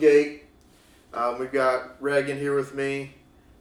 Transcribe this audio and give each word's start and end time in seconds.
gate. 0.00 0.44
Um, 1.12 1.38
we've 1.38 1.52
got 1.52 2.00
Reagan 2.02 2.38
here 2.38 2.56
with 2.56 2.74
me. 2.74 3.14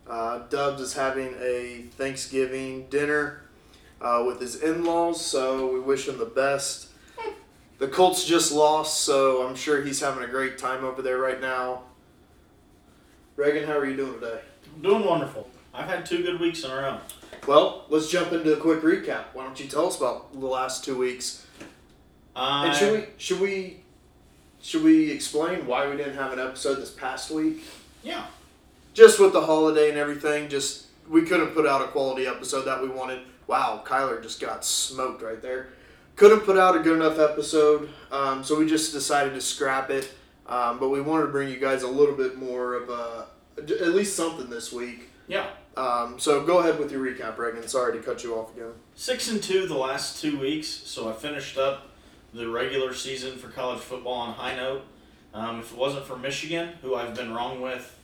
Uh, 0.08 0.40
Dubs 0.50 0.82
is 0.82 0.94
having 0.94 1.36
a 1.40 1.84
Thanksgiving 1.92 2.88
dinner 2.90 3.44
uh, 4.02 4.24
with 4.26 4.40
his 4.42 4.56
in 4.56 4.84
laws, 4.84 5.24
so 5.24 5.72
we 5.72 5.80
wish 5.80 6.08
him 6.08 6.18
the 6.18 6.26
best. 6.26 6.88
The 7.78 7.88
Colts 7.88 8.26
just 8.26 8.52
lost, 8.52 9.02
so 9.02 9.48
I'm 9.48 9.56
sure 9.56 9.82
he's 9.84 10.00
having 10.00 10.24
a 10.24 10.28
great 10.28 10.58
time 10.58 10.84
over 10.84 11.02
there 11.02 11.18
right 11.18 11.40
now. 11.40 11.84
Reagan, 13.36 13.68
how 13.68 13.78
are 13.78 13.86
you 13.86 13.96
doing 13.96 14.20
today? 14.20 14.42
Doing 14.82 15.06
wonderful. 15.06 15.50
I've 15.74 15.88
had 15.88 16.06
two 16.06 16.24
good 16.24 16.40
weeks 16.40 16.64
in 16.64 16.72
a 16.72 16.76
row. 16.76 17.00
Well, 17.48 17.86
let's 17.90 18.10
jump 18.10 18.34
into 18.34 18.52
a 18.54 18.58
quick 18.58 18.82
recap. 18.82 19.26
Why 19.34 19.44
don't 19.46 19.60
you 19.60 19.68
tell 19.68 19.88
us 19.88 19.98
about 19.98 20.34
the 20.34 20.46
last 20.46 20.84
two 20.84 20.98
weeks? 20.98 21.46
I, 22.36 22.68
And 22.68 22.76
should 22.76 22.94
we 22.94 23.06
should 23.18 23.40
we 23.40 23.82
should 24.62 24.84
we 24.84 25.12
explain 25.12 25.66
why 25.66 25.90
we 25.90 25.98
didn't 25.98 26.16
have 26.16 26.34
an 26.34 26.40
episode 26.40 26.76
this 26.76 26.92
past 26.92 27.32
week? 27.32 27.64
Yeah. 28.04 28.26
Just 28.94 29.20
with 29.20 29.34
the 29.34 29.42
holiday 29.42 29.90
and 29.90 29.98
everything, 29.98 30.50
just 30.50 30.88
we 31.10 31.24
couldn't 31.24 31.50
put 31.50 31.66
out 31.66 31.82
a 31.82 31.88
quality 31.88 32.28
episode 32.28 32.64
that 32.64 32.82
we 32.82 32.90
wanted. 32.90 33.22
Wow, 33.48 33.84
Kyler 33.86 34.22
just 34.22 34.40
got 34.40 34.64
smoked 34.64 35.22
right 35.22 35.42
there. 35.42 35.70
Couldn't 36.16 36.42
put 36.42 36.58
out 36.58 36.76
a 36.76 36.80
good 36.80 36.98
enough 36.98 37.18
episode, 37.18 37.90
um, 38.12 38.44
so 38.44 38.60
we 38.60 38.68
just 38.68 38.92
decided 38.92 39.34
to 39.34 39.42
scrap 39.42 39.90
it. 39.90 40.12
Um, 40.46 40.80
but 40.80 40.90
we 40.90 41.00
wanted 41.00 41.28
to 41.28 41.32
bring 41.32 41.50
you 41.50 41.58
guys 41.58 41.84
a 41.84 41.88
little 41.88 42.16
bit 42.16 42.38
more 42.38 42.74
of 42.74 42.90
a, 42.90 43.28
at 43.58 43.90
least 43.90 44.16
something 44.16 44.50
this 44.50 44.74
week. 44.74 45.10
Yeah. 45.28 45.48
Um, 45.78 46.20
so 46.20 46.44
go 46.44 46.58
ahead 46.58 46.80
with 46.80 46.92
your 46.92 47.06
recap, 47.06 47.38
Reagan. 47.38 47.68
Sorry 47.68 47.94
to 47.94 48.00
cut 48.00 48.24
you 48.24 48.36
off 48.36 48.56
again. 48.56 48.74
Six 48.96 49.30
and 49.30 49.42
two 49.42 49.68
the 49.68 49.78
last 49.78 50.20
two 50.20 50.40
weeks, 50.40 50.68
so 50.68 51.10
I 51.10 51.14
finished 51.14 51.58
up 51.58 51.89
the 52.34 52.48
regular 52.48 52.94
season 52.94 53.38
for 53.38 53.50
college 53.50 53.80
football 53.80 54.14
on 54.14 54.34
high 54.34 54.56
note. 54.56 54.84
Um, 55.34 55.60
if 55.60 55.72
it 55.72 55.78
wasn't 55.78 56.06
for 56.06 56.18
Michigan, 56.18 56.74
who 56.82 56.96
I've 56.96 57.16
been 57.16 57.34
wrong 57.34 57.62
with 57.62 57.96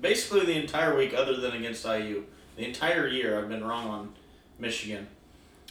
basically 0.00 0.44
the 0.44 0.60
entire 0.60 0.96
week, 0.96 1.14
other 1.14 1.36
than 1.36 1.52
against 1.52 1.84
IU, 1.84 2.24
the 2.56 2.66
entire 2.66 3.06
year 3.06 3.38
I've 3.38 3.48
been 3.48 3.64
wrong 3.64 3.88
on 3.88 4.14
Michigan. 4.58 5.06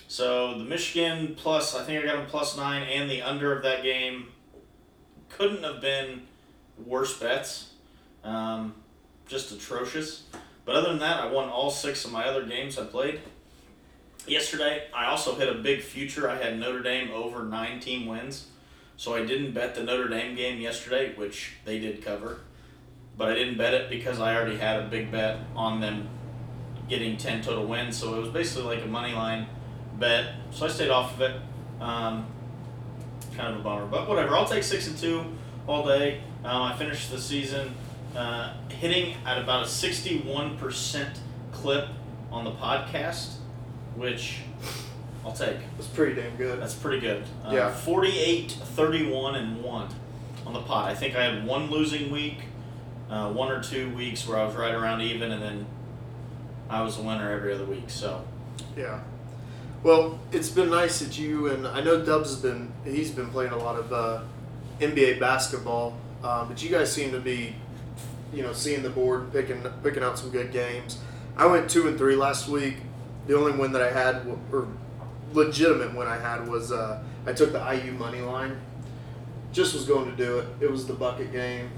So 0.08 0.58
the 0.58 0.64
Michigan 0.64 1.36
plus, 1.38 1.76
I 1.76 1.84
think 1.84 2.04
I 2.04 2.08
got 2.08 2.18
them 2.18 2.26
plus 2.28 2.58
nine, 2.58 2.84
and 2.84 3.10
the 3.10 3.22
under 3.22 3.56
of 3.56 3.64
that 3.64 3.84
game 3.84 4.28
couldn't 5.30 5.64
have 5.64 5.82
been 5.82 6.24
worse 6.86 7.18
bets. 7.18 7.74
Um, 8.24 8.76
just 9.28 9.52
atrocious. 9.52 10.24
But 10.66 10.76
other 10.76 10.90
than 10.90 11.00
that, 11.00 11.22
I 11.22 11.28
won 11.28 11.50
all 11.50 11.72
six 11.72 12.06
of 12.06 12.12
my 12.12 12.26
other 12.26 12.44
games 12.44 12.78
I 12.78 12.86
played. 12.86 13.22
Yesterday, 14.28 14.84
I 14.94 15.08
also 15.08 15.36
hit 15.36 15.50
a 15.50 15.56
big 15.56 15.82
future. 15.82 16.30
I 16.30 16.38
had 16.38 16.60
Notre 16.60 16.82
Dame 16.82 17.12
over 17.12 17.44
nine 17.44 17.80
team 17.80 18.06
wins. 18.06 18.48
So 18.98 19.16
I 19.16 19.26
didn't 19.26 19.54
bet 19.54 19.74
the 19.74 19.84
Notre 19.84 20.08
Dame 20.08 20.36
game 20.36 20.62
yesterday, 20.62 21.16
which 21.16 21.54
they 21.66 21.80
did 21.80 22.04
cover. 22.04 22.42
But 23.18 23.30
I 23.30 23.34
didn't 23.34 23.58
bet 23.58 23.74
it 23.74 23.90
because 23.90 24.20
I 24.20 24.36
already 24.36 24.58
had 24.58 24.80
a 24.80 24.88
big 24.88 25.12
bet 25.12 25.40
on 25.56 25.82
them 25.82 26.08
getting 26.88 27.18
10 27.18 27.42
total 27.42 27.66
wins. 27.66 27.98
So 27.98 28.16
it 28.16 28.20
was 28.20 28.30
basically 28.30 28.76
like 28.76 28.86
a 28.86 28.88
money 28.88 29.14
line 29.14 29.48
bet. 29.98 30.36
So 30.52 30.66
I 30.66 30.70
stayed 30.70 30.92
off 30.92 31.16
of 31.16 31.22
it. 31.22 31.42
Um, 31.80 32.28
kind 33.36 33.54
of 33.54 33.62
a 33.62 33.64
bummer. 33.64 33.88
But 33.88 34.08
whatever. 34.08 34.36
I'll 34.36 34.48
take 34.48 34.64
6 34.64 34.88
and 34.88 34.98
2 34.98 35.26
all 35.68 35.86
day. 35.86 36.22
Um, 36.44 36.62
I 36.62 36.76
finished 36.76 37.12
the 37.12 37.20
season 37.20 37.74
uh, 38.16 38.54
hitting 38.70 39.16
at 39.26 39.38
about 39.38 39.64
a 39.64 39.68
61% 39.68 41.18
clip 41.52 41.88
on 42.32 42.46
the 42.46 42.52
podcast, 42.52 43.36
which 43.96 44.40
I'll 45.26 45.34
take. 45.34 45.58
It's 45.78 45.88
pretty 45.88 46.20
damn 46.20 46.36
good. 46.38 46.62
That's 46.62 46.74
pretty 46.74 47.00
good. 47.00 47.24
Uh, 47.46 47.52
Yeah. 47.54 47.72
48, 47.72 48.52
31, 48.52 49.36
and 49.36 49.62
1 49.64 49.88
on 50.48 50.54
the 50.54 50.62
pot. 50.62 50.90
I 50.90 50.96
think 50.96 51.16
I 51.16 51.24
had 51.24 51.46
one 51.46 51.70
losing 51.70 52.12
week, 52.12 52.40
uh, 53.10 53.32
one 53.32 53.52
or 53.52 53.62
two 53.62 53.94
weeks 53.96 54.28
where 54.28 54.38
I 54.40 54.46
was 54.46 54.56
right 54.56 54.74
around 54.74 55.02
even, 55.02 55.32
and 55.32 55.42
then 55.42 55.66
I 56.70 56.82
was 56.82 56.98
a 56.98 57.02
winner 57.02 57.32
every 57.32 57.54
other 57.54 57.66
week. 57.66 57.90
So, 57.90 58.24
Yeah. 58.76 59.00
Well, 59.84 60.20
it's 60.32 60.50
been 60.50 60.70
nice 60.70 61.00
that 61.00 61.18
you 61.18 61.48
and 61.48 61.66
I 61.68 61.82
know 61.82 62.06
Dubs 62.06 62.30
has 62.30 62.40
been 62.40 62.72
he's 62.86 63.10
been 63.10 63.30
playing 63.32 63.52
a 63.52 63.58
lot 63.58 63.78
of 63.78 63.92
uh, 63.92 64.20
NBA 64.80 65.20
basketball, 65.20 65.98
um, 66.24 66.48
but 66.50 66.62
you 66.62 66.70
guys 66.70 66.92
seem 66.94 67.12
to 67.14 67.20
be, 67.20 67.56
you 68.32 68.44
know, 68.44 68.54
seeing 68.54 68.84
the 68.84 68.92
board, 68.92 69.34
picking 69.34 69.64
picking 69.82 70.04
out 70.04 70.20
some 70.20 70.30
good 70.30 70.52
games. 70.52 71.00
I 71.36 71.48
went 71.48 71.68
two 71.68 71.88
and 71.88 71.98
three 71.98 72.16
last 72.16 72.48
week. 72.48 72.76
The 73.32 73.38
only 73.38 73.54
win 73.54 73.72
that 73.72 73.82
I 73.82 73.90
had, 73.90 74.28
or 74.52 74.68
legitimate 75.32 75.96
win 75.96 76.06
I 76.06 76.18
had, 76.18 76.50
was 76.50 76.74
uh, 76.74 77.02
I 77.26 77.32
took 77.32 77.54
the 77.54 77.60
IU 77.60 77.94
money 77.94 78.20
line. 78.20 78.60
Just 79.54 79.74
was 79.74 79.86
going 79.86 80.12
to 80.12 80.18
do 80.18 80.40
it. 80.40 80.48
It 80.60 80.70
was 80.70 80.86
the 80.86 80.94
bucket 80.94 81.32
game. 81.32 81.70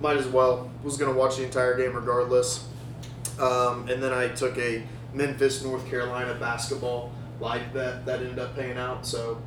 Might 0.00 0.18
as 0.18 0.28
well. 0.28 0.70
Was 0.84 0.96
going 0.96 1.12
to 1.12 1.18
watch 1.18 1.38
the 1.38 1.42
entire 1.42 1.76
game 1.76 1.96
regardless. 1.96 2.68
Um, 3.40 3.88
and 3.88 4.00
then 4.00 4.12
I 4.12 4.28
took 4.28 4.56
a 4.56 4.84
Memphis, 5.12 5.64
North 5.64 5.84
Carolina 5.90 6.34
basketball 6.34 7.10
live 7.40 7.72
bet 7.74 8.06
that 8.06 8.20
ended 8.20 8.38
up 8.38 8.54
paying 8.54 8.78
out. 8.78 9.04
So 9.04 9.42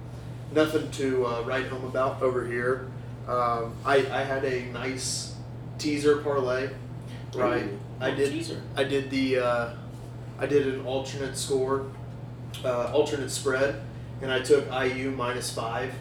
nothing 0.51 0.91
to 0.91 1.25
uh, 1.25 1.41
write 1.43 1.67
home 1.67 1.85
about 1.85 2.21
over 2.21 2.45
here. 2.45 2.91
Um, 3.25 3.73
I, 3.85 4.05
I 4.11 4.23
had 4.23 4.43
a 4.43 4.65
nice 4.65 5.33
teaser 5.77 6.17
parlay. 6.17 6.71
Right. 7.33 7.63
Ooh, 7.63 7.79
I 8.01 8.11
did. 8.11 8.31
Teaser. 8.33 8.61
I 8.75 8.83
did 8.83 9.09
the. 9.09 9.37
Uh, 9.37 9.73
I 10.39 10.45
did 10.45 10.67
an 10.67 10.85
alternate 10.85 11.37
score, 11.37 11.91
uh, 12.63 12.91
alternate 12.93 13.29
spread, 13.29 13.81
and 14.21 14.31
I 14.31 14.39
took 14.39 14.65
IU 14.71 15.11
minus 15.11 15.53
five, 15.53 15.93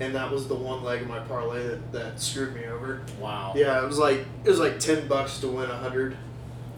and 0.00 0.14
that 0.14 0.30
was 0.30 0.48
the 0.48 0.54
one 0.54 0.82
leg 0.82 1.02
of 1.02 1.08
my 1.08 1.20
parlay 1.20 1.66
that, 1.66 1.92
that 1.92 2.20
screwed 2.20 2.54
me 2.54 2.64
over. 2.66 3.02
Wow. 3.18 3.52
Yeah, 3.56 3.82
it 3.82 3.86
was 3.86 3.98
like 3.98 4.20
it 4.44 4.48
was 4.48 4.58
like 4.58 4.78
ten 4.78 5.06
bucks 5.08 5.40
to 5.40 5.48
win 5.48 5.70
a 5.70 5.76
hundred. 5.76 6.16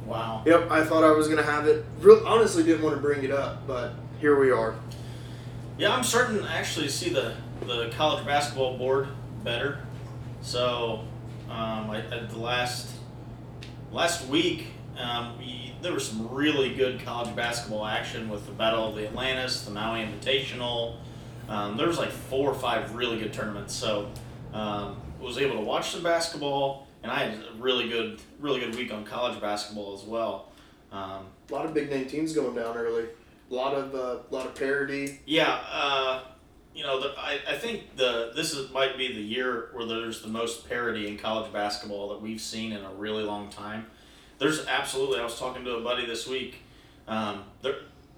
Wow. 0.07 0.43
Yep, 0.45 0.71
I 0.71 0.85
thought 0.85 1.05
I 1.05 1.12
was 1.12 1.29
gonna 1.29 1.43
have 1.43 1.67
it. 1.67 1.85
Real, 2.01 2.23
honestly, 2.27 2.62
didn't 2.62 2.83
want 2.83 2.97
to 2.97 3.01
bring 3.01 3.23
it 3.25 3.31
up, 3.31 3.67
but 3.67 3.93
here 4.21 4.39
we 4.39 4.51
are. 4.51 4.75
Yeah, 5.79 5.95
I'm 5.95 6.05
starting 6.05 6.39
to 6.39 6.49
actually 6.49 6.89
see 6.89 7.11
the, 7.11 7.35
the 7.67 7.91
college 7.97 8.25
basketball 8.27 8.77
board 8.77 9.09
better. 9.43 9.79
So, 10.43 11.05
um, 11.49 11.91
I, 11.91 12.05
at 12.11 12.31
the 12.31 12.39
last 12.39 12.91
last 13.91 14.27
week, 14.27 14.67
um, 15.03 15.39
we, 15.39 15.75
there 15.83 15.93
was 15.93 16.07
some 16.07 16.29
really 16.31 16.75
good 16.75 17.05
college 17.05 17.35
basketball 17.35 17.87
action 17.87 18.29
with 18.29 18.47
the 18.47 18.53
Battle 18.53 18.89
of 18.89 18.95
the 18.95 19.07
Atlantis, 19.07 19.63
the 19.63 19.71
Maui 19.71 20.01
Invitational. 20.01 20.97
Um, 21.49 21.77
there 21.77 21.89
was 21.89 21.99
like 21.99 22.11
four 22.11 22.51
or 22.51 22.55
five 22.55 22.95
really 22.95 23.19
good 23.19 23.33
tournaments. 23.33 23.75
So, 23.75 24.11
um, 24.53 24.97
was 25.21 25.39
able 25.39 25.57
to 25.57 25.62
watch 25.62 25.91
some 25.91 26.03
basketball, 26.03 26.87
and 27.03 27.11
I 27.12 27.25
had 27.25 27.35
a 27.35 27.55
really 27.59 27.89
good, 27.89 28.21
really 28.41 28.61
good 28.61 28.75
week 28.75 28.93
on 28.93 29.05
college 29.05 29.41
basketball 29.41 29.95
as 29.95 30.03
well. 30.03 30.51
Um, 30.91 31.27
A 31.49 31.53
lot 31.53 31.65
of 31.65 31.75
big 31.75 31.91
name 31.91 32.07
teams 32.07 32.33
going 32.33 32.55
down 32.55 32.77
early. 32.77 33.07
A 33.51 33.55
lot 33.55 33.75
of 33.75 33.95
uh, 33.95 34.19
lot 34.31 34.47
of 34.47 34.55
parity. 34.55 35.21
Yeah, 35.26 35.61
uh, 35.71 36.23
you 36.75 36.82
know, 36.82 37.00
the, 37.00 37.15
I, 37.19 37.38
I 37.49 37.56
think 37.56 37.97
the 37.97 38.32
this 38.35 38.53
is 38.53 38.71
might 38.73 38.97
be 38.97 39.12
the 39.12 39.21
year 39.21 39.71
where 39.73 39.87
there's 39.87 40.23
the 40.23 40.29
most 40.29 40.69
parity 40.69 41.06
in 41.06 41.19
college 41.19 41.53
basketball 41.53 42.09
that 42.11 42.21
we've 42.21 42.41
seen 42.41 42.73
in 42.73 42.85
a 42.85 42.93
really 42.94 43.25
long 43.25 43.49
time. 43.50 43.87
There's 44.43 44.67
absolutely. 44.67 45.21
I 45.21 45.25
was 45.25 45.39
talking 45.39 45.65
to 45.67 45.77
a 45.77 45.81
buddy 45.83 46.05
this 46.05 46.27
week. 46.27 46.56
Um, 47.06 47.44
there, 47.62 47.77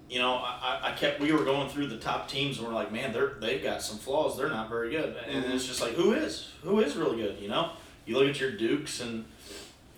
you 0.09 0.17
know, 0.17 0.33
I, 0.33 0.79
I- 0.85 0.91
kept 0.93 1.19
we 1.19 1.31
were 1.31 1.43
going 1.43 1.69
through 1.69 1.85
the 1.87 1.97
top 1.97 2.27
teams 2.27 2.57
and 2.57 2.67
we're 2.67 2.73
like, 2.73 2.91
man, 2.91 3.13
they're 3.13 3.33
they've 3.39 3.61
got 3.61 3.83
some 3.83 3.99
flaws. 3.99 4.35
They're 4.35 4.49
not 4.49 4.67
very 4.67 4.89
good, 4.89 5.15
and 5.27 5.45
it's 5.45 5.67
just 5.67 5.81
like, 5.81 5.93
who 5.93 6.13
is 6.13 6.49
who 6.63 6.79
is 6.79 6.95
really 6.95 7.17
good? 7.17 7.37
You 7.39 7.47
know, 7.49 7.73
you 8.07 8.17
look 8.17 8.27
at 8.27 8.39
your 8.39 8.51
Dukes 8.51 9.01
and 9.01 9.25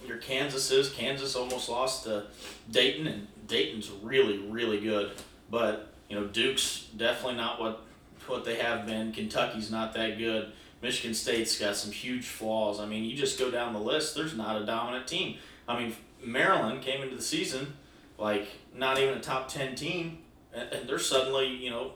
your 0.06 0.18
Kansases. 0.18 0.94
Kansas 0.94 1.34
almost 1.38 1.70
lost 1.70 2.04
to 2.04 2.26
Dayton, 2.70 3.08
and 3.08 3.28
Dayton's 3.48 3.90
really 4.04 4.38
really 4.40 4.82
good. 4.82 5.12
But 5.50 5.94
you 6.10 6.20
know, 6.20 6.28
Duke's 6.28 6.88
definitely 6.98 7.38
not 7.38 7.62
what 7.62 7.84
what 8.28 8.44
they 8.44 8.56
have 8.56 8.86
been. 8.86 9.14
Kentucky's 9.14 9.72
not 9.72 9.94
that 9.94 10.18
good. 10.18 10.52
Michigan 10.82 11.14
State's 11.14 11.58
got 11.58 11.78
some 11.78 11.94
huge 11.94 12.26
flaws. 12.26 12.82
I 12.82 12.86
mean, 12.86 13.06
you 13.06 13.16
just 13.16 13.40
go 13.40 13.50
down 13.50 13.72
the 13.72 13.80
list. 13.80 14.14
There's 14.14 14.36
not 14.36 14.62
a 14.62 14.66
dominant 14.66 15.08
team. 15.08 15.38
I 15.70 15.80
mean, 15.80 15.96
Maryland 16.24 16.82
came 16.82 17.02
into 17.02 17.16
the 17.16 17.22
season 17.22 17.74
like 18.18 18.48
not 18.76 19.00
even 19.00 19.16
a 19.16 19.22
top 19.22 19.48
ten 19.48 19.76
team, 19.76 20.20
and, 20.54 20.88
they're 20.88 21.00
suddenly 21.00 21.48
you 21.48 21.70
know 21.70 21.94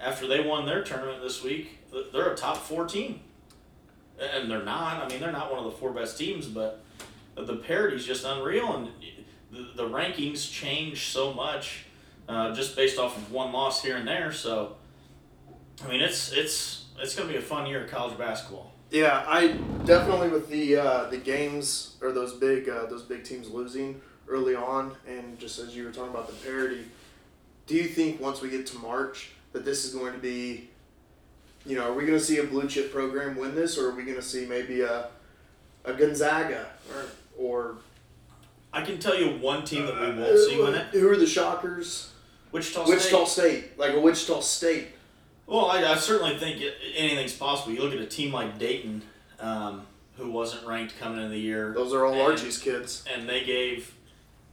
after 0.00 0.26
they 0.26 0.40
won 0.40 0.66
their 0.66 0.82
tournament 0.82 1.22
this 1.22 1.42
week, 1.42 1.78
they're 2.12 2.32
a 2.32 2.36
top 2.36 2.58
four 2.58 2.86
team, 2.86 3.20
and 4.20 4.50
they're 4.50 4.64
not. 4.64 5.02
I 5.02 5.08
mean, 5.08 5.20
they're 5.20 5.32
not 5.32 5.50
one 5.50 5.64
of 5.64 5.64
the 5.64 5.78
four 5.78 5.92
best 5.92 6.18
teams, 6.18 6.46
but 6.46 6.82
the 7.34 7.56
parity's 7.56 8.04
just 8.06 8.24
unreal, 8.24 8.76
and 8.76 8.88
the, 9.50 9.70
the 9.74 9.88
rankings 9.88 10.50
change 10.50 11.06
so 11.06 11.32
much 11.32 11.86
uh, 12.28 12.54
just 12.54 12.76
based 12.76 12.98
off 12.98 13.16
of 13.16 13.32
one 13.32 13.52
loss 13.52 13.82
here 13.82 13.96
and 13.96 14.06
there. 14.06 14.32
So, 14.32 14.76
I 15.84 15.88
mean, 15.88 16.00
it's 16.00 16.32
it's 16.32 16.84
it's 16.98 17.14
going 17.14 17.28
to 17.28 17.32
be 17.32 17.38
a 17.38 17.42
fun 17.42 17.66
year 17.66 17.84
of 17.84 17.90
college 17.90 18.18
basketball. 18.18 18.72
Yeah, 18.90 19.24
I 19.26 19.48
definitely 19.84 20.28
with 20.28 20.48
the 20.48 20.76
uh, 20.76 21.10
the 21.10 21.18
games 21.18 21.96
or 22.00 22.12
those 22.12 22.34
big 22.34 22.68
uh, 22.68 22.86
those 22.86 23.02
big 23.02 23.24
teams 23.24 23.50
losing 23.50 24.00
early 24.28 24.54
on, 24.54 24.94
and 25.08 25.38
just 25.38 25.58
as 25.58 25.76
you 25.76 25.84
were 25.84 25.92
talking 25.92 26.10
about 26.10 26.28
the 26.28 26.34
parity, 26.34 26.84
do 27.66 27.74
you 27.74 27.84
think 27.84 28.20
once 28.20 28.40
we 28.40 28.48
get 28.48 28.66
to 28.68 28.78
March 28.78 29.30
that 29.52 29.64
this 29.64 29.84
is 29.84 29.94
going 29.94 30.12
to 30.12 30.18
be, 30.18 30.68
you 31.64 31.76
know, 31.76 31.90
are 31.90 31.94
we 31.94 32.06
going 32.06 32.18
to 32.18 32.24
see 32.24 32.38
a 32.38 32.44
blue 32.44 32.68
chip 32.68 32.92
program 32.92 33.36
win 33.36 33.54
this, 33.54 33.76
or 33.76 33.90
are 33.90 33.94
we 33.94 34.04
going 34.04 34.16
to 34.16 34.22
see 34.22 34.46
maybe 34.46 34.82
a, 34.82 35.08
a 35.84 35.92
Gonzaga 35.92 36.66
or 36.92 37.04
or 37.38 37.76
I 38.72 38.82
can 38.82 38.98
tell 38.98 39.18
you 39.18 39.38
one 39.38 39.64
team 39.64 39.86
that 39.86 39.94
we 39.98 40.22
won't 40.22 40.38
see 40.38 40.60
win 40.60 40.74
it. 40.74 40.86
Who 40.88 41.08
are 41.08 41.16
the 41.16 41.26
shockers? 41.26 42.12
Wichita, 42.52 42.86
Wichita 42.86 43.24
State. 43.24 43.64
State, 43.64 43.78
like 43.78 43.94
a 43.94 44.00
Wichita 44.00 44.40
State. 44.40 44.88
Well, 45.46 45.66
I, 45.66 45.84
I 45.84 45.96
certainly 45.96 46.36
think 46.38 46.60
it, 46.60 46.74
anything's 46.96 47.34
possible. 47.34 47.72
You 47.72 47.82
look 47.82 47.92
at 47.92 48.00
a 48.00 48.06
team 48.06 48.32
like 48.32 48.58
Dayton, 48.58 49.02
um, 49.38 49.86
who 50.16 50.30
wasn't 50.30 50.66
ranked 50.66 50.98
coming 50.98 51.18
into 51.18 51.30
the 51.30 51.38
year. 51.38 51.72
Those 51.74 51.92
are 51.92 52.04
all 52.04 52.14
and- 52.14 52.22
Archie's 52.22 52.58
kids. 52.58 53.04
and 53.12 53.28
they 53.28 53.44
gave 53.44 53.94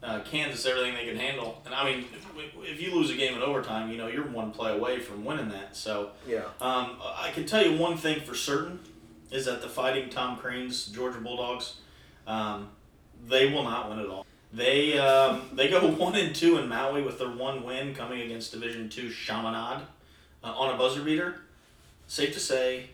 uh, 0.03 0.19
Kansas 0.21 0.65
everything 0.65 0.93
they 0.95 1.05
could 1.05 1.17
handle. 1.17 1.61
And 1.65 1.73
I 1.73 1.85
mean, 1.85 2.05
if, 2.13 2.53
if 2.69 2.81
you 2.81 2.93
lose 2.93 3.09
a 3.09 3.15
game 3.15 3.33
in 3.35 3.41
overtime, 3.41 3.89
you 3.89 3.97
know 3.97 4.07
you're 4.07 4.27
one 4.27 4.51
play 4.51 4.71
away 4.75 4.99
from 4.99 5.23
winning 5.25 5.49
that. 5.49 5.75
So 5.75 6.09
Yeah. 6.27 6.41
um, 6.61 6.97
I 7.01 7.31
can 7.33 7.45
tell 7.45 7.65
you 7.65 7.77
one 7.77 7.97
thing 7.97 8.19
for 8.21 8.35
certain 8.35 8.79
is 9.31 9.45
that 9.45 9.61
the 9.61 9.69
Fighting 9.69 10.09
Tom 10.09 10.37
Creans 10.37 10.87
Georgia 10.87 11.19
Bulldogs, 11.19 11.77
um, 12.27 12.69
they 13.25 13.49
will 13.51 13.63
not 13.63 13.89
win 13.89 13.99
at 13.99 14.07
all. 14.07 14.25
They 14.51 14.99
um, 14.99 15.43
they 15.53 15.69
go 15.69 15.87
one 15.91 16.15
and 16.15 16.35
two 16.35 16.57
in 16.59 16.67
Maui 16.69 17.01
with 17.01 17.17
their 17.17 17.29
one 17.31 17.63
win 17.63 17.95
coming 17.95 18.21
against 18.21 18.51
Division 18.51 18.89
Two 18.89 19.09
Chaminade 19.09 19.81
uh, 20.43 20.47
on 20.47 20.73
a 20.73 20.77
buzzer 20.77 21.01
beater. 21.01 21.41
Safe 22.07 22.33
to 22.33 22.39
say, 22.39 22.89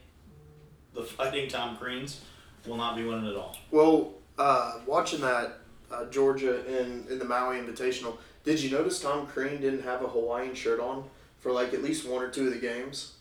the 0.93 1.03
Fighting 1.03 1.49
Tom 1.49 1.77
Creans 1.77 2.21
will 2.67 2.77
not 2.77 2.95
be 2.95 3.03
winning 3.03 3.29
at 3.29 3.35
all. 3.35 3.57
Well, 3.71 4.13
uh, 4.37 4.79
watching 4.85 5.21
that 5.21 5.59
uh, 5.91 6.05
Georgia 6.05 6.65
in 6.67 7.05
in 7.09 7.19
the 7.19 7.25
Maui 7.25 7.57
Invitational, 7.57 8.17
did 8.43 8.61
you 8.61 8.69
notice 8.69 8.99
Tom 8.99 9.27
Crean 9.27 9.59
didn't 9.61 9.83
have 9.83 10.03
a 10.03 10.07
Hawaiian 10.07 10.53
shirt 10.55 10.79
on 10.79 11.03
for 11.39 11.51
like 11.51 11.73
at 11.73 11.83
least 11.83 12.07
one 12.07 12.23
or 12.23 12.29
two 12.29 12.47
of 12.47 12.53
the 12.53 12.59
games? 12.59 13.13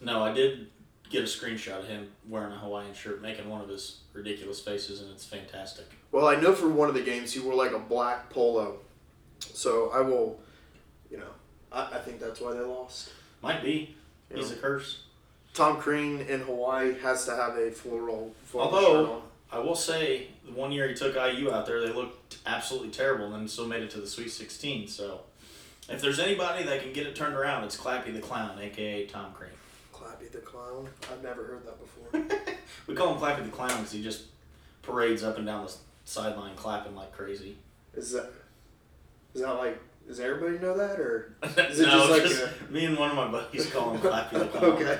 No, 0.00 0.22
I 0.22 0.32
did 0.32 0.68
get 1.10 1.22
a 1.22 1.26
screenshot 1.26 1.78
of 1.78 1.86
him 1.86 2.10
wearing 2.28 2.52
a 2.52 2.56
Hawaiian 2.56 2.94
shirt, 2.94 3.22
making 3.22 3.48
one 3.48 3.60
of 3.60 3.68
his 3.68 3.98
ridiculous 4.12 4.60
faces, 4.60 5.00
and 5.00 5.10
it's 5.10 5.24
fantastic. 5.24 5.86
Well, 6.10 6.26
I 6.26 6.36
know 6.36 6.52
for 6.52 6.68
one 6.68 6.88
of 6.88 6.94
the 6.94 7.02
games 7.02 7.32
he 7.32 7.40
wore 7.40 7.54
like 7.54 7.72
a 7.72 7.78
black 7.78 8.30
polo, 8.30 8.78
so 9.38 9.90
I 9.90 10.00
will, 10.00 10.40
you 11.10 11.18
know, 11.18 11.30
I, 11.72 11.96
I 11.96 11.98
think 11.98 12.20
that's 12.20 12.40
why 12.40 12.52
they 12.54 12.60
lost. 12.60 13.10
Might 13.44 13.62
be. 13.62 13.94
He's 14.34 14.50
a 14.50 14.56
curse. 14.56 15.02
Tom 15.52 15.76
Crean 15.76 16.20
in 16.22 16.40
Hawaii 16.40 16.98
has 17.00 17.24
to 17.26 17.36
have 17.36 17.56
a 17.56 17.70
floral, 17.70 18.34
floral 18.44 18.74
Although- 18.74 19.04
shirt 19.06 19.10
on. 19.14 19.22
I 19.52 19.58
will 19.60 19.76
say, 19.76 20.28
the 20.44 20.50
one 20.50 20.72
year 20.72 20.88
he 20.88 20.94
took 20.94 21.14
IU 21.14 21.52
out 21.52 21.64
there, 21.66 21.80
they 21.80 21.92
looked 21.92 22.38
absolutely 22.44 22.88
terrible, 22.90 23.26
and 23.26 23.34
then 23.34 23.46
still 23.46 23.68
made 23.68 23.84
it 23.84 23.90
to 23.90 24.00
the 24.00 24.06
Sweet 24.06 24.30
16. 24.32 24.88
So, 24.88 25.20
if 25.88 26.00
there's 26.00 26.18
anybody 26.18 26.64
that 26.64 26.82
can 26.82 26.92
get 26.92 27.06
it 27.06 27.14
turned 27.14 27.36
around, 27.36 27.62
it's 27.62 27.76
Clappy 27.76 28.12
the 28.12 28.18
Clown, 28.20 28.58
aka 28.60 29.06
Tom 29.06 29.32
Crean. 29.32 29.52
Clappy 29.92 30.28
the 30.32 30.38
clown. 30.38 30.88
I've 31.12 31.22
never 31.22 31.44
heard 31.44 31.64
that 31.66 31.78
before. 31.80 32.54
We 32.88 32.94
call 32.96 33.14
him 33.14 33.20
Clappy 33.20 33.44
the 33.44 33.50
Clown 33.50 33.76
because 33.76 33.92
he 33.92 34.02
just 34.02 34.24
parades 34.82 35.22
up 35.22 35.36
and 35.38 35.46
down 35.46 35.64
the 35.66 35.72
sideline 36.04 36.56
clapping 36.56 36.96
like 36.96 37.12
crazy. 37.12 37.56
is 37.94 38.10
that 38.12 38.30
is 39.34 39.40
that 39.42 39.52
like 39.52 39.80
does 40.06 40.20
everybody 40.20 40.58
know 40.58 40.76
that 40.76 41.00
or? 41.00 41.34
Is 41.42 41.80
no, 41.80 41.86
it 41.86 41.90
just 41.90 42.10
like 42.10 42.22
just 42.22 42.70
me 42.70 42.84
and 42.84 42.98
one 42.98 43.10
of 43.10 43.16
my 43.16 43.30
buddies 43.30 43.70
call 43.70 43.92
him 43.94 44.00
Clappy 44.00 44.38
the 44.38 44.46
Clown. 44.46 44.64
Okay. 44.72 44.98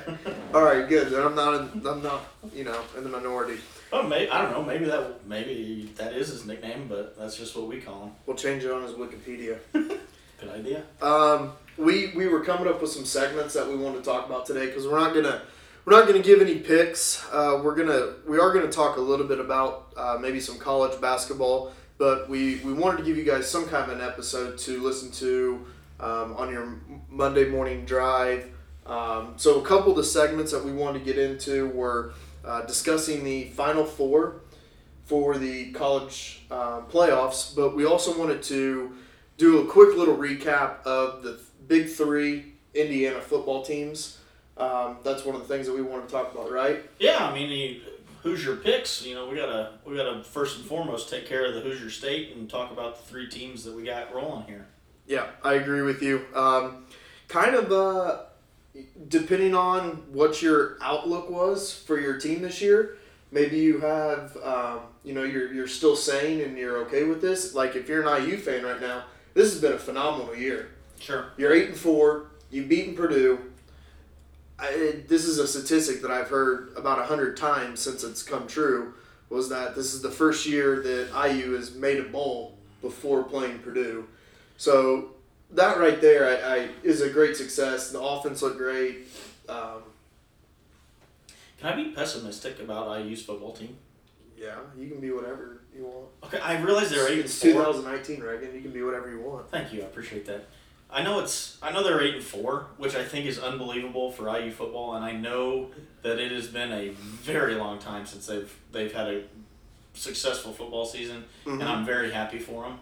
All 0.53 0.63
right, 0.63 0.87
good. 0.87 1.09
Then 1.09 1.25
I'm 1.25 1.35
not. 1.35 1.53
In, 1.73 1.85
I'm 1.85 2.01
not. 2.01 2.23
You 2.53 2.63
know, 2.63 2.81
in 2.97 3.03
the 3.03 3.09
minority. 3.09 3.59
Oh, 3.93 4.03
maybe 4.03 4.29
I 4.29 4.41
don't 4.41 4.51
know. 4.51 4.63
Maybe 4.63 4.85
that 4.85 5.25
maybe 5.27 5.91
that 5.95 6.13
is 6.13 6.29
his 6.29 6.45
nickname, 6.45 6.87
but 6.87 7.17
that's 7.17 7.37
just 7.37 7.55
what 7.55 7.67
we 7.67 7.79
call 7.81 8.03
him. 8.03 8.11
We'll 8.25 8.35
change 8.35 8.63
it 8.63 8.71
on 8.71 8.83
his 8.83 8.91
Wikipedia. 8.93 9.59
Good 9.73 10.49
idea. 10.49 10.83
Um, 11.01 11.53
we 11.77 12.11
we 12.15 12.27
were 12.27 12.41
coming 12.41 12.67
up 12.67 12.81
with 12.81 12.91
some 12.91 13.05
segments 13.05 13.53
that 13.53 13.67
we 13.67 13.75
want 13.75 13.95
to 13.95 14.01
talk 14.01 14.25
about 14.25 14.45
today 14.45 14.65
because 14.65 14.87
we're 14.87 14.99
not 14.99 15.13
gonna 15.13 15.41
we're 15.85 15.97
not 15.97 16.07
gonna 16.07 16.23
give 16.23 16.41
any 16.41 16.55
picks. 16.55 17.25
Uh, 17.31 17.61
we're 17.63 17.75
gonna 17.75 18.13
we 18.27 18.39
are 18.39 18.51
gonna 18.53 18.71
talk 18.71 18.97
a 18.97 19.01
little 19.01 19.27
bit 19.27 19.39
about 19.39 19.93
uh, 19.95 20.17
maybe 20.19 20.39
some 20.39 20.57
college 20.57 20.99
basketball, 20.99 21.71
but 21.97 22.29
we 22.29 22.57
we 22.57 22.73
wanted 22.73 22.97
to 22.97 23.03
give 23.03 23.17
you 23.17 23.23
guys 23.23 23.49
some 23.49 23.67
kind 23.67 23.89
of 23.89 23.97
an 23.97 24.05
episode 24.05 24.57
to 24.59 24.81
listen 24.81 25.11
to 25.11 25.65
um, 25.99 26.35
on 26.37 26.51
your 26.51 26.79
Monday 27.09 27.49
morning 27.49 27.85
drive. 27.85 28.51
Um, 28.85 29.33
so 29.37 29.59
a 29.59 29.63
couple 29.63 29.91
of 29.91 29.97
the 29.97 30.03
segments 30.03 30.51
that 30.51 30.63
we 30.63 30.71
wanted 30.71 30.99
to 30.99 31.05
get 31.05 31.17
into 31.17 31.69
were 31.69 32.13
uh, 32.43 32.61
discussing 32.61 33.23
the 33.23 33.45
Final 33.45 33.85
Four 33.85 34.41
for 35.05 35.37
the 35.37 35.71
college 35.71 36.45
uh, 36.51 36.81
playoffs, 36.81 37.55
but 37.55 37.75
we 37.75 37.85
also 37.85 38.17
wanted 38.17 38.41
to 38.43 38.95
do 39.37 39.59
a 39.59 39.65
quick 39.65 39.95
little 39.97 40.17
recap 40.17 40.81
of 40.83 41.23
the 41.23 41.39
big 41.67 41.89
three 41.89 42.53
Indiana 42.73 43.21
football 43.21 43.63
teams. 43.63 44.19
Um, 44.57 44.97
that's 45.03 45.25
one 45.25 45.35
of 45.35 45.41
the 45.41 45.47
things 45.47 45.67
that 45.67 45.75
we 45.75 45.81
want 45.81 46.07
to 46.07 46.11
talk 46.11 46.33
about, 46.33 46.51
right? 46.51 46.83
Yeah, 46.99 47.17
I 47.27 47.33
mean, 47.33 47.81
Hoosier 48.25 48.55
picks. 48.55 49.05
You 49.05 49.15
know, 49.15 49.29
we 49.29 49.37
gotta 49.37 49.73
we 49.85 49.95
gotta 49.95 50.23
first 50.23 50.57
and 50.57 50.65
foremost 50.65 51.09
take 51.09 51.27
care 51.27 51.45
of 51.45 51.53
the 51.53 51.61
Hoosier 51.61 51.89
State 51.89 52.35
and 52.35 52.49
talk 52.49 52.71
about 52.71 52.97
the 52.97 53.03
three 53.03 53.29
teams 53.29 53.63
that 53.63 53.75
we 53.75 53.83
got 53.83 54.13
rolling 54.13 54.45
here. 54.47 54.65
Yeah, 55.07 55.27
I 55.43 55.53
agree 55.53 55.83
with 55.83 56.01
you. 56.01 56.25
Um, 56.33 56.85
kind 57.27 57.55
of 57.55 57.71
uh, 57.71 58.23
depending 59.07 59.53
on 59.53 60.03
what 60.11 60.41
your 60.41 60.77
outlook 60.81 61.29
was 61.29 61.73
for 61.73 61.99
your 61.99 62.19
team 62.19 62.41
this 62.41 62.61
year, 62.61 62.97
maybe 63.31 63.59
you 63.59 63.79
have, 63.79 64.35
um, 64.43 64.79
you 65.03 65.13
know, 65.13 65.23
you're, 65.23 65.53
you're 65.53 65.67
still 65.67 65.95
sane 65.95 66.41
and 66.41 66.57
you're 66.57 66.77
okay 66.77 67.03
with 67.03 67.21
this. 67.21 67.53
Like 67.53 67.75
if 67.75 67.87
you're 67.87 68.07
an 68.07 68.25
IU 68.25 68.37
fan 68.37 68.63
right 68.63 68.81
now, 68.81 69.03
this 69.33 69.51
has 69.51 69.61
been 69.61 69.73
a 69.73 69.77
phenomenal 69.77 70.35
year. 70.35 70.69
Sure. 70.99 71.27
You're 71.37 71.53
eight 71.53 71.69
and 71.69 71.77
four. 71.77 72.27
You've 72.49 72.69
beaten 72.69 72.95
Purdue. 72.95 73.51
I, 74.57 75.01
this 75.07 75.25
is 75.25 75.37
a 75.37 75.47
statistic 75.47 76.01
that 76.01 76.11
I've 76.11 76.29
heard 76.29 76.71
about 76.77 76.99
a 76.99 77.03
hundred 77.03 77.35
times 77.37 77.79
since 77.79 78.03
it's 78.03 78.23
come 78.23 78.47
true. 78.47 78.93
Was 79.29 79.49
that 79.49 79.75
this 79.75 79.93
is 79.93 80.01
the 80.01 80.11
first 80.11 80.45
year 80.45 80.81
that 80.81 81.29
IU 81.29 81.53
has 81.53 81.73
made 81.75 81.99
a 81.99 82.03
bowl 82.03 82.57
before 82.81 83.23
playing 83.23 83.59
Purdue, 83.59 84.07
so 84.57 85.09
that 85.51 85.79
right 85.79 85.99
there 85.99 86.25
I, 86.45 86.55
I 86.55 86.69
is 86.83 87.01
a 87.01 87.09
great 87.09 87.35
success. 87.35 87.91
The 87.91 87.99
offense 87.99 88.41
looked 88.41 88.57
great. 88.57 89.07
Um, 89.49 89.81
Can 91.59 91.73
I 91.73 91.75
be 91.75 91.89
pessimistic 91.89 92.59
about 92.59 93.01
IU's 93.01 93.23
football 93.23 93.51
team? 93.53 93.77
yeah, 94.37 94.57
you 94.77 94.89
can 94.89 94.99
be 94.99 95.11
whatever 95.11 95.61
you 95.75 95.85
want. 95.85 96.07
Okay, 96.25 96.39
I 96.39 96.59
realize 96.61 96.89
they're 96.89 97.09
eight 97.11 97.19
It's 97.19 97.39
2019, 97.39 98.21
Reagan. 98.21 98.53
You 98.53 98.61
can 98.61 98.71
be 98.71 98.83
whatever 98.83 99.09
you 99.09 99.21
want. 99.21 99.49
Thank 99.49 99.73
you, 99.73 99.81
I 99.81 99.85
appreciate 99.85 100.25
that. 100.27 100.45
I 100.89 101.03
know 101.03 101.19
it's 101.19 101.57
I 101.61 101.71
know 101.71 101.83
they're 101.83 102.01
eight 102.01 102.15
and 102.15 102.23
four, 102.23 102.67
which 102.77 102.95
I 102.95 103.03
think 103.03 103.25
is 103.25 103.39
unbelievable 103.39 104.11
for 104.11 104.29
IU 104.29 104.51
football, 104.51 104.95
and 104.95 105.03
I 105.03 105.11
know 105.11 105.71
that 106.03 106.19
it 106.19 106.31
has 106.31 106.47
been 106.47 106.71
a 106.71 106.89
very 106.89 107.55
long 107.55 107.79
time 107.79 108.05
since 108.05 108.27
they've 108.27 108.53
they've 108.71 108.93
had 108.93 109.07
a 109.07 109.23
successful 109.93 110.51
football 110.53 110.85
season, 110.85 111.25
Mhm. 111.45 111.53
and 111.61 111.63
I'm 111.63 111.85
very 111.85 112.11
happy 112.11 112.39
for 112.39 112.63
them. 112.63 112.79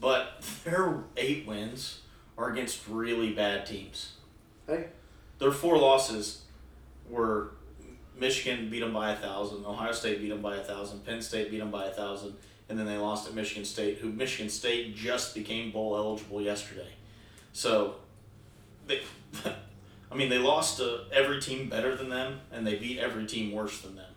But 0.00 0.42
their 0.64 1.04
eight 1.16 1.46
wins 1.46 2.00
are 2.36 2.50
against 2.50 2.80
really 2.88 3.32
bad 3.32 3.64
teams. 3.66 4.12
Hey. 4.66 4.88
Their 5.38 5.52
four 5.52 5.78
losses 5.78 6.42
were 7.08 7.52
Michigan 8.18 8.68
beat 8.70 8.80
them 8.80 8.92
by 8.94 9.12
a 9.12 9.16
thousand, 9.16 9.64
Ohio 9.64 9.92
State 9.92 10.20
beat 10.20 10.30
them 10.30 10.40
by 10.42 10.56
a 10.56 10.62
thousand, 10.64 11.04
Penn 11.04 11.20
State 11.22 11.50
beat 11.50 11.58
them 11.58 11.70
by 11.70 11.86
a 11.86 11.90
thousand, 11.92 12.34
and 12.68 12.78
then 12.78 12.86
they 12.86 12.96
lost 12.96 13.28
at 13.28 13.34
Michigan 13.34 13.64
State, 13.64 13.98
who 13.98 14.10
Michigan 14.10 14.48
State 14.50 14.94
just 14.96 15.34
became 15.34 15.70
bowl 15.70 15.96
eligible 15.96 16.40
yesterday. 16.42 16.88
So, 17.52 17.94
they, 18.86 19.00
I 20.10 20.14
mean, 20.14 20.28
they 20.28 20.38
lost 20.38 20.78
to 20.78 21.02
every 21.12 21.40
team 21.40 21.68
better 21.68 21.94
than 21.96 22.08
them, 22.08 22.40
and 22.52 22.66
they 22.66 22.76
beat 22.76 22.98
every 22.98 23.26
team 23.26 23.52
worse 23.52 23.80
than 23.80 23.96
them. 23.96 24.10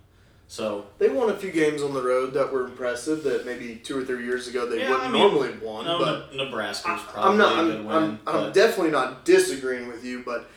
So, 0.47 0.87
They 0.97 1.09
won 1.09 1.29
a 1.29 1.35
few 1.35 1.51
games 1.51 1.83
on 1.83 1.93
the 1.93 2.01
road 2.01 2.33
that 2.33 2.51
were 2.51 2.65
impressive. 2.65 3.23
That 3.23 3.45
maybe 3.45 3.75
two 3.75 3.95
or 3.99 4.03
three 4.03 4.25
years 4.25 4.47
ago 4.47 4.65
they 4.67 4.79
Yeah, 4.79 4.89
wouldn't 4.89 5.09
I 5.09 5.11
mean, 5.11 5.21
normally 5.21 5.51
have 5.51 5.61
won. 5.61 5.85
no, 5.85 5.99
but 5.99 6.33
Ne- 6.33 6.43
Nebraska's 6.43 6.89
I- 6.99 7.11
probably 7.11 7.31
I'm 7.31 7.37
not. 7.37 7.63
a 7.63 7.67
good 7.67 7.79
I'm, 7.81 7.85
win. 7.85 8.19
I'm, 8.25 8.35
I'm 8.45 8.51
definitely 8.51 8.89
not 8.91 9.25
disagreeing 9.25 9.87
with 9.87 10.03
you, 10.03 10.23
but 10.25 10.49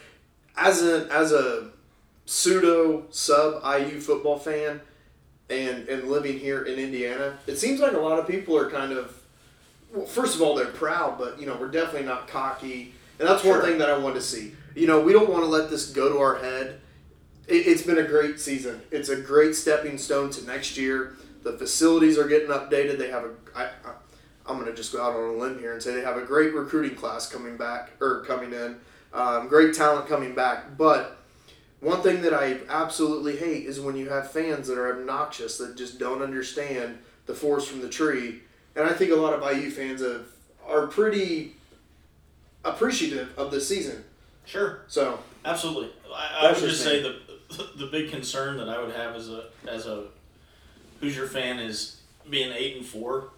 as 0.57 0.83
a 0.83 1.07
as 1.13 1.33
a 1.33 1.69
pseudo 2.25 3.05
sub 3.11 3.63
IU 3.65 4.01
football 4.01 4.39
fan, 4.39 4.81
and 5.53 5.89
and 5.89 6.09
living 6.09 6.39
here 6.39 6.63
in 6.63 6.79
Indiana, 6.79 7.39
it 7.47 7.59
seems 7.59 7.81
like 7.81 7.93
a 7.93 7.99
lot 7.99 8.19
of 8.19 8.27
people 8.27 8.57
are 8.57 8.71
kind 8.71 8.93
of. 8.93 9.19
Well, 9.93 10.07
first 10.07 10.35
of 10.35 10.43
all, 10.43 10.55
they're 10.55 10.67
proud, 10.67 11.19
but 11.19 11.39
you 11.39 11.47
know 11.47 11.57
we're 11.57 11.71
definitely 11.71 12.09
not 12.09 12.27
cocky, 12.27 12.95
and 13.19 13.29
that's 13.29 13.45
one 13.45 13.61
thing 13.61 13.79
that 13.79 13.91
I 13.91 13.99
want 13.99 14.15
to 14.15 14.23
see. 14.23 14.53
You 14.75 14.87
know, 14.87 15.01
we 15.01 15.13
don't 15.13 15.29
want 15.29 15.45
to 15.45 15.49
let 15.49 15.69
this 15.69 15.91
go 15.91 16.11
to 16.11 16.19
our 16.19 16.39
head. 16.39 16.81
It, 17.47 17.67
it's 17.67 17.83
been 17.83 17.99
a 17.99 18.05
great 18.05 18.41
season. 18.41 18.81
It's 18.91 19.11
a 19.11 19.17
great 19.21 19.55
stepping 19.55 19.99
stone 19.99 20.31
to 20.31 20.47
next 20.47 20.79
year. 20.79 21.17
The 21.43 21.53
facilities 21.53 22.17
are 22.17 22.27
getting 22.27 22.49
updated. 22.49 22.99
They 22.99 23.11
have 23.11 23.25
a. 23.25 23.31
I, 23.55 23.65
I, 23.65 23.93
I'm 24.47 24.59
going 24.59 24.69
to 24.69 24.75
just 24.75 24.93
go 24.93 25.03
out 25.03 25.15
on 25.15 25.23
a 25.23 25.33
limb 25.33 25.59
here 25.59 25.73
and 25.73 25.83
say 25.83 25.95
they 25.95 26.01
have 26.01 26.17
a 26.17 26.25
great 26.25 26.53
recruiting 26.53 26.97
class 26.97 27.29
coming 27.29 27.57
back 27.57 27.91
or 28.01 28.25
coming 28.25 28.53
in. 28.53 28.77
Um, 29.13 29.49
great 29.49 29.75
talent 29.75 30.09
coming 30.09 30.35
back. 30.35 30.77
But 30.77 31.22
one 31.83 32.01
thing 32.01 32.23
that 32.23 32.33
I 32.33 32.61
absolutely 32.69 33.37
hate 33.37 33.67
is 33.67 33.81
when 33.81 33.97
you 33.97 34.09
have 34.09 34.31
fans 34.31 34.69
that 34.69 34.79
are 34.79 34.97
obnoxious 34.97 35.59
that 35.59 35.77
just 35.77 35.99
don't 35.99 36.23
understand 36.23 36.99
the 37.27 37.35
forest 37.35 37.69
from 37.69 37.81
the 37.81 37.89
tree. 37.89 38.41
And 38.77 38.87
I 38.87 38.93
think 38.93 39.11
a 39.11 39.17
lot 39.17 39.35
of 39.35 39.57
IU 39.57 39.69
fans 39.71 40.01
have, 40.01 40.27
are 40.67 40.87
pretty 40.87 41.57
appreciative 42.65 43.37
of 43.37 43.51
this 43.51 43.69
season. 43.69 44.05
Sure. 44.45 44.83
So 44.87 45.19
Absolutely. 45.45 45.91
I, 46.15 46.47
I 46.47 46.53
would 46.53 46.61
just 46.61 46.67
just 46.67 46.85
say 46.85 47.03
the 47.03 47.17
the 47.77 47.87
big 47.87 48.11
concern 48.11 48.57
that 48.59 48.69
I 48.69 48.81
would 48.81 48.95
have 48.95 49.17
as 49.17 49.29
a 49.29 49.47
as 49.69 49.87
a 49.87 50.05
Hoosier 51.01 51.27
fan 51.27 51.59
is 51.59 52.01
being 52.31 52.53
eight 52.53 52.77
and 52.77 52.87
four. 52.87 53.31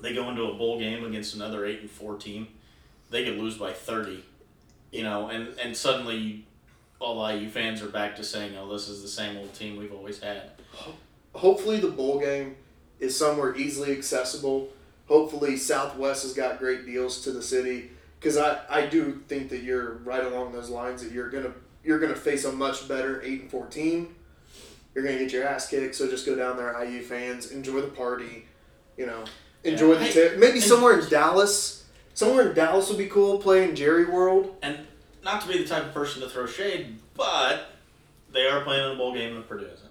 They 0.00 0.14
go 0.14 0.28
into 0.28 0.44
a 0.44 0.54
bowl 0.54 0.78
game 0.78 1.04
against 1.04 1.34
another 1.34 1.64
eight 1.64 1.80
and 1.80 1.90
four 1.90 2.16
team. 2.16 2.48
They 3.10 3.24
could 3.24 3.38
lose 3.38 3.56
by 3.56 3.72
thirty, 3.72 4.24
you 4.92 5.02
know, 5.02 5.28
and 5.28 5.58
and 5.58 5.76
suddenly 5.76 6.44
all 7.00 7.26
IU 7.28 7.48
fans 7.48 7.82
are 7.82 7.88
back 7.88 8.14
to 8.16 8.24
saying, 8.24 8.56
"Oh, 8.56 8.70
this 8.72 8.88
is 8.88 9.02
the 9.02 9.08
same 9.08 9.36
old 9.36 9.52
team 9.54 9.76
we've 9.76 9.92
always 9.92 10.20
had." 10.20 10.42
hopefully 11.34 11.78
the 11.78 11.88
bowl 11.88 12.18
game 12.18 12.56
is 12.98 13.16
somewhere 13.16 13.54
easily 13.56 13.92
accessible. 13.92 14.68
Hopefully 15.06 15.56
Southwest 15.56 16.22
has 16.24 16.32
got 16.34 16.58
great 16.58 16.84
deals 16.86 17.22
to 17.22 17.30
the 17.32 17.42
city 17.42 17.90
because 18.18 18.36
I, 18.36 18.60
I 18.68 18.86
do 18.86 19.22
think 19.28 19.48
that 19.50 19.62
you're 19.62 19.94
right 19.98 20.24
along 20.24 20.52
those 20.52 20.70
lines 20.70 21.02
that 21.02 21.12
you're 21.12 21.30
gonna 21.30 21.52
you're 21.84 21.98
gonna 21.98 22.14
face 22.16 22.44
a 22.44 22.52
much 22.52 22.86
better 22.88 23.22
eight 23.22 23.42
and 23.42 23.50
fourteen. 23.50 24.14
You're 24.94 25.04
gonna 25.04 25.18
get 25.18 25.32
your 25.32 25.44
ass 25.46 25.68
kicked, 25.68 25.94
so 25.94 26.08
just 26.10 26.26
go 26.26 26.34
down 26.34 26.56
there, 26.56 26.76
IU 26.84 27.02
fans, 27.02 27.52
enjoy 27.52 27.80
the 27.80 27.88
party, 27.88 28.46
you 28.96 29.06
know, 29.06 29.24
enjoy 29.64 29.92
Yeah, 29.92 29.98
the 30.00 30.04
I- 30.06 30.10
tip. 30.10 30.38
Maybe 30.38 30.60
somewhere 30.60 30.98
in 30.98 31.08
Dallas, 31.08 31.84
somewhere 32.14 32.48
in 32.48 32.54
Dallas 32.56 32.88
would 32.88 32.98
be 32.98 33.06
cool 33.06 33.38
playing 33.38 33.76
Jerry 33.76 34.04
World. 34.04 34.56
And 34.62 34.78
not 35.24 35.40
to 35.42 35.48
be 35.48 35.58
the 35.58 35.64
type 35.68 35.84
of 35.86 35.94
person 35.94 36.22
to 36.22 36.28
throw 36.28 36.46
shade, 36.46 36.98
but 37.14 37.70
they 38.32 38.46
are 38.46 38.62
playing 38.62 38.84
in 38.86 38.92
a 38.92 38.94
bowl 38.96 39.12
game 39.14 39.36
and 39.36 39.46
Purdue 39.48 39.64
isn't. 39.66 39.90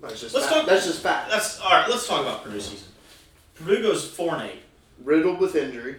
That's 0.00 0.20
just 0.20 0.34
Let's 0.34 0.46
fact. 0.46 0.58
talk- 0.60 0.68
that's 0.68 0.86
just 0.86 1.02
fact. 1.02 1.30
That's 1.30 1.60
all 1.60 1.70
right. 1.70 1.88
Let's 1.88 2.06
talk 2.08 2.22
about 2.22 2.42
Purdue 2.42 2.60
season. 2.60 2.88
Purdue 3.54 3.82
goes 3.82 4.08
four 4.10 4.34
and 4.34 4.50
eight. 4.50 4.62
Riddled 5.04 5.40
with 5.40 5.56
injury. 5.56 5.96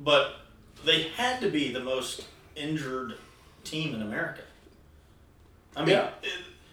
but 0.00 0.36
they 0.84 1.02
had 1.16 1.40
to 1.40 1.50
be 1.50 1.72
the 1.72 1.80
most 1.80 2.24
injured 2.54 3.14
team 3.64 3.96
in 3.96 4.02
America. 4.02 4.42
I 5.76 5.80
mean, 5.80 5.88
Yeah. 5.90 6.10
it, 6.22 6.30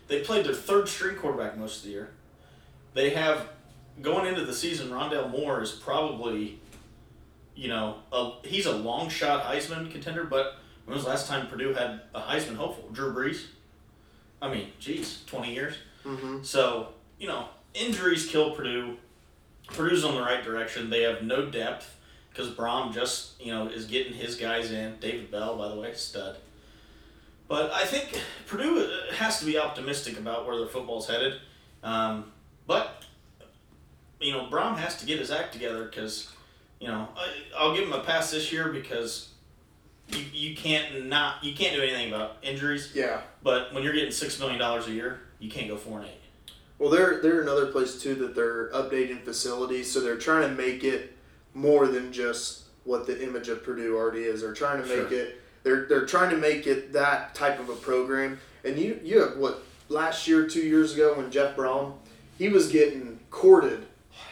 they 0.07 0.19
played 0.21 0.45
their 0.45 0.53
third 0.53 0.87
string 0.87 1.15
quarterback 1.15 1.57
most 1.57 1.77
of 1.79 1.83
the 1.85 1.89
year. 1.89 2.11
They 2.93 3.09
have 3.11 3.47
going 4.03 4.27
into 4.27 4.45
the 4.45 4.53
season. 4.53 4.89
Rondale 4.91 5.31
Moore 5.31 5.63
is 5.63 5.71
probably, 5.71 6.59
you 7.55 7.67
know, 7.67 7.97
a, 8.11 8.31
he's 8.43 8.65
a 8.65 8.71
long 8.71 9.09
shot 9.09 9.45
Heisman 9.45 9.91
contender. 9.91 10.23
But 10.23 10.55
when 10.85 10.95
was 10.95 11.03
the 11.03 11.09
last 11.09 11.27
time 11.27 11.47
Purdue 11.47 11.73
had 11.73 12.01
a 12.13 12.21
Heisman 12.21 12.55
hopeful? 12.55 12.89
Drew 12.91 13.13
Brees. 13.13 13.45
I 14.41 14.49
mean, 14.49 14.67
geez, 14.79 15.23
twenty 15.25 15.53
years. 15.53 15.75
Mm-hmm. 16.05 16.43
So, 16.43 16.89
you 17.17 17.27
know, 17.27 17.47
injuries 17.73 18.27
kill 18.27 18.51
Purdue. 18.51 18.97
Purdue's 19.67 20.03
on 20.05 20.13
the 20.13 20.21
right 20.21 20.43
direction. 20.43 20.89
They 20.89 21.01
have 21.01 21.23
no 21.23 21.47
depth 21.47 21.97
because 22.29 22.49
Brohm 22.51 22.93
just, 22.93 23.41
you 23.41 23.51
know, 23.51 23.67
is 23.67 23.85
getting 23.85 24.13
his 24.13 24.35
guys 24.35 24.71
in. 24.71 24.99
David 24.99 25.31
Bell, 25.31 25.57
by 25.57 25.69
the 25.69 25.75
way, 25.75 25.93
stud. 25.93 26.35
But 27.47 27.71
I 27.71 27.85
think 27.85 28.19
Purdue 28.45 28.81
uh, 28.81 29.13
has 29.13 29.39
to 29.39 29.45
be 29.45 29.57
optimistic 29.57 30.19
about 30.19 30.45
where 30.45 30.57
their 30.57 30.67
football's 30.67 31.07
headed. 31.07 31.39
Um, 31.81 32.31
but, 32.67 33.03
you 34.19 34.33
know, 34.33 34.47
Brohm 34.51 34.77
has 34.77 34.97
to 34.97 35.05
get 35.05 35.19
his 35.19 35.31
act 35.31 35.53
together 35.53 35.85
because, 35.85 36.31
you 36.79 36.87
know, 36.87 37.07
I, 37.17 37.27
I'll 37.57 37.73
give 37.75 37.85
him 37.85 37.93
a 37.93 38.01
pass 38.01 38.31
this 38.31 38.51
year 38.51 38.69
because 38.69 39.29
you, 40.09 40.23
you 40.33 40.55
can't 40.55 41.07
not 41.07 41.43
you 41.43 41.53
can't 41.55 41.75
do 41.75 41.81
anything 41.81 42.13
about 42.13 42.37
injuries. 42.43 42.91
Yeah. 42.93 43.21
But 43.43 43.73
when 43.73 43.83
you're 43.83 43.93
getting 43.93 44.11
six 44.11 44.39
million 44.39 44.59
dollars 44.59 44.87
a 44.87 44.91
year, 44.91 45.21
you 45.39 45.49
can't 45.49 45.67
go 45.67 45.77
four 45.77 45.99
and 45.99 46.07
eight. 46.07 46.19
Well, 46.77 46.89
they're 46.89 47.21
they're 47.21 47.41
another 47.41 47.67
place 47.67 48.01
too 48.01 48.15
that 48.15 48.35
they're 48.35 48.69
updating 48.71 49.21
facilities, 49.23 49.91
so 49.91 50.01
they're 50.01 50.17
trying 50.17 50.49
to 50.49 50.55
make 50.55 50.83
it 50.83 51.13
more 51.53 51.87
than 51.87 52.11
just 52.11 52.63
what 52.83 53.07
the 53.07 53.23
image 53.23 53.47
of 53.47 53.63
Purdue 53.63 53.95
already 53.97 54.23
is. 54.23 54.41
They're 54.41 54.53
trying 54.53 54.81
to 54.81 54.87
make 54.87 55.09
Sure. 55.09 55.19
it. 55.19 55.41
They're 55.63 55.85
they're 55.87 56.05
trying 56.05 56.29
to 56.31 56.37
make 56.37 56.67
it 56.67 56.93
that 56.93 57.33
type 57.33 57.59
of 57.59 57.69
a 57.69 57.75
program. 57.75 58.39
And 58.63 58.77
you 58.77 58.99
you 59.03 59.21
have 59.21 59.37
what 59.37 59.63
last 59.89 60.27
year, 60.27 60.47
two 60.47 60.61
years 60.61 60.93
ago, 60.93 61.13
when 61.15 61.31
Jeff 61.31 61.55
Brohm, 61.55 61.93
he 62.37 62.49
was 62.49 62.67
getting 62.71 63.19
courted 63.31 63.85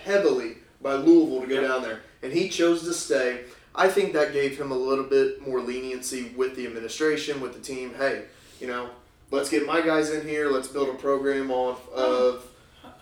heavily 0.03 0.57
by 0.81 0.95
Louisville 0.95 1.41
to 1.41 1.47
go 1.47 1.61
Yep. 1.61 1.67
down 1.69 1.81
there, 1.81 2.01
and 2.23 2.31
he 2.33 2.49
chose 2.49 2.83
to 2.83 2.93
stay. 2.93 3.41
I 3.75 3.87
think 3.89 4.13
that 4.13 4.33
gave 4.33 4.57
him 4.59 4.71
a 4.71 4.75
little 4.77 5.03
bit 5.03 5.45
more 5.45 5.59
leniency 5.61 6.31
with 6.35 6.55
the 6.55 6.65
administration, 6.65 7.41
with 7.41 7.53
the 7.53 7.59
team. 7.59 7.93
Hey, 7.95 8.25
you 8.59 8.67
know, 8.67 8.89
let's 9.31 9.49
get 9.49 9.65
my 9.65 9.81
guys 9.81 10.09
in 10.11 10.27
here. 10.27 10.49
Let's 10.49 10.67
build 10.67 10.89
a 10.89 10.93
program 10.93 11.51
off 11.51 11.87
of, 11.91 12.45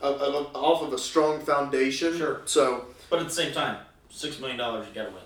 of, 0.01 0.21
of 0.21 0.55
off 0.55 0.81
of 0.81 0.93
a 0.93 0.97
strong 0.97 1.39
foundation. 1.41 2.17
Sure. 2.17 2.41
So 2.45 2.85
But 3.09 3.19
at 3.19 3.25
the 3.27 3.33
same 3.33 3.53
time, 3.53 3.77
six 4.09 4.39
million 4.39 4.57
dollars 4.57 4.87
you 4.87 4.93
gotta 4.95 5.11
win. 5.11 5.21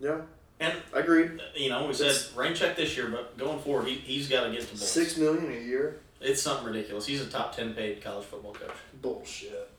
yeah, 0.00 0.20
And 0.58 0.72
I 0.94 1.00
agree. 1.00 1.28
you 1.54 1.68
know, 1.68 1.86
we 1.86 1.92
said 1.94 2.06
It's- 2.08 2.32
rain 2.34 2.54
check 2.54 2.76
this 2.76 2.96
year, 2.96 3.08
but 3.08 3.36
going 3.38 3.58
forward, 3.60 3.86
he 3.86 3.94
he's 3.94 4.28
got 4.28 4.44
to 4.44 4.50
get 4.52 4.62
to. 4.68 4.76
Six 4.76 5.16
million 5.18 5.50
a 5.52 5.60
year. 5.66 6.00
It's 6.22 6.42
something 6.42 6.66
ridiculous. 6.66 7.06
He's 7.06 7.20
a 7.22 7.26
top 7.26 7.54
ten 7.54 7.72
paid 7.74 8.02
college 8.02 8.24
football 8.26 8.52
coach. 8.54 8.70
Bullshit. 9.00 9.70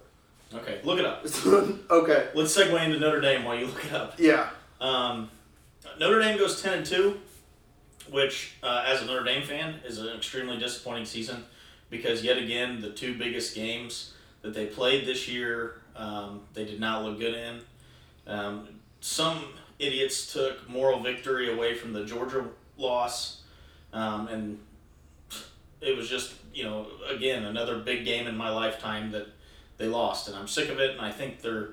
Okay, 0.53 0.79
look 0.83 0.99
it 0.99 1.05
up. 1.05 1.25
okay. 1.89 2.29
Let's 2.33 2.55
segue 2.55 2.83
into 2.83 2.99
Notre 2.99 3.21
Dame 3.21 3.43
while 3.43 3.57
you 3.57 3.67
look 3.67 3.85
it 3.85 3.93
up. 3.93 4.19
Yeah. 4.19 4.49
Um, 4.79 5.29
Notre 5.99 6.19
Dame 6.19 6.37
goes 6.37 6.61
ten 6.61 6.79
and 6.79 6.85
two, 6.85 7.19
which, 8.09 8.55
uh, 8.61 8.83
as 8.85 9.01
a 9.01 9.05
Notre 9.05 9.23
Dame 9.23 9.43
fan, 9.43 9.75
is 9.85 9.99
an 9.99 10.09
extremely 10.09 10.57
disappointing 10.57 11.05
season 11.05 11.45
because 11.89 12.23
yet 12.23 12.37
again 12.37 12.81
the 12.81 12.89
two 12.89 13.17
biggest 13.17 13.55
games 13.55 14.13
that 14.41 14.53
they 14.53 14.65
played 14.65 15.05
this 15.05 15.27
year, 15.27 15.81
um, 15.95 16.41
they 16.53 16.65
did 16.65 16.79
not 16.79 17.03
look 17.03 17.19
good 17.19 17.35
in. 17.35 17.61
Um, 18.25 18.67
some 18.99 19.43
idiots 19.77 20.33
took 20.33 20.67
moral 20.69 21.01
victory 21.01 21.53
away 21.53 21.75
from 21.75 21.93
the 21.93 22.05
Georgia 22.05 22.45
loss, 22.77 23.41
um, 23.93 24.27
and 24.27 24.59
it 25.81 25.95
was 25.95 26.09
just 26.09 26.33
you 26.53 26.63
know 26.63 26.87
again 27.09 27.45
another 27.45 27.79
big 27.79 28.05
game 28.05 28.27
in 28.27 28.35
my 28.35 28.49
lifetime 28.49 29.11
that 29.11 29.27
they 29.81 29.87
lost, 29.87 30.27
and 30.27 30.37
I'm 30.37 30.47
sick 30.47 30.69
of 30.69 30.79
it, 30.79 30.91
and 30.91 31.01
I 31.01 31.11
think 31.11 31.41
they're 31.41 31.71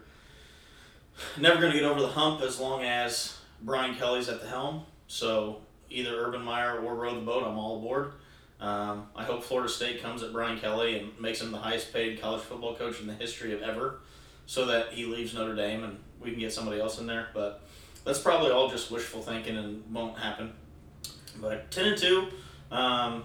never 1.36 1.60
going 1.60 1.72
to 1.72 1.78
get 1.78 1.86
over 1.86 2.00
the 2.00 2.08
hump 2.08 2.40
as 2.40 2.58
long 2.58 2.82
as 2.82 3.36
Brian 3.62 3.94
Kelly's 3.94 4.28
at 4.28 4.40
the 4.40 4.48
helm. 4.48 4.84
So 5.06 5.60
either 5.90 6.14
Urban 6.24 6.42
Meyer 6.42 6.78
or 6.80 6.94
row 6.94 7.14
the 7.14 7.20
boat, 7.20 7.44
I'm 7.44 7.58
all 7.58 7.76
aboard. 7.76 8.12
Um, 8.60 9.06
I 9.14 9.24
hope 9.24 9.44
Florida 9.44 9.68
State 9.68 10.02
comes 10.02 10.22
at 10.22 10.32
Brian 10.32 10.58
Kelly 10.58 10.98
and 10.98 11.20
makes 11.20 11.40
him 11.40 11.52
the 11.52 11.58
highest 11.58 11.92
paid 11.92 12.20
college 12.20 12.42
football 12.42 12.74
coach 12.74 13.00
in 13.00 13.06
the 13.06 13.14
history 13.14 13.52
of 13.52 13.62
ever, 13.62 14.00
so 14.46 14.66
that 14.66 14.92
he 14.92 15.04
leaves 15.04 15.34
Notre 15.34 15.54
Dame 15.54 15.84
and 15.84 15.98
we 16.20 16.30
can 16.30 16.40
get 16.40 16.52
somebody 16.52 16.80
else 16.80 16.98
in 16.98 17.06
there. 17.06 17.28
But 17.34 17.62
that's 18.04 18.18
probably 18.18 18.50
all 18.50 18.68
just 18.68 18.90
wishful 18.90 19.22
thinking 19.22 19.56
and 19.56 19.84
won't 19.92 20.18
happen. 20.18 20.54
But 21.40 21.70
ten 21.70 21.88
and 21.88 21.98
two, 21.98 22.28
um, 22.72 23.24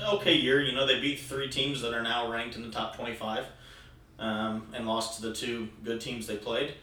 okay 0.00 0.34
year. 0.34 0.62
You 0.62 0.72
know 0.72 0.86
they 0.86 1.00
beat 1.00 1.20
three 1.20 1.48
teams 1.48 1.80
that 1.82 1.94
are 1.94 2.02
now 2.02 2.30
ranked 2.30 2.56
in 2.56 2.62
the 2.62 2.70
top 2.70 2.96
twenty-five 2.96 3.44
um, 4.18 4.66
and 4.74 4.86
lost 4.86 5.16
to 5.16 5.28
the 5.28 5.34
two 5.34 5.68
good 5.84 6.00
teams 6.00 6.26
they 6.26 6.36
played. 6.36 6.74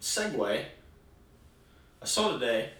Segue. 0.00 0.64
I 2.02 2.04
saw 2.04 2.32
today. 2.32 2.70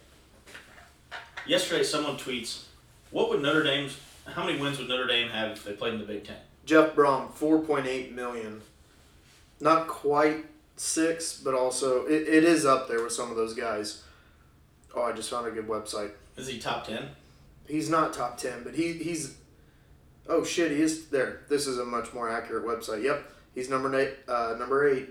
Yesterday, 1.46 1.82
someone 1.82 2.16
tweets, 2.16 2.64
"What 3.10 3.28
would 3.30 3.42
Notre 3.42 3.62
Dame's? 3.62 3.96
How 4.26 4.44
many 4.44 4.58
wins 4.58 4.78
would 4.78 4.88
Notre 4.88 5.06
Dame 5.06 5.28
have 5.28 5.52
if 5.52 5.64
they 5.64 5.72
played 5.72 5.94
in 5.94 6.00
the 6.00 6.06
Big 6.06 6.24
Ten? 6.24 6.36
Jeff 6.64 6.94
Brohm, 6.94 7.32
four 7.32 7.60
point 7.60 7.86
eight 7.86 8.12
million. 8.12 8.60
Not 9.60 9.86
quite 9.88 10.44
six, 10.76 11.40
but 11.40 11.54
also 11.54 12.04
it, 12.06 12.28
it 12.28 12.44
is 12.44 12.66
up 12.66 12.88
there 12.88 13.02
with 13.02 13.12
some 13.12 13.30
of 13.30 13.36
those 13.36 13.54
guys. 13.54 14.02
Oh, 14.94 15.02
I 15.02 15.12
just 15.12 15.30
found 15.30 15.46
a 15.46 15.50
good 15.50 15.68
website. 15.68 16.10
Is 16.36 16.48
he 16.48 16.58
top 16.58 16.86
ten? 16.86 17.10
He's 17.68 17.90
not 17.90 18.12
top 18.12 18.38
ten, 18.38 18.62
but 18.62 18.74
he 18.74 18.92
he's. 18.94 19.36
Oh 20.28 20.44
shit, 20.44 20.72
he 20.72 20.80
is 20.80 21.08
there. 21.08 21.42
This 21.48 21.66
is 21.66 21.78
a 21.78 21.84
much 21.84 22.12
more 22.12 22.28
accurate 22.28 22.64
website. 22.64 23.02
Yep, 23.02 23.30
he's 23.54 23.70
number 23.70 23.94
eight. 23.98 24.14
Uh, 24.28 24.56
number 24.58 24.88
eight. 24.88 25.10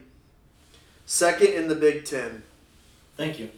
Second 1.06 1.50
in 1.50 1.68
the 1.68 1.76
Big 1.76 2.06
Ten. 2.06 2.44
Thank 3.16 3.40
you. 3.40 3.50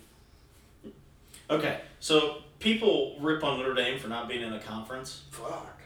Okay, 1.49 1.79
so 1.99 2.39
people 2.59 3.15
rip 3.21 3.43
on 3.43 3.57
Notre 3.57 3.73
Dame 3.73 3.97
for 3.99 4.09
not 4.09 4.27
being 4.27 4.41
in 4.41 4.53
a 4.53 4.59
conference. 4.59 5.23
Fuck. 5.31 5.79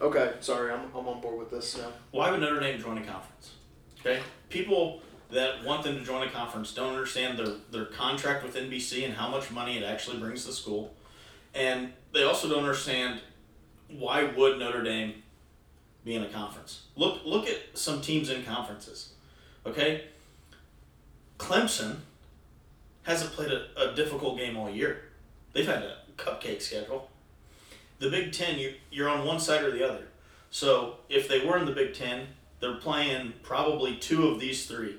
Okay, 0.00 0.34
sorry, 0.40 0.72
I'm, 0.72 0.82
I'm 0.94 1.08
on 1.08 1.20
board 1.20 1.38
with 1.38 1.50
this 1.50 1.76
now. 1.76 1.88
Why 2.10 2.30
would 2.30 2.40
Notre 2.40 2.60
Dame 2.60 2.80
join 2.80 2.98
a 2.98 3.04
conference? 3.04 3.54
Okay, 4.00 4.20
people 4.48 5.00
that 5.30 5.64
want 5.64 5.82
them 5.82 5.98
to 5.98 6.04
join 6.04 6.26
a 6.26 6.30
conference 6.30 6.72
don't 6.72 6.92
understand 6.92 7.38
their 7.38 7.54
their 7.72 7.86
contract 7.86 8.44
with 8.44 8.54
NBC 8.54 9.04
and 9.04 9.14
how 9.14 9.28
much 9.28 9.50
money 9.50 9.76
it 9.78 9.82
actually 9.82 10.18
brings 10.18 10.42
to 10.42 10.48
the 10.48 10.52
school, 10.54 10.94
and 11.54 11.92
they 12.16 12.24
also 12.24 12.48
don't 12.48 12.60
understand 12.60 13.20
why 13.88 14.24
would 14.24 14.58
Notre 14.58 14.82
Dame 14.82 15.22
be 16.04 16.14
in 16.14 16.22
a 16.22 16.28
conference. 16.28 16.84
Look 16.96 17.20
look 17.24 17.46
at 17.46 17.58
some 17.74 18.00
teams 18.00 18.30
in 18.30 18.44
conferences. 18.44 19.10
Okay, 19.66 20.04
Clemson 21.38 21.96
hasn't 23.02 23.32
played 23.32 23.50
a, 23.52 23.90
a 23.90 23.94
difficult 23.94 24.38
game 24.38 24.56
all 24.56 24.70
year. 24.70 25.02
They've 25.52 25.66
had 25.66 25.82
a 25.82 25.98
cupcake 26.16 26.62
schedule. 26.62 27.10
The 27.98 28.10
Big 28.10 28.32
Ten, 28.32 28.58
you, 28.58 28.74
you're 28.90 29.08
on 29.08 29.26
one 29.26 29.40
side 29.40 29.62
or 29.62 29.70
the 29.70 29.88
other. 29.88 30.04
So 30.50 30.96
if 31.08 31.28
they 31.28 31.44
were 31.44 31.58
in 31.58 31.66
the 31.66 31.72
Big 31.72 31.94
Ten, 31.94 32.26
they're 32.60 32.76
playing 32.76 33.32
probably 33.42 33.96
two 33.96 34.28
of 34.28 34.40
these 34.40 34.66
three. 34.66 34.96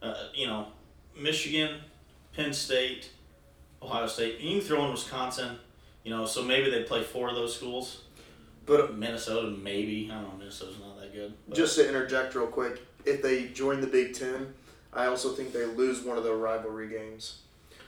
Uh, 0.00 0.14
you 0.34 0.46
know, 0.46 0.68
Michigan, 1.18 1.80
Penn 2.34 2.52
State, 2.52 3.10
Ohio 3.82 4.06
State. 4.06 4.40
And 4.40 4.48
you 4.48 4.58
can 4.58 4.68
throw 4.68 4.84
in 4.84 4.92
Wisconsin. 4.92 5.58
You 6.08 6.16
know, 6.16 6.24
so 6.24 6.42
maybe 6.42 6.70
they 6.70 6.84
play 6.84 7.02
four 7.02 7.28
of 7.28 7.34
those 7.34 7.54
schools. 7.54 8.00
But 8.64 8.96
Minnesota, 8.96 9.48
maybe. 9.48 10.08
I 10.10 10.14
don't 10.14 10.22
know. 10.32 10.38
Minnesota's 10.38 10.78
not 10.80 10.98
that 10.98 11.12
good. 11.12 11.34
but- 11.46 11.54
just 11.54 11.76
to 11.76 11.86
interject 11.86 12.34
real 12.34 12.46
quick, 12.46 12.80
if 13.04 13.20
they 13.20 13.48
join 13.48 13.82
the 13.82 13.86
Big 13.86 14.14
Ten, 14.14 14.54
I 14.90 15.04
also 15.04 15.32
think 15.34 15.52
they 15.52 15.66
lose 15.66 16.00
one 16.00 16.16
of 16.16 16.24
their 16.24 16.36
rivalry 16.36 16.88
games. 16.88 17.40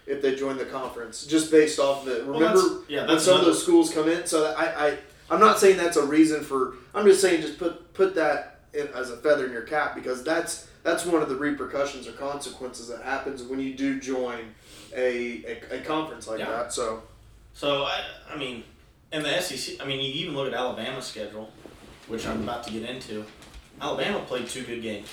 If 0.06 0.20
they 0.20 0.34
join 0.34 0.58
the 0.58 0.66
conference, 0.66 1.24
just 1.26 1.50
based 1.50 1.78
off 1.78 2.06
of 2.06 2.12
it. 2.12 2.26
Well, 2.26 2.38
Remember 2.38 2.60
that's- 2.60 2.80
yeah, 2.90 2.98
when 3.00 3.06
that's 3.08 3.24
some 3.24 3.38
of 3.40 3.46
those 3.46 3.62
schools 3.62 3.90
come 3.90 4.06
in. 4.10 4.26
So 4.26 4.52
I, 4.54 4.88
I, 4.88 4.98
I'm 5.30 5.40
not 5.40 5.58
saying 5.58 5.78
that's 5.78 5.96
a 5.96 6.04
reason 6.04 6.42
for. 6.42 6.74
I'm 6.94 7.06
just 7.06 7.22
saying 7.22 7.40
just 7.40 7.58
put 7.58 7.94
put 7.94 8.14
that 8.16 8.60
in, 8.74 8.88
as 8.88 9.10
a 9.10 9.16
feather 9.16 9.46
in 9.46 9.52
your 9.52 9.62
cap 9.62 9.94
because 9.94 10.22
that's 10.24 10.68
that's 10.82 11.06
one 11.06 11.22
of 11.22 11.30
the 11.30 11.36
repercussions 11.36 12.06
or 12.06 12.12
consequences 12.12 12.88
that 12.88 13.00
happens 13.02 13.42
when 13.42 13.60
you 13.60 13.72
do 13.74 13.98
join 13.98 14.40
a 14.94 15.42
a, 15.72 15.76
a 15.78 15.80
conference 15.84 16.28
like 16.28 16.40
Yeah. 16.40 16.50
that. 16.50 16.72
So 16.74 17.02
So 17.54 17.84
I, 17.84 18.02
I 18.32 18.36
mean, 18.36 18.64
in 19.12 19.22
the 19.22 19.40
SEC, 19.40 19.80
I 19.82 19.86
mean, 19.86 20.00
you 20.00 20.22
even 20.22 20.34
look 20.34 20.48
at 20.48 20.54
Alabama's 20.54 21.06
schedule, 21.06 21.50
which 22.08 22.26
I'm 22.26 22.42
about 22.42 22.64
to 22.64 22.72
get 22.72 22.88
into. 22.88 23.24
Alabama 23.80 24.20
played 24.20 24.48
two 24.48 24.64
good 24.64 24.82
games. 24.82 25.08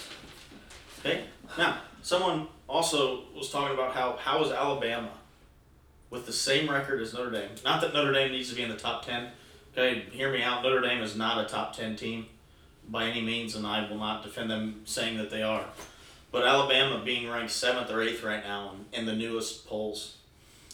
Okay, 0.99 1.25
now 1.57 1.79
someone 2.01 2.47
also 2.67 3.23
was 3.35 3.49
talking 3.49 3.73
about 3.73 3.93
how 3.93 4.17
how 4.17 4.43
is 4.43 4.51
Alabama 4.51 5.11
with 6.09 6.25
the 6.25 6.33
same 6.33 6.69
record 6.69 7.01
as 7.01 7.13
Notre 7.13 7.31
Dame? 7.31 7.49
Not 7.63 7.81
that 7.81 7.93
Notre 7.93 8.11
Dame 8.11 8.31
needs 8.31 8.49
to 8.49 8.55
be 8.55 8.63
in 8.63 8.69
the 8.69 8.77
top 8.77 9.05
ten. 9.05 9.29
Okay, 9.73 10.05
hear 10.11 10.31
me 10.31 10.41
out. 10.41 10.63
Notre 10.63 10.81
Dame 10.81 11.01
is 11.01 11.15
not 11.15 11.43
a 11.43 11.47
top 11.47 11.75
ten 11.75 11.95
team 11.95 12.25
by 12.89 13.05
any 13.05 13.21
means, 13.21 13.55
and 13.55 13.65
I 13.65 13.89
will 13.89 13.97
not 13.97 14.23
defend 14.23 14.49
them 14.49 14.81
saying 14.85 15.17
that 15.17 15.29
they 15.29 15.43
are. 15.43 15.65
But 16.31 16.43
Alabama 16.43 17.03
being 17.03 17.29
ranked 17.29 17.51
seventh 17.51 17.89
or 17.89 18.01
eighth 18.01 18.23
right 18.23 18.43
now 18.43 18.73
in, 18.93 18.99
in 18.99 19.05
the 19.05 19.13
newest 19.13 19.67
polls. 19.67 20.17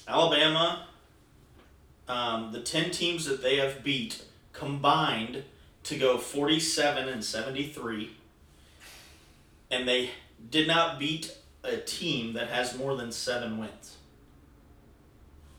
Alabama 0.07 0.87
um, 2.07 2.51
the 2.51 2.61
10 2.61 2.91
teams 2.91 3.25
that 3.25 3.41
they 3.41 3.57
have 3.57 3.83
beat 3.83 4.23
combined 4.51 5.43
to 5.83 5.97
go 5.97 6.17
47 6.17 7.09
and 7.09 7.23
73 7.23 8.11
and 9.73 9.87
they 9.87 10.11
did 10.49 10.67
not 10.67 10.99
beat 10.99 11.35
a 11.63 11.77
team 11.77 12.33
that 12.33 12.47
has 12.47 12.77
more 12.77 12.95
than 12.95 13.11
seven 13.11 13.57
wins. 13.57 13.97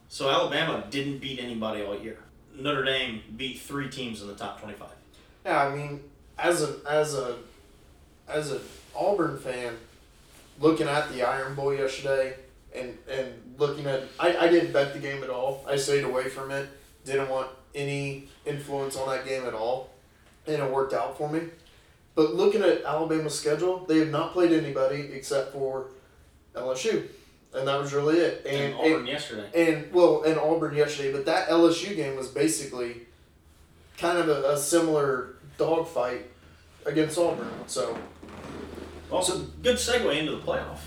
So 0.08 0.30
alabama 0.30 0.84
didn't 0.90 1.18
beat 1.18 1.40
anybody 1.40 1.82
all 1.82 1.98
year. 1.98 2.18
Notre 2.56 2.84
dame 2.84 3.22
beat 3.36 3.58
three 3.58 3.88
teams 3.90 4.22
in 4.22 4.28
the 4.28 4.34
top 4.34 4.60
25 4.60 4.88
Yeah, 5.44 5.64
I 5.64 5.74
mean, 5.74 6.00
as 6.38 6.62
a 6.62 6.76
as 6.88 7.14
a 7.14 7.36
as 8.28 8.52
an 8.52 8.60
Auburn 8.94 9.38
fan, 9.38 9.76
looking 10.60 10.86
at 10.86 11.12
the 11.12 11.22
Iron 11.22 11.54
Bowl 11.54 11.74
yesterday 11.74 12.36
and 12.74 12.96
and 13.10 13.32
looking 13.58 13.87
at 13.87 14.04
I, 14.18 14.37
I 14.37 14.49
didn't 14.49 14.73
bet 14.73 14.92
the 14.92 14.99
game 14.99 15.23
at 15.23 15.30
all. 15.30 15.64
I 15.68 15.76
stayed 15.76 16.04
away 16.04 16.28
from 16.28 16.50
it. 16.50 16.68
Didn't 17.04 17.28
want 17.28 17.49
any 17.75 18.28
influence 18.47 18.97
on 18.97 19.08
that 19.08 19.26
game 19.26 19.45
at 19.45 19.54
all. 19.54 19.90
And 20.47 20.62
it 20.62 20.71
worked 20.71 20.93
out 20.93 21.17
for 21.17 21.28
me. 21.30 21.40
But 22.14 22.34
looking 22.34 22.62
at 22.62 22.84
Alabama's 22.84 23.38
schedule, 23.38 23.84
they 23.86 23.99
have 23.99 24.10
not 24.10 24.32
played 24.32 24.52
anybody 24.52 25.10
except 25.12 25.52
for 25.52 25.86
LSU. 26.54 27.06
And 27.52 27.67
that 27.69 27.80
was 27.80 27.93
really 27.93 28.19
it. 28.19 28.47
and, 28.47 28.56
And, 28.56 28.75
auburn 28.75 28.93
and 29.00 29.08
yesterday 29.08 29.49
and 29.54 29.93
well, 29.93 30.23
and 30.25 30.38
Auburn 30.38 30.75
yesterday, 30.75 31.12
but 31.12 31.25
that 31.26 31.49
LSU 31.49 31.95
game 31.95 32.17
was 32.17 32.28
basically 32.28 33.02
kind 33.97 34.19
of 34.19 34.28
a, 34.28 34.50
a 34.52 34.56
similar 34.56 35.36
dogfight 35.56 36.30
against 36.84 37.17
Auburn. 37.17 37.49
So 37.67 37.97
also 39.10 39.38
good 39.62 39.76
segue 39.76 40.19
into 40.19 40.32
the 40.32 40.43
playoff 40.43 40.78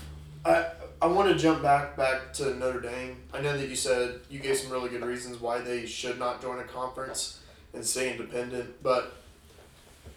I 0.44 0.66
I 1.00 1.06
want 1.06 1.28
to 1.28 1.36
jump 1.36 1.62
back 1.62 1.96
back 1.96 2.32
to 2.34 2.54
Notre 2.54 2.80
Dame. 2.80 3.22
I 3.32 3.40
know 3.40 3.56
that 3.56 3.68
you 3.68 3.76
said 3.76 4.20
you 4.28 4.40
gave 4.40 4.56
some 4.56 4.72
really 4.72 4.88
good 4.88 5.04
reasons 5.04 5.40
why 5.40 5.60
they 5.60 5.86
should 5.86 6.18
not 6.18 6.42
join 6.42 6.58
a 6.58 6.64
conference 6.64 7.38
and 7.72 7.84
stay 7.84 8.10
independent, 8.10 8.82
but 8.82 9.14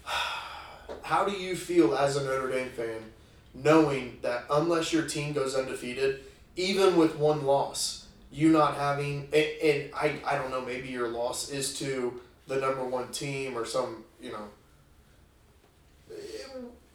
how 1.04 1.24
do 1.24 1.34
you 1.34 1.56
feel 1.56 1.96
as 1.96 2.18
a 2.18 2.24
Notre 2.24 2.50
Dame 2.50 2.70
fan 2.70 3.02
knowing 3.54 4.18
that 4.24 4.46
unless 4.50 4.92
your 4.92 5.04
team 5.04 5.34
goes 5.34 5.54
undefeated, 5.54 6.22
even 6.56 6.96
with 6.96 7.16
one 7.16 7.46
loss, 7.46 8.08
you 8.32 8.50
not 8.50 8.76
having 8.76 9.28
and, 9.34 9.48
and 9.64 9.92
I, 9.94 10.16
I 10.26 10.36
don't 10.36 10.50
know, 10.50 10.62
maybe 10.62 10.88
your 10.88 11.10
loss 11.10 11.52
is 11.52 11.78
to 11.80 12.20
the 12.48 12.56
number 12.60 12.84
one 12.84 13.12
team 13.12 13.56
or 13.56 13.66
some, 13.66 14.04
you 14.20 14.32
know, 14.32 14.48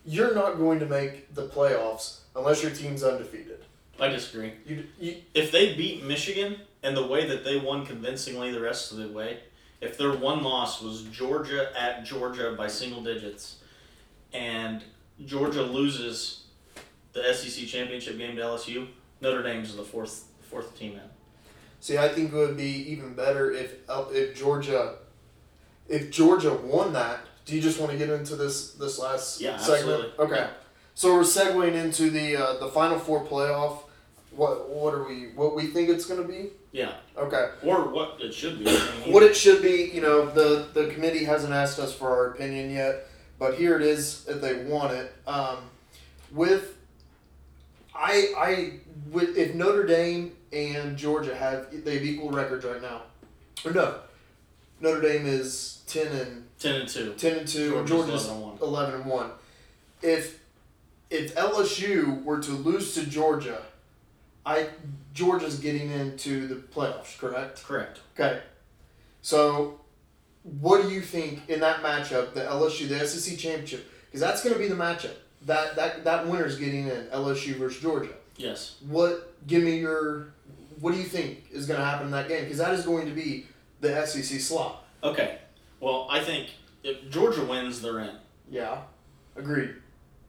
you're 0.04 0.34
not 0.34 0.58
going 0.58 0.80
to 0.80 0.86
make 0.86 1.32
the 1.34 1.46
playoffs 1.46 2.18
unless 2.34 2.64
your 2.64 2.72
team's 2.72 3.04
undefeated. 3.04 3.60
I 4.00 4.08
disagree 4.08 4.52
You, 4.66 4.84
you 4.98 5.16
if 5.34 5.50
they 5.52 5.74
beat 5.74 6.04
Michigan 6.04 6.56
and 6.82 6.96
the 6.96 7.06
way 7.06 7.26
that 7.28 7.44
they 7.44 7.58
won 7.58 7.84
convincingly 7.86 8.52
the 8.52 8.60
rest 8.60 8.92
of 8.92 8.98
the 8.98 9.08
way, 9.08 9.40
if 9.80 9.98
their 9.98 10.12
one 10.12 10.42
loss 10.42 10.80
was 10.82 11.02
Georgia 11.04 11.70
at 11.78 12.04
Georgia 12.04 12.54
by 12.56 12.68
single 12.68 13.02
digits, 13.02 13.56
and 14.32 14.82
Georgia 15.24 15.62
loses 15.62 16.44
the 17.12 17.32
SEC 17.34 17.66
championship 17.66 18.18
game 18.18 18.36
to 18.36 18.42
LSU, 18.42 18.86
Notre 19.20 19.42
Dame's 19.42 19.74
the 19.74 19.82
fourth 19.82 20.24
fourth 20.42 20.78
team 20.78 20.92
in. 20.92 21.00
see, 21.80 21.98
I 21.98 22.08
think 22.08 22.32
it 22.32 22.36
would 22.36 22.56
be 22.56 22.90
even 22.92 23.14
better 23.14 23.50
if 23.50 23.74
if 24.12 24.36
Georgia, 24.36 24.96
if 25.88 26.10
Georgia 26.10 26.52
won 26.54 26.92
that. 26.92 27.20
Do 27.46 27.54
you 27.56 27.62
just 27.62 27.78
want 27.80 27.92
to 27.92 27.98
get 27.98 28.10
into 28.10 28.36
this 28.36 28.72
this 28.74 28.98
last 28.98 29.40
Yeah, 29.40 29.56
segment? 29.56 29.78
absolutely. 30.02 30.24
Okay. 30.26 30.36
Yeah. 30.36 30.50
So 30.94 31.14
we're 31.14 31.22
segueing 31.22 31.74
into 31.74 32.10
the 32.10 32.36
uh, 32.36 32.58
the 32.58 32.68
Final 32.68 32.98
Four 32.98 33.24
playoff. 33.24 33.80
What 34.36 34.68
what 34.68 34.94
are 34.94 35.04
we? 35.08 35.28
What 35.34 35.54
we 35.56 35.66
think 35.66 35.88
it's 35.88 36.04
going 36.06 36.20
to 36.22 36.28
be? 36.28 36.50
Yeah, 36.72 36.92
Okay. 37.16 37.50
or 37.62 37.88
what 37.88 38.18
it 38.20 38.34
should 38.34 38.62
be. 38.62 38.70
What 39.10 39.22
it 39.22 39.34
should 39.34 39.62
be, 39.62 39.90
you 39.94 40.02
know, 40.02 40.26
the 40.26 40.68
the 40.74 40.88
committee 40.92 41.24
hasn't 41.24 41.54
asked 41.54 41.78
us 41.78 41.94
for 41.94 42.10
our 42.10 42.26
opinion 42.32 42.70
yet, 42.70 43.06
but 43.38 43.54
here 43.54 43.76
it 43.76 43.82
is 43.82 44.26
if 44.28 44.40
they 44.42 44.64
want 44.64 44.92
it. 44.92 45.12
Um, 45.26 45.58
with 46.32 46.76
I 47.94 48.32
I 48.36 48.72
with 49.10 49.36
if 49.38 49.54
Notre 49.54 49.86
Dame 49.86 50.32
and 50.52 50.96
Georgia 50.98 51.34
have 51.34 51.68
they 51.84 51.94
have 51.94 52.04
equal 52.04 52.30
records 52.30 52.64
right 52.66 52.82
now, 52.82 53.02
or 53.64 53.72
no, 53.72 53.94
Notre 54.80 55.00
Dame 55.00 55.26
is 55.26 55.82
ten 55.86 56.08
and 56.08 56.46
ten 56.58 56.82
and 56.82 56.88
two. 56.88 57.14
ten 57.16 57.38
and 57.38 57.48
two, 57.48 57.70
Georgia's 57.86 57.90
Georgia's 57.90 58.26
11 58.28 58.34
and 58.36 58.42
one. 58.42 58.58
eleven 58.60 58.94
and 58.96 59.04
one. 59.06 59.30
If 60.02 60.40
if 61.08 61.34
LSU 61.36 62.22
were 62.24 62.40
to 62.40 62.50
lose 62.50 62.92
to 62.94 63.06
Georgia, 63.06 63.62
I 64.46 64.68
Georgia's 65.12 65.58
getting 65.58 65.90
into 65.90 66.46
the 66.46 66.54
playoffs, 66.54 67.18
correct? 67.18 67.64
Correct. 67.64 68.00
Okay. 68.14 68.40
So, 69.20 69.80
what 70.44 70.82
do 70.82 70.90
you 70.90 71.00
think 71.00 71.48
in 71.48 71.60
that 71.60 71.82
matchup, 71.82 72.32
the 72.32 72.42
LSU, 72.42 72.88
the 72.88 73.06
SEC 73.06 73.36
championship? 73.36 73.90
Because 74.06 74.20
that's 74.20 74.44
going 74.44 74.54
to 74.54 74.58
be 74.58 74.68
the 74.68 74.76
matchup. 74.76 75.14
That 75.46 75.74
that 75.74 76.04
that 76.04 76.28
winner's 76.28 76.56
getting 76.58 76.86
in 76.86 77.06
LSU 77.06 77.56
versus 77.56 77.82
Georgia. 77.82 78.12
Yes. 78.36 78.76
What? 78.86 79.34
Give 79.46 79.62
me 79.62 79.78
your. 79.78 80.28
What 80.80 80.92
do 80.92 80.98
you 80.98 81.04
think 81.04 81.46
is 81.50 81.66
going 81.66 81.80
to 81.80 81.84
happen 81.84 82.06
in 82.06 82.12
that 82.12 82.28
game? 82.28 82.44
Because 82.44 82.58
that 82.58 82.72
is 82.74 82.84
going 82.84 83.06
to 83.06 83.12
be 83.12 83.46
the 83.80 84.06
SEC 84.06 84.40
slot. 84.40 84.84
Okay. 85.02 85.38
Well, 85.80 86.06
I 86.10 86.20
think 86.20 86.50
if 86.84 87.10
Georgia 87.10 87.44
wins, 87.44 87.82
they're 87.82 88.00
in. 88.00 88.14
Yeah. 88.50 88.82
Agreed. 89.34 89.74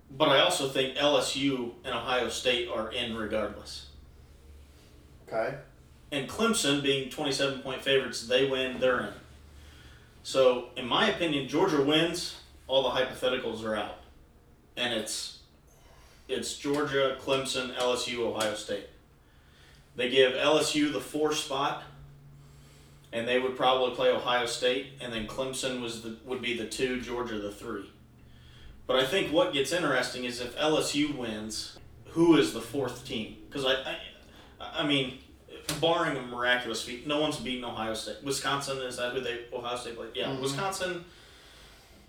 But 0.09 0.29
I 0.29 0.39
also 0.39 0.69
think 0.69 0.97
LSU 0.97 1.73
and 1.83 1.93
Ohio 1.93 2.29
State 2.29 2.69
are 2.69 2.91
in 2.91 3.15
regardless. 3.15 3.87
Okay. 5.27 5.57
and 6.11 6.29
Clemson 6.29 6.81
being 6.81 7.09
27 7.09 7.59
point 7.59 7.81
favorites, 7.81 8.27
they 8.27 8.47
win, 8.49 8.79
they're 8.79 9.01
in. 9.01 9.13
So, 10.23 10.69
in 10.77 10.87
my 10.87 11.09
opinion, 11.09 11.47
Georgia 11.47 11.81
wins, 11.81 12.37
all 12.67 12.83
the 12.83 12.89
hypotheticals 12.89 13.63
are 13.63 13.75
out. 13.75 13.99
And 14.75 14.93
it's 14.93 15.39
it's 16.27 16.57
Georgia, 16.57 17.17
Clemson, 17.21 17.73
LSU, 17.75 18.19
Ohio 18.19 18.53
State. 18.53 18.87
They 19.95 20.09
give 20.09 20.33
LSU 20.33 20.91
the 20.91 20.99
4 20.99 21.33
spot 21.33 21.83
and 23.13 23.27
they 23.27 23.39
would 23.39 23.55
probably 23.55 23.95
play 23.95 24.09
Ohio 24.11 24.45
State 24.45 24.87
and 25.01 25.11
then 25.13 25.25
Clemson 25.27 25.81
was 25.81 26.01
the 26.03 26.17
would 26.25 26.41
be 26.41 26.57
the 26.57 26.67
2, 26.67 27.01
Georgia 27.01 27.39
the 27.39 27.51
3. 27.51 27.89
But 28.85 28.97
I 28.97 29.05
think 29.05 29.31
what 29.33 29.53
gets 29.53 29.71
interesting 29.73 30.23
is 30.25 30.39
if 30.39 30.55
LSU 30.57 31.17
wins, 31.17 31.77
who 32.09 32.37
is 32.37 32.53
the 32.53 32.61
fourth 32.61 33.05
team? 33.05 33.37
Cuz 33.49 33.65
I, 33.65 33.71
I 33.73 33.97
I 34.59 34.85
mean, 34.85 35.19
barring 35.81 36.17
a 36.17 36.21
miraculous 36.21 36.81
feat, 36.81 37.07
no 37.07 37.19
one's 37.19 37.37
beaten 37.37 37.63
Ohio 37.65 37.93
State. 37.93 38.17
Wisconsin 38.23 38.77
is 38.79 38.97
that 38.97 39.13
who 39.13 39.21
they 39.21 39.45
Ohio 39.53 39.77
State 39.77 39.95
played? 39.95 40.09
Yeah, 40.15 40.27
Mhm. 40.27 40.41
Wisconsin 40.41 41.05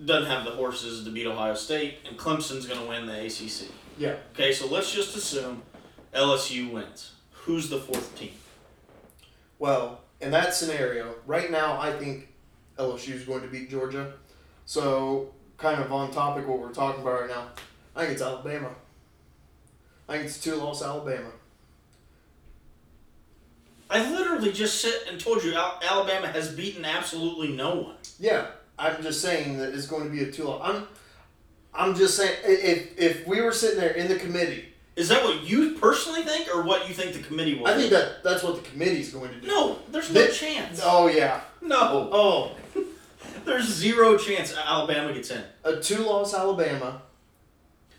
doesn't 0.05 0.31
have 0.31 0.45
the 0.45 0.53
horses 0.53 1.05
to 1.05 1.11
beat 1.11 1.27
Ohio 1.27 1.55
State, 1.55 1.99
and 2.09 2.17
Clemson's 2.19 2.67
going 2.67 2.81
to 2.81 2.87
win 2.87 3.07
the 3.07 3.27
ACC. 3.27 3.69
Yeah. 3.99 4.17
Okay, 4.33 4.53
so 4.53 4.67
let's 4.67 4.93
just 4.93 5.17
assume 5.17 5.63
LSU 6.15 6.71
wins. 6.71 7.13
Who's 7.33 7.69
the 7.69 7.81
fourth 7.81 8.17
team? 8.17 8.33
Well, 9.59 10.01
in 10.21 10.31
that 10.31 10.55
scenario, 10.55 11.15
right 11.27 11.51
now, 11.51 11.81
I 11.81 11.93
think 11.93 12.29
LSU 12.79 13.15
is 13.15 13.25
going 13.25 13.43
to 13.43 13.49
beat 13.49 13.71
Georgia. 13.71 14.13
So, 14.67 15.35
kind 15.57 15.83
of 15.83 15.93
on 15.93 16.13
topic 16.13 16.47
what 16.47 16.61
we're 16.61 16.73
talking 16.73 17.03
about 17.03 17.23
right 17.23 17.31
now, 17.31 17.49
I 17.97 18.01
think 18.03 18.13
it's 18.13 18.23
Alabama. 18.23 18.71
I 20.09 20.13
think 20.15 20.27
it's 20.27 20.39
two 20.41 20.55
loss 20.55 20.83
Alabama. 20.83 21.31
Literally 23.91 24.53
just 24.53 24.81
sit 24.81 25.05
and 25.11 25.19
told 25.21 25.43
you 25.43 25.55
Al- 25.55 25.81
Alabama 25.83 26.29
has 26.29 26.53
beaten 26.53 26.85
absolutely 26.85 27.49
no 27.49 27.75
one. 27.77 27.97
Yeah, 28.21 28.47
I'm 28.79 29.03
just 29.03 29.21
saying 29.23 29.59
that 29.59 29.73
it's 29.75 29.87
going 29.87 30.05
to 30.05 30.11
be 30.11 30.23
a 30.25 30.31
two. 30.31 30.51
I'm, 30.53 30.87
I'm 31.75 31.95
just 31.95 32.17
saying 32.17 32.37
if 32.45 32.99
if 32.99 33.27
we 33.27 33.41
were 33.41 33.53
sitting 33.53 33.79
there 33.81 33.93
in 33.93 34.09
the 34.09 34.17
committee, 34.17 34.67
Is 34.97 35.09
that 35.09 35.23
what 35.25 35.43
you 35.43 35.75
personally 35.79 36.23
think, 36.23 36.49
or 36.55 36.63
what 36.63 36.89
you 36.89 36.95
think 36.95 37.13
the 37.15 37.23
committee 37.23 37.55
will? 37.59 37.67
I 37.69 37.75
do? 37.75 37.81
think 37.81 37.93
that 37.93 38.23
that's 38.25 38.43
what 38.43 38.57
the 38.63 38.69
committee's 38.71 39.13
going 39.13 39.31
to 39.31 39.41
do. 39.41 39.47
no, 39.47 39.79
there's 39.91 40.13
no 40.13 40.27
chance. 40.29 40.81
Oh 40.85 41.07
yeah, 41.09 41.41
No, 41.63 42.09
oh, 42.13 42.55
oh. 42.77 42.83
there's 43.45 43.67
zero 43.67 44.19
chance 44.19 44.55
Alabama 44.57 45.13
gets 45.15 45.31
in. 45.31 45.43
a 45.65 45.77
two-loss 45.81 46.35
Alabama. 46.35 47.01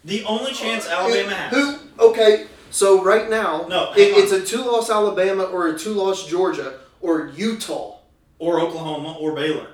The 0.05 0.23
only 0.25 0.53
chance 0.53 0.85
uh, 0.87 0.91
Alabama 0.91 1.33
has. 1.35 1.53
Who? 1.53 1.77
Okay, 1.99 2.45
so 2.71 3.03
right 3.03 3.29
now, 3.29 3.65
No, 3.67 3.91
it, 3.93 4.17
it's 4.17 4.31
a 4.31 4.43
two-loss 4.43 4.89
Alabama 4.89 5.43
or 5.43 5.67
a 5.67 5.77
two-loss 5.79 6.27
Georgia 6.27 6.79
or 7.01 7.27
Utah. 7.35 7.97
or 8.39 8.59
Oklahoma 8.59 9.17
or 9.19 9.33
Baylor. 9.35 9.67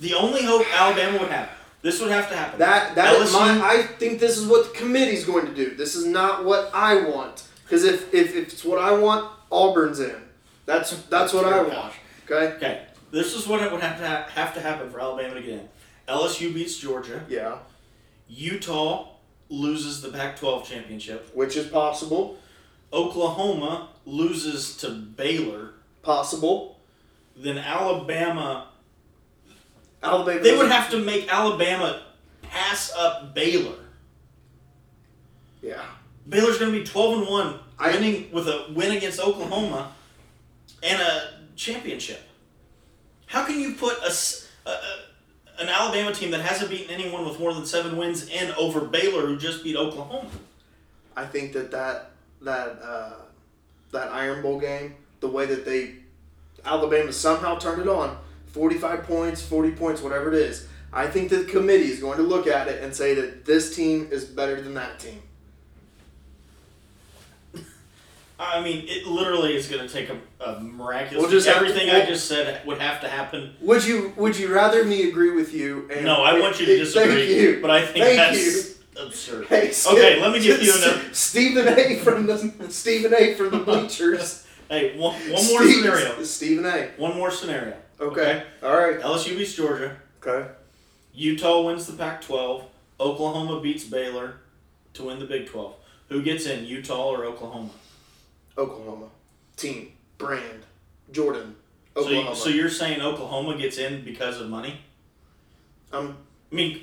The 0.00 0.14
only 0.14 0.42
hope 0.44 0.66
Alabama 0.74 1.18
would 1.18 1.30
have. 1.30 1.50
This 1.82 2.00
would 2.00 2.10
have 2.10 2.28
to 2.30 2.36
happen. 2.36 2.58
That 2.58 2.94
that 2.96 3.14
is 3.14 3.30
LSU 3.32 3.58
my. 3.58 3.66
I 3.66 3.82
think 3.82 4.18
this 4.20 4.36
is 4.36 4.46
what 4.46 4.72
the 4.72 4.78
committee's 4.78 5.24
going 5.24 5.46
to 5.46 5.54
do. 5.54 5.74
This 5.74 5.94
is 5.94 6.04
not 6.04 6.44
what 6.44 6.70
I 6.74 7.06
want. 7.08 7.44
Because 7.62 7.84
if, 7.84 8.12
if 8.12 8.34
if 8.34 8.52
it's 8.52 8.64
what 8.64 8.78
I 8.78 8.92
want, 8.92 9.30
Auburn's 9.50 10.00
in. 10.00 10.16
That's 10.66 10.90
that's 11.04 11.32
what 11.32 11.44
I 11.44 11.62
want. 11.62 11.92
Okay. 12.28 12.56
Okay, 12.56 12.82
this 13.12 13.34
is 13.36 13.46
what 13.46 13.62
it 13.62 13.70
would 13.70 13.80
have 13.82 13.98
to 14.00 14.06
ha- 14.06 14.26
have 14.34 14.52
to 14.54 14.60
happen 14.60 14.90
for 14.90 15.00
Alabama 15.00 15.34
to 15.34 15.40
get 15.40 15.50
in. 15.60 15.68
LSU 16.08 16.52
beats 16.52 16.76
Georgia. 16.76 17.24
Yeah. 17.28 17.58
Utah 18.28 19.08
loses 19.48 20.00
the 20.02 20.08
Pac-12 20.10 20.64
championship. 20.64 21.30
Which 21.34 21.56
is 21.56 21.66
possible. 21.68 22.38
Oklahoma 22.92 23.88
loses 24.04 24.76
to 24.78 24.90
Baylor. 24.90 25.74
Possible. 26.02 26.78
Then 27.36 27.58
Alabama. 27.58 28.68
Alabama. 30.02 30.40
They 30.40 30.56
would 30.56 30.70
have 30.70 30.90
to 30.90 30.98
make 30.98 31.32
Alabama 31.32 32.02
pass 32.42 32.92
up 32.96 33.34
Baylor. 33.34 33.74
Yeah. 35.62 35.82
Baylor's 36.28 36.58
going 36.58 36.72
to 36.72 36.78
be 36.78 36.84
12 36.84 37.18
and 37.20 37.28
1, 37.28 37.58
I- 37.78 37.90
winning 37.92 38.30
with 38.32 38.48
a 38.48 38.66
win 38.74 38.92
against 38.96 39.20
Oklahoma 39.20 39.92
and 40.82 41.00
a 41.00 41.40
championship. 41.56 42.20
How 43.26 43.44
can 43.44 43.60
you 43.60 43.74
put 43.74 43.96
a, 43.98 44.12
a- 44.66 44.70
a- 44.70 45.00
an 45.58 45.68
Alabama 45.68 46.12
team 46.12 46.30
that 46.32 46.40
hasn't 46.40 46.70
beaten 46.70 46.90
anyone 46.90 47.24
with 47.24 47.38
more 47.38 47.54
than 47.54 47.64
seven 47.64 47.96
wins 47.96 48.28
and 48.32 48.52
over 48.54 48.80
Baylor, 48.80 49.26
who 49.26 49.36
just 49.36 49.64
beat 49.64 49.76
Oklahoma? 49.76 50.28
I 51.16 51.24
think 51.24 51.52
that 51.54 51.70
that 51.70 52.10
that 52.42 52.78
uh, 52.82 53.12
that 53.92 54.12
Iron 54.12 54.42
Bowl 54.42 54.60
game, 54.60 54.94
the 55.20 55.28
way 55.28 55.46
that 55.46 55.64
they 55.64 55.94
Alabama 56.64 57.12
somehow 57.12 57.56
turned 57.58 57.80
it 57.80 57.88
on, 57.88 58.18
forty-five 58.46 59.04
points, 59.04 59.42
forty 59.42 59.72
points, 59.72 60.02
whatever 60.02 60.28
it 60.28 60.34
is. 60.34 60.68
I 60.92 61.06
think 61.06 61.30
the 61.30 61.44
committee 61.44 61.90
is 61.90 62.00
going 62.00 62.16
to 62.18 62.22
look 62.22 62.46
at 62.46 62.68
it 62.68 62.82
and 62.82 62.94
say 62.94 63.14
that 63.14 63.44
this 63.44 63.74
team 63.76 64.08
is 64.10 64.24
better 64.24 64.60
than 64.60 64.74
that 64.74 64.98
team. 64.98 65.20
I 68.38 68.60
mean, 68.60 68.84
it 68.86 69.06
literally 69.06 69.56
is 69.56 69.66
going 69.68 69.86
to 69.86 69.92
take 69.92 70.10
a, 70.10 70.18
a 70.44 70.60
miraculous. 70.60 71.22
We'll 71.22 71.30
just 71.30 71.46
have 71.46 71.56
everything 71.56 71.88
I 71.90 72.04
just 72.04 72.28
said 72.28 72.64
would 72.66 72.78
have 72.78 73.00
to 73.00 73.08
happen. 73.08 73.54
Would 73.62 73.84
you 73.86 74.12
Would 74.16 74.38
you 74.38 74.52
rather 74.54 74.84
me 74.84 75.08
agree 75.08 75.30
with 75.30 75.54
you? 75.54 75.88
And 75.90 76.04
No, 76.04 76.22
I 76.22 76.38
want 76.38 76.60
you 76.60 76.66
to 76.66 76.76
disagree, 76.76 77.26
Thank 77.26 77.30
you. 77.30 77.58
but 77.62 77.70
I 77.70 77.86
think 77.86 78.04
Thank 78.04 78.18
that's 78.18 78.74
absurd. 79.00 79.46
Hey, 79.46 79.72
Okay, 79.90 80.20
let 80.20 80.32
me 80.32 80.40
give 80.40 80.62
you 80.62 80.74
another. 80.76 81.14
Stephen 81.14 81.66
A. 81.68 81.96
from 82.00 82.26
the 82.26 82.36
Stephen 82.68 83.14
A. 83.14 83.34
from 83.34 83.50
the 83.50 83.58
bleachers. 83.58 84.42
Hey, 84.68 84.98
one, 84.98 85.14
one 85.14 85.30
more 85.46 85.62
Steve- 85.62 85.76
scenario. 85.84 86.22
Stephen 86.24 86.66
A. 86.66 86.88
One 86.96 87.14
more 87.16 87.30
scenario. 87.30 87.76
Okay. 88.00 88.42
All 88.64 88.76
right. 88.76 88.98
LSU 88.98 89.38
beats 89.38 89.54
Georgia. 89.54 89.96
Okay. 90.20 90.48
Utah 91.14 91.62
wins 91.62 91.86
the 91.86 91.92
Pac-12. 91.92 92.64
Oklahoma 92.98 93.60
beats 93.60 93.84
Baylor 93.84 94.38
to 94.94 95.04
win 95.04 95.20
the 95.20 95.24
Big 95.24 95.46
12. 95.46 95.72
Who 96.08 96.20
gets 96.20 96.46
in, 96.46 96.64
Utah 96.66 97.10
or 97.10 97.24
Oklahoma? 97.26 97.70
Oklahoma. 98.58 99.08
Team. 99.56 99.92
Brand. 100.18 100.64
Jordan. 101.12 101.54
So, 101.94 102.02
Oklahoma. 102.02 102.30
you, 102.30 102.36
so 102.36 102.48
you're 102.48 102.68
saying 102.70 103.00
Oklahoma 103.00 103.56
gets 103.56 103.78
in 103.78 104.04
because 104.04 104.40
of 104.40 104.48
money? 104.50 104.80
um, 105.92 106.16
I 106.52 106.54
mean, 106.54 106.80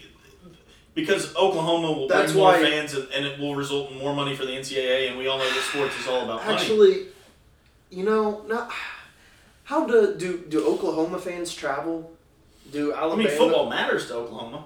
because 0.93 1.35
Oklahoma 1.35 1.91
will 1.91 2.07
That's 2.07 2.31
bring 2.31 2.43
more 2.43 2.53
why- 2.53 2.61
fans 2.61 2.93
and, 2.93 3.07
and 3.13 3.25
it 3.25 3.39
will 3.39 3.55
result 3.55 3.91
in 3.91 3.97
more 3.97 4.15
money 4.15 4.35
for 4.35 4.45
the 4.45 4.51
NCAA, 4.51 5.09
and 5.09 5.17
we 5.17 5.27
all 5.27 5.37
know 5.37 5.43
that 5.49 5.63
sports 5.71 5.97
is 5.99 6.07
all 6.07 6.23
about 6.23 6.43
money. 6.45 6.57
actually, 6.57 7.05
you 7.89 8.03
know, 8.03 8.43
not 8.47 8.71
how 9.63 9.85
do 9.85 10.15
do 10.15 10.43
do 10.49 10.65
Oklahoma 10.65 11.17
fans 11.19 11.53
travel? 11.53 12.11
Do 12.71 12.93
I 12.93 13.15
mean, 13.15 13.27
football 13.29 13.69
matters 13.69 14.07
to 14.07 14.15
Oklahoma. 14.15 14.65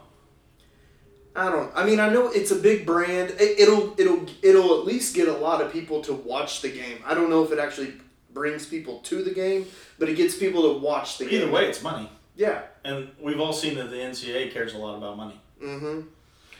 I 1.38 1.52
don't. 1.52 1.72
I 1.76 1.86
mean, 1.86 2.00
I 2.00 2.10
know 2.10 2.28
it's 2.30 2.52
a 2.52 2.56
big 2.56 2.86
brand. 2.86 3.30
It, 3.40 3.60
it'll 3.60 3.94
it'll 4.00 4.26
it'll 4.42 4.80
at 4.80 4.86
least 4.86 5.16
get 5.16 5.28
a 5.28 5.34
lot 5.38 5.62
of 5.62 5.72
people 5.72 6.02
to 6.02 6.14
watch 6.14 6.62
the 6.62 6.70
game. 6.70 6.98
I 7.06 7.14
don't 7.14 7.30
know 7.30 7.44
if 7.44 7.52
it 7.52 7.60
actually 7.60 7.94
brings 8.34 8.66
people 8.66 9.00
to 9.00 9.24
the 9.24 9.32
game, 9.32 9.66
but 10.00 10.10
it 10.10 10.16
gets 10.16 10.36
people 10.36 10.62
to 10.74 10.80
watch 10.80 11.18
the 11.18 11.26
game. 11.26 11.44
Either 11.44 11.52
way, 11.52 11.68
it's 11.68 11.82
money. 11.84 12.10
Yeah. 12.36 12.62
And 12.84 13.10
we've 13.20 13.40
all 13.40 13.54
seen 13.54 13.76
that 13.76 13.90
the 13.90 13.96
NCAA 13.98 14.52
cares 14.52 14.74
a 14.74 14.78
lot 14.78 14.96
about 14.98 15.18
money. 15.18 15.40
Mm-hmm. 15.64 16.02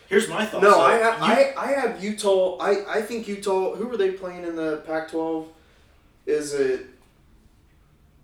Here's 0.08 0.28
my 0.30 0.46
thoughts. 0.46 0.64
No, 0.64 0.72
though. 0.72 0.82
I 0.82 0.94
have 0.94 1.20
You- 1.20 1.26
I, 1.26 1.54
I 1.58 1.72
have 1.74 2.04
Utah. 2.04 2.58
I, 2.58 2.98
I 2.98 3.02
think 3.02 3.28
Utah. 3.28 3.76
Who 3.76 3.88
were 3.88 3.98
they 3.98 4.12
playing 4.12 4.44
in 4.44 4.56
the 4.56 4.84
Pac-12? 4.88 5.48
Is 6.26 6.54
it? 6.54 6.86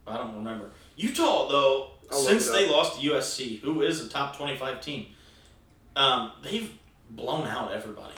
I 0.08 0.18
don't 0.18 0.36
remember. 0.36 0.72
Utah, 0.96 1.48
though, 1.48 1.92
I'll 2.12 2.20
since 2.20 2.50
they 2.50 2.70
lost 2.70 3.00
to 3.02 3.08
USC, 3.10 3.60
who 3.60 3.82
is 3.82 4.06
a 4.06 4.10
top 4.10 4.38
25 4.38 4.82
team, 4.82 5.08
um, 5.96 6.32
they've 6.44 6.72
blown 7.10 7.48
out 7.48 7.72
everybody. 7.72 8.14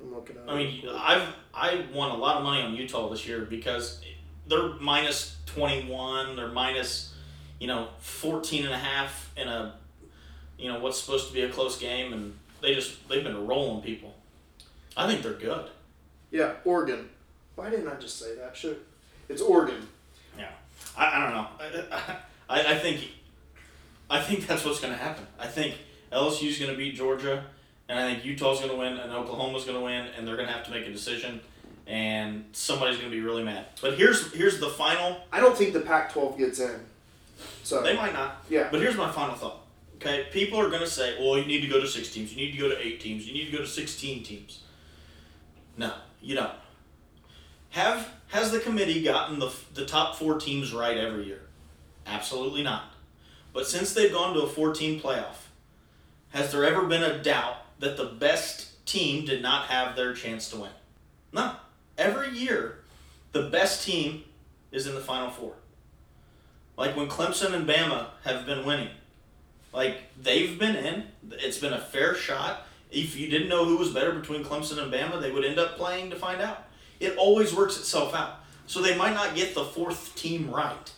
I'm 0.00 0.14
looking 0.14 0.36
at. 0.36 0.48
I 0.48 0.56
mean, 0.56 0.88
I've 0.88 1.28
I 1.54 1.84
won 1.92 2.10
a 2.10 2.16
lot 2.16 2.36
of 2.36 2.44
money 2.44 2.62
on 2.62 2.74
Utah 2.74 3.08
this 3.08 3.26
year 3.26 3.40
because 3.40 4.00
they're 4.46 4.74
minus 4.80 5.36
21, 5.46 6.36
they're 6.36 6.48
minus, 6.48 7.14
you 7.58 7.66
know, 7.66 7.88
14 7.98 8.64
and 8.64 8.74
a 8.74 8.78
half 8.78 9.30
in 9.36 9.48
a, 9.48 9.74
you 10.58 10.70
know, 10.72 10.78
what's 10.78 11.00
supposed 11.00 11.28
to 11.28 11.34
be 11.34 11.42
a 11.42 11.48
close 11.48 11.78
game, 11.78 12.12
and 12.12 12.38
they 12.60 12.74
just, 12.74 13.08
they've 13.08 13.24
been 13.24 13.46
rolling 13.46 13.82
people. 13.82 14.14
I 14.96 15.06
think 15.06 15.22
they're 15.22 15.32
good. 15.34 15.68
yeah, 16.30 16.54
Oregon. 16.64 17.08
Why 17.56 17.70
didn't 17.70 17.88
I 17.88 17.94
just 17.96 18.18
say 18.18 18.36
that? 18.36 18.56
Should 18.56 18.80
it's 19.28 19.42
Oregon. 19.42 19.86
Yeah, 20.38 20.50
I, 20.96 21.06
I 21.06 21.24
don't 21.24 21.34
know. 21.34 21.46
I, 21.90 22.16
I, 22.48 22.72
I 22.74 22.78
think 22.78 23.00
I 24.10 24.20
think 24.20 24.46
that's 24.46 24.64
what's 24.64 24.80
going 24.80 24.92
to 24.92 24.98
happen. 24.98 25.26
I 25.38 25.46
think 25.46 25.76
LSU's 26.12 26.58
going 26.58 26.70
to 26.70 26.76
beat 26.76 26.94
Georgia, 26.94 27.44
and 27.88 27.98
I 27.98 28.10
think 28.12 28.24
Utah's 28.24 28.58
going 28.60 28.70
to 28.70 28.76
win, 28.76 28.94
and 28.96 29.12
Oklahoma's 29.12 29.64
going 29.64 29.78
to 29.78 29.84
win, 29.84 30.06
and 30.16 30.26
they're 30.26 30.36
going 30.36 30.48
to 30.48 30.52
have 30.54 30.64
to 30.64 30.70
make 30.70 30.86
a 30.86 30.92
decision, 30.92 31.40
and 31.86 32.44
somebody's 32.52 32.96
going 32.98 33.10
to 33.10 33.16
be 33.16 33.22
really 33.22 33.44
mad. 33.44 33.66
But 33.82 33.98
here's 33.98 34.32
here's 34.32 34.58
the 34.60 34.68
final. 34.70 35.18
I 35.32 35.40
don't 35.40 35.56
think 35.56 35.72
the 35.72 35.80
Pac-12 35.80 36.38
gets 36.38 36.58
in. 36.60 36.80
So 37.62 37.82
They 37.82 37.94
might 37.94 38.12
not. 38.14 38.44
yeah, 38.48 38.68
But 38.70 38.80
here's 38.80 38.96
my 38.96 39.10
final 39.12 39.34
thought. 39.36 39.60
Okay, 39.96 40.26
people 40.32 40.58
are 40.60 40.68
going 40.68 40.80
to 40.82 40.86
say, 40.88 41.16
"Well, 41.18 41.38
you 41.38 41.44
need 41.44 41.60
to 41.60 41.66
go 41.66 41.80
to 41.80 41.86
six 41.86 42.12
teams. 42.12 42.32
You 42.32 42.36
need 42.46 42.52
to 42.52 42.58
go 42.58 42.68
to 42.68 42.78
eight 42.84 43.00
teams. 43.00 43.26
You 43.26 43.34
need 43.34 43.46
to 43.46 43.52
go 43.52 43.58
to 43.58 43.66
sixteen 43.66 44.22
teams." 44.22 44.60
No, 45.76 45.92
you 46.22 46.34
don't. 46.34 46.52
Have 47.70 48.08
has 48.28 48.50
the 48.52 48.60
committee 48.60 49.02
gotten 49.02 49.38
the 49.38 49.50
the 49.74 49.84
top 49.84 50.16
four 50.16 50.38
teams 50.38 50.72
right 50.72 50.96
every 50.96 51.24
year? 51.26 51.42
Absolutely 52.06 52.62
not. 52.62 52.94
But 53.52 53.66
since 53.66 53.92
they've 53.92 54.12
gone 54.12 54.34
to 54.34 54.42
a 54.42 54.48
four-team 54.48 55.00
playoff, 55.00 55.46
has 56.30 56.52
there 56.52 56.64
ever 56.64 56.84
been 56.84 57.02
a 57.02 57.22
doubt 57.22 57.56
that 57.78 57.96
the 57.96 58.04
best 58.04 58.84
team 58.86 59.24
did 59.24 59.42
not 59.42 59.66
have 59.66 59.96
their 59.96 60.12
chance 60.12 60.50
to 60.50 60.58
win? 60.58 60.70
No. 61.32 61.56
Every 61.96 62.30
year, 62.30 62.80
the 63.32 63.44
best 63.44 63.84
team 63.84 64.24
is 64.70 64.86
in 64.86 64.94
the 64.94 65.00
final 65.00 65.30
four. 65.30 65.54
Like 66.76 66.96
when 66.96 67.08
Clemson 67.08 67.54
and 67.54 67.68
Bama 67.68 68.08
have 68.24 68.46
been 68.46 68.64
winning. 68.64 68.90
Like 69.72 69.98
they've 70.20 70.58
been 70.58 70.76
in. 70.76 71.04
It's 71.32 71.58
been 71.58 71.72
a 71.72 71.80
fair 71.80 72.14
shot. 72.14 72.66
If 72.90 73.16
you 73.16 73.28
didn't 73.28 73.48
know 73.48 73.64
who 73.64 73.76
was 73.76 73.90
better 73.90 74.12
between 74.12 74.44
Clemson 74.44 74.82
and 74.82 74.92
Bama, 74.92 75.20
they 75.20 75.30
would 75.30 75.44
end 75.44 75.58
up 75.58 75.76
playing 75.76 76.10
to 76.10 76.16
find 76.16 76.40
out. 76.40 76.68
It 77.00 77.16
always 77.16 77.54
works 77.54 77.76
itself 77.78 78.14
out. 78.14 78.40
So 78.66 78.80
they 78.80 78.96
might 78.96 79.14
not 79.14 79.34
get 79.34 79.54
the 79.54 79.64
fourth 79.64 80.14
team 80.14 80.50
right. 80.50 80.92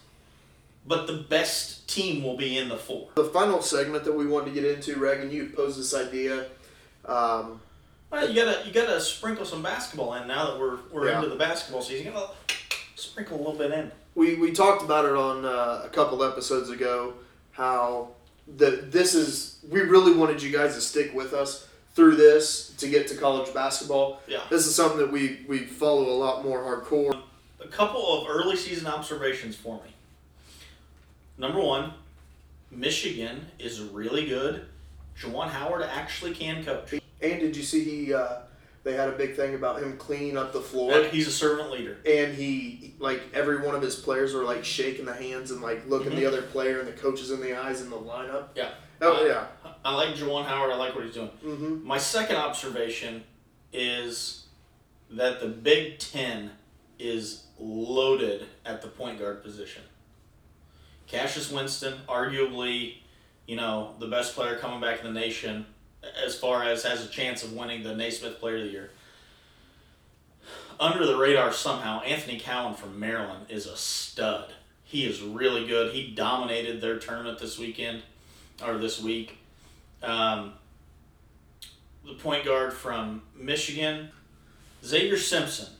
But 0.86 1.06
the 1.06 1.14
best 1.28 1.88
team 1.88 2.22
will 2.24 2.36
be 2.36 2.56
in 2.58 2.68
the 2.68 2.76
four. 2.76 3.08
the 3.14 3.24
final 3.24 3.60
segment 3.62 4.04
that 4.04 4.12
we 4.12 4.26
wanted 4.26 4.54
to 4.54 4.60
get 4.60 4.64
into, 4.64 4.96
Reagan, 4.98 5.30
you 5.30 5.50
posed 5.54 5.78
this 5.78 5.94
idea. 5.94 6.46
Um, 7.04 7.60
Well, 8.10 8.28
you 8.28 8.34
gotta 8.44 8.66
you 8.66 8.72
gotta 8.72 9.00
sprinkle 9.00 9.44
some 9.44 9.62
basketball 9.62 10.14
in 10.14 10.26
now 10.26 10.46
that 10.50 10.58
we're 10.58 10.78
we're 10.90 11.08
Yeah. 11.08 11.16
into 11.18 11.28
the 11.28 11.36
basketball 11.36 11.82
season. 11.82 12.06
You 12.06 12.12
gotta 12.12 12.32
sprinkle 12.96 13.36
a 13.36 13.38
little 13.38 13.54
bit 13.54 13.70
in. 13.72 13.90
we 14.14 14.34
we 14.36 14.52
talked 14.52 14.82
about 14.82 15.04
it 15.04 15.14
on 15.14 15.44
uh, 15.44 15.82
a 15.84 15.88
couple 15.90 16.24
episodes 16.24 16.70
ago. 16.70 17.14
How 17.52 18.08
the 18.56 18.70
this 18.90 19.14
is 19.14 19.58
we 19.68 19.80
really 19.82 20.12
wanted 20.12 20.42
you 20.42 20.50
guys 20.50 20.74
to 20.74 20.80
stick 20.80 21.14
with 21.14 21.32
us 21.34 21.66
through 21.94 22.16
this 22.16 22.70
to 22.78 22.88
get 22.88 23.06
to 23.08 23.14
college 23.16 23.52
basketball. 23.54 24.20
Yeah. 24.26 24.40
This 24.50 24.66
is 24.66 24.74
something 24.74 24.98
that 24.98 25.12
we 25.12 25.44
we 25.46 25.58
follow 25.58 26.08
a 26.08 26.16
lot 26.24 26.44
more 26.44 26.58
hardcore. 26.60 27.16
a 27.62 27.68
couple 27.68 28.02
of 28.22 28.28
early 28.28 28.56
season 28.56 28.86
observations 28.86 29.54
for 29.56 29.76
me. 29.84 29.94
Number 31.40 31.58
one, 31.60 31.94
Michigan 32.70 33.46
is 33.58 33.80
really 33.80 34.26
good. 34.26 34.66
Juwan 35.18 35.48
Howard 35.48 35.82
actually 35.82 36.34
can 36.34 36.62
coach. 36.62 36.92
And 36.92 37.40
did 37.40 37.56
you 37.56 37.62
see 37.62 37.82
he? 37.82 38.14
Uh, 38.14 38.40
they 38.84 38.92
had 38.92 39.08
a 39.08 39.12
big 39.12 39.36
thing 39.36 39.54
about 39.54 39.82
him 39.82 39.96
cleaning 39.96 40.36
up 40.36 40.52
the 40.52 40.60
floor. 40.60 40.92
And 40.92 41.06
he's 41.06 41.26
a 41.26 41.32
servant 41.32 41.70
leader. 41.70 41.96
and 42.06 42.34
he 42.34 42.94
like 42.98 43.22
every 43.34 43.58
one 43.60 43.74
of 43.74 43.80
his 43.82 43.96
players 43.96 44.34
were 44.34 44.44
like 44.44 44.64
shaking 44.64 45.06
the 45.06 45.14
hands 45.14 45.50
and 45.50 45.62
like 45.62 45.86
looking 45.88 46.14
the 46.14 46.26
other 46.26 46.42
player 46.42 46.78
and 46.80 46.88
the 46.88 46.92
coaches 46.92 47.30
in 47.30 47.40
the 47.40 47.58
eyes 47.58 47.80
in 47.80 47.88
the 47.90 47.96
lineup. 47.96 48.48
Yeah. 48.54 48.70
Oh 49.00 49.26
yeah. 49.26 49.46
I 49.82 49.94
like 49.94 50.14
Juwan 50.14 50.44
Howard. 50.44 50.70
I 50.70 50.76
like 50.76 50.94
what 50.94 51.04
he's 51.04 51.14
doing. 51.14 51.30
Mm-hmm. 51.44 51.86
My 51.86 51.96
second 51.98 52.36
observation 52.36 53.24
is 53.72 54.46
that 55.10 55.40
the 55.40 55.48
Big 55.48 55.98
Ten 55.98 56.50
is 56.98 57.44
loaded 57.58 58.46
at 58.66 58.82
the 58.82 58.88
point 58.88 59.18
guard 59.18 59.42
position. 59.42 59.82
Cassius 61.10 61.50
Winston, 61.50 61.94
arguably, 62.08 62.94
you 63.46 63.56
know, 63.56 63.94
the 63.98 64.06
best 64.06 64.36
player 64.36 64.56
coming 64.56 64.80
back 64.80 65.00
in 65.00 65.12
the 65.12 65.18
nation, 65.20 65.66
as 66.24 66.38
far 66.38 66.62
as 66.62 66.84
has 66.84 67.04
a 67.04 67.08
chance 67.08 67.42
of 67.42 67.52
winning 67.52 67.82
the 67.82 67.94
Naismith 67.94 68.38
Player 68.38 68.58
of 68.58 68.62
the 68.62 68.68
Year. 68.68 68.90
Under 70.78 71.04
the 71.04 71.16
radar 71.16 71.52
somehow, 71.52 72.00
Anthony 72.02 72.38
Cowan 72.38 72.74
from 72.74 72.98
Maryland 73.00 73.46
is 73.48 73.66
a 73.66 73.76
stud. 73.76 74.52
He 74.84 75.04
is 75.04 75.20
really 75.20 75.66
good. 75.66 75.92
He 75.92 76.12
dominated 76.12 76.80
their 76.80 76.98
tournament 76.98 77.40
this 77.40 77.58
weekend, 77.58 78.02
or 78.64 78.78
this 78.78 79.02
week. 79.02 79.38
Um, 80.02 80.52
the 82.06 82.14
point 82.14 82.44
guard 82.44 82.72
from 82.72 83.22
Michigan, 83.36 84.10
Xavier 84.84 85.18
Simpson, 85.18 85.72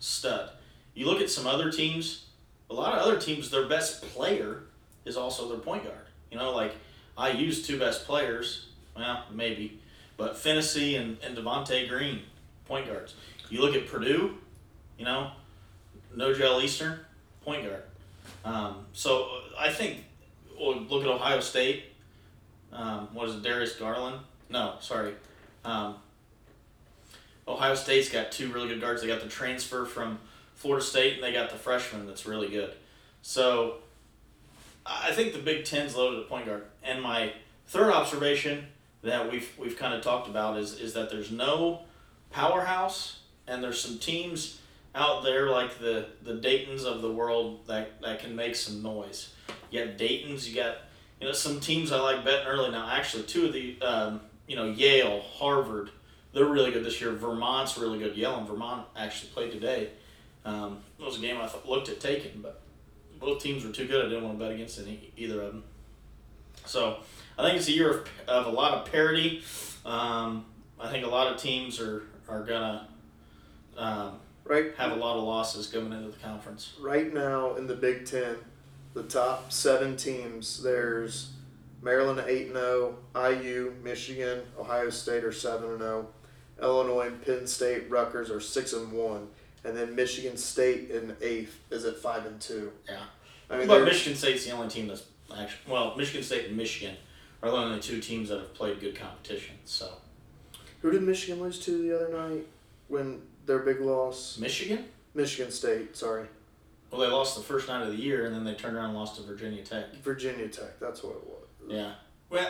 stud. 0.00 0.50
You 0.94 1.04
look 1.06 1.20
at 1.20 1.30
some 1.30 1.46
other 1.46 1.70
teams, 1.70 2.24
a 2.70 2.74
lot 2.74 2.94
of 2.94 3.00
other 3.00 3.18
teams, 3.18 3.50
their 3.50 3.66
best 3.66 4.02
player 4.02 4.62
is 5.04 5.16
also 5.16 5.48
their 5.48 5.58
point 5.58 5.84
guard. 5.84 6.06
You 6.30 6.38
know, 6.38 6.52
like 6.52 6.74
I 7.16 7.30
use 7.30 7.66
two 7.66 7.78
best 7.78 8.06
players, 8.06 8.66
well, 8.96 9.24
maybe, 9.32 9.80
but 10.16 10.36
Finney 10.36 10.96
and, 10.96 11.16
and 11.24 11.36
Devonte 11.36 11.88
Green, 11.88 12.22
point 12.66 12.86
guards. 12.86 13.14
You 13.50 13.60
look 13.60 13.74
at 13.74 13.86
Purdue, 13.86 14.36
you 14.98 15.04
know, 15.04 15.30
Nojel 16.16 16.62
Eastern, 16.62 17.00
point 17.44 17.64
guard. 17.64 17.82
Um, 18.44 18.86
so 18.92 19.28
I 19.58 19.70
think, 19.70 20.04
well, 20.58 20.78
look 20.80 21.02
at 21.02 21.08
Ohio 21.08 21.40
State. 21.40 21.84
Um, 22.72 23.08
what 23.12 23.28
is 23.28 23.36
it, 23.36 23.42
Darius 23.42 23.76
Garland? 23.76 24.20
No, 24.50 24.74
sorry. 24.80 25.14
Um, 25.64 25.96
Ohio 27.46 27.74
State's 27.74 28.10
got 28.10 28.30
two 28.30 28.52
really 28.52 28.68
good 28.68 28.80
guards. 28.80 29.00
They 29.00 29.08
got 29.08 29.22
the 29.22 29.28
transfer 29.28 29.86
from 29.86 30.18
Florida 30.58 30.84
State, 30.84 31.14
and 31.14 31.22
they 31.22 31.32
got 31.32 31.50
the 31.50 31.56
freshman 31.56 32.04
that's 32.04 32.26
really 32.26 32.48
good. 32.48 32.74
So 33.22 33.76
I 34.84 35.12
think 35.12 35.32
the 35.32 35.38
Big 35.38 35.64
Ten's 35.64 35.94
loaded 35.94 36.18
at 36.18 36.28
point 36.28 36.46
guard. 36.46 36.64
And 36.82 37.00
my 37.00 37.32
third 37.68 37.92
observation 37.92 38.66
that 39.02 39.30
we've 39.30 39.48
we've 39.56 39.76
kind 39.76 39.94
of 39.94 40.02
talked 40.02 40.28
about 40.28 40.58
is 40.58 40.80
is 40.80 40.94
that 40.94 41.10
there's 41.10 41.30
no 41.30 41.82
powerhouse, 42.30 43.20
and 43.46 43.62
there's 43.62 43.80
some 43.80 43.98
teams 43.98 44.58
out 44.96 45.22
there 45.22 45.48
like 45.48 45.78
the 45.78 46.06
the 46.22 46.34
Dayton's 46.34 46.84
of 46.84 47.02
the 47.02 47.12
world 47.12 47.66
that 47.68 48.00
that 48.02 48.18
can 48.18 48.34
make 48.34 48.56
some 48.56 48.82
noise. 48.82 49.32
You 49.70 49.84
got 49.84 49.96
Dayton's, 49.96 50.48
you 50.48 50.60
got 50.60 50.78
you 51.20 51.28
know 51.28 51.32
some 51.32 51.60
teams 51.60 51.92
I 51.92 52.00
like 52.00 52.24
betting 52.24 52.48
early 52.48 52.72
now. 52.72 52.90
Actually, 52.90 53.22
two 53.24 53.46
of 53.46 53.52
the 53.52 53.80
um, 53.80 54.22
you 54.48 54.56
know 54.56 54.64
Yale, 54.64 55.20
Harvard, 55.20 55.90
they're 56.32 56.46
really 56.46 56.72
good 56.72 56.84
this 56.84 57.00
year. 57.00 57.12
Vermont's 57.12 57.78
really 57.78 58.00
good. 58.00 58.16
Yale 58.16 58.38
and 58.38 58.48
Vermont 58.48 58.88
actually 58.96 59.30
played 59.30 59.52
today. 59.52 59.90
Um, 60.44 60.78
it 60.98 61.04
was 61.04 61.18
a 61.18 61.20
game 61.20 61.36
I 61.40 61.46
th- 61.46 61.64
looked 61.66 61.88
at 61.88 62.00
taking, 62.00 62.40
but 62.40 62.60
both 63.20 63.42
teams 63.42 63.64
were 63.64 63.72
too 63.72 63.86
good. 63.86 64.04
I 64.04 64.08
didn't 64.08 64.24
want 64.24 64.38
to 64.38 64.44
bet 64.44 64.54
against 64.54 64.78
any, 64.80 65.12
either 65.16 65.40
of 65.42 65.52
them. 65.52 65.64
So 66.64 66.98
I 67.38 67.42
think 67.42 67.56
it's 67.58 67.68
a 67.68 67.72
year 67.72 67.90
of, 67.90 68.08
of 68.28 68.46
a 68.46 68.50
lot 68.50 68.74
of 68.74 68.90
parity. 68.92 69.42
Um, 69.84 70.44
I 70.80 70.90
think 70.90 71.04
a 71.04 71.08
lot 71.08 71.32
of 71.32 71.40
teams 71.40 71.80
are 71.80 72.02
are 72.28 72.44
gonna 72.44 72.86
um, 73.76 74.18
Right. 74.44 74.74
have 74.76 74.92
a 74.92 74.96
lot 74.96 75.16
of 75.16 75.24
losses 75.24 75.66
coming 75.66 75.92
into 75.92 76.10
the 76.10 76.18
conference. 76.18 76.72
Right 76.80 77.12
now 77.12 77.54
in 77.56 77.66
the 77.66 77.74
Big 77.74 78.06
Ten, 78.06 78.36
the 78.94 79.02
top 79.02 79.50
seven 79.52 79.96
teams 79.96 80.62
there's 80.62 81.30
Maryland 81.82 82.22
eight 82.26 82.46
and 82.48 82.56
zero, 82.56 82.96
IU, 83.14 83.74
Michigan, 83.82 84.40
Ohio 84.58 84.90
State 84.90 85.24
are 85.24 85.32
seven 85.32 85.70
and 85.70 85.78
zero, 85.80 86.08
Illinois 86.60 87.06
and 87.08 87.22
Penn 87.24 87.46
State, 87.46 87.90
Rutgers 87.90 88.30
are 88.30 88.40
six 88.40 88.72
and 88.72 88.90
one, 88.92 89.28
and 89.68 89.76
then 89.76 89.94
Michigan 89.94 90.36
State 90.36 90.90
in 90.90 91.14
eighth 91.20 91.58
is 91.70 91.84
at 91.84 91.98
five 91.98 92.26
and 92.26 92.40
two. 92.40 92.72
Yeah. 92.88 93.00
I 93.50 93.58
mean, 93.58 93.68
But 93.68 93.84
Michigan 93.84 94.16
State's 94.16 94.44
the 94.44 94.52
only 94.52 94.68
team 94.68 94.88
that's 94.88 95.04
actually 95.36 95.72
well, 95.72 95.94
Michigan 95.96 96.22
State 96.22 96.46
and 96.46 96.56
Michigan 96.56 96.96
are 97.42 97.50
the 97.50 97.56
only 97.56 97.80
two 97.80 98.00
teams 98.00 98.28
that 98.30 98.38
have 98.38 98.54
played 98.54 98.80
good 98.80 98.96
competition. 98.96 99.56
So 99.64 99.92
who 100.82 100.90
did 100.90 101.02
Michigan 101.02 101.40
lose 101.40 101.58
to 101.60 101.82
the 101.82 101.94
other 101.94 102.08
night 102.10 102.46
when 102.88 103.22
their 103.46 103.60
big 103.60 103.80
loss? 103.80 104.38
Michigan, 104.38 104.86
Michigan 105.14 105.52
State, 105.52 105.96
sorry, 105.96 106.26
well, 106.90 107.00
they 107.02 107.08
lost 107.08 107.36
the 107.36 107.42
first 107.42 107.68
night 107.68 107.82
of 107.82 107.88
the 107.88 108.00
year, 108.00 108.26
and 108.26 108.34
then 108.34 108.44
they 108.44 108.54
turned 108.54 108.76
around 108.76 108.90
and 108.90 108.98
lost 108.98 109.16
to 109.16 109.22
Virginia 109.22 109.62
Tech. 109.62 109.94
Virginia 109.96 110.48
Tech. 110.48 110.80
That's 110.80 111.02
what 111.02 111.16
it 111.16 111.26
was. 111.26 111.44
Yeah. 111.68 111.92
Well, 112.30 112.48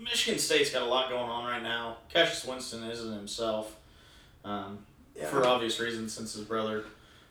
Michigan 0.00 0.40
State's 0.40 0.72
got 0.72 0.82
a 0.82 0.86
lot 0.86 1.10
going 1.10 1.30
on 1.30 1.44
right 1.44 1.62
now. 1.62 1.98
Cassius 2.12 2.44
Winston 2.44 2.82
isn't 2.84 3.12
himself, 3.12 3.76
um, 4.44 4.80
Yeah. 5.14 5.26
for 5.26 5.46
obvious 5.46 5.78
reasons, 5.78 6.12
since 6.12 6.34
his 6.34 6.44
brother 6.44 6.84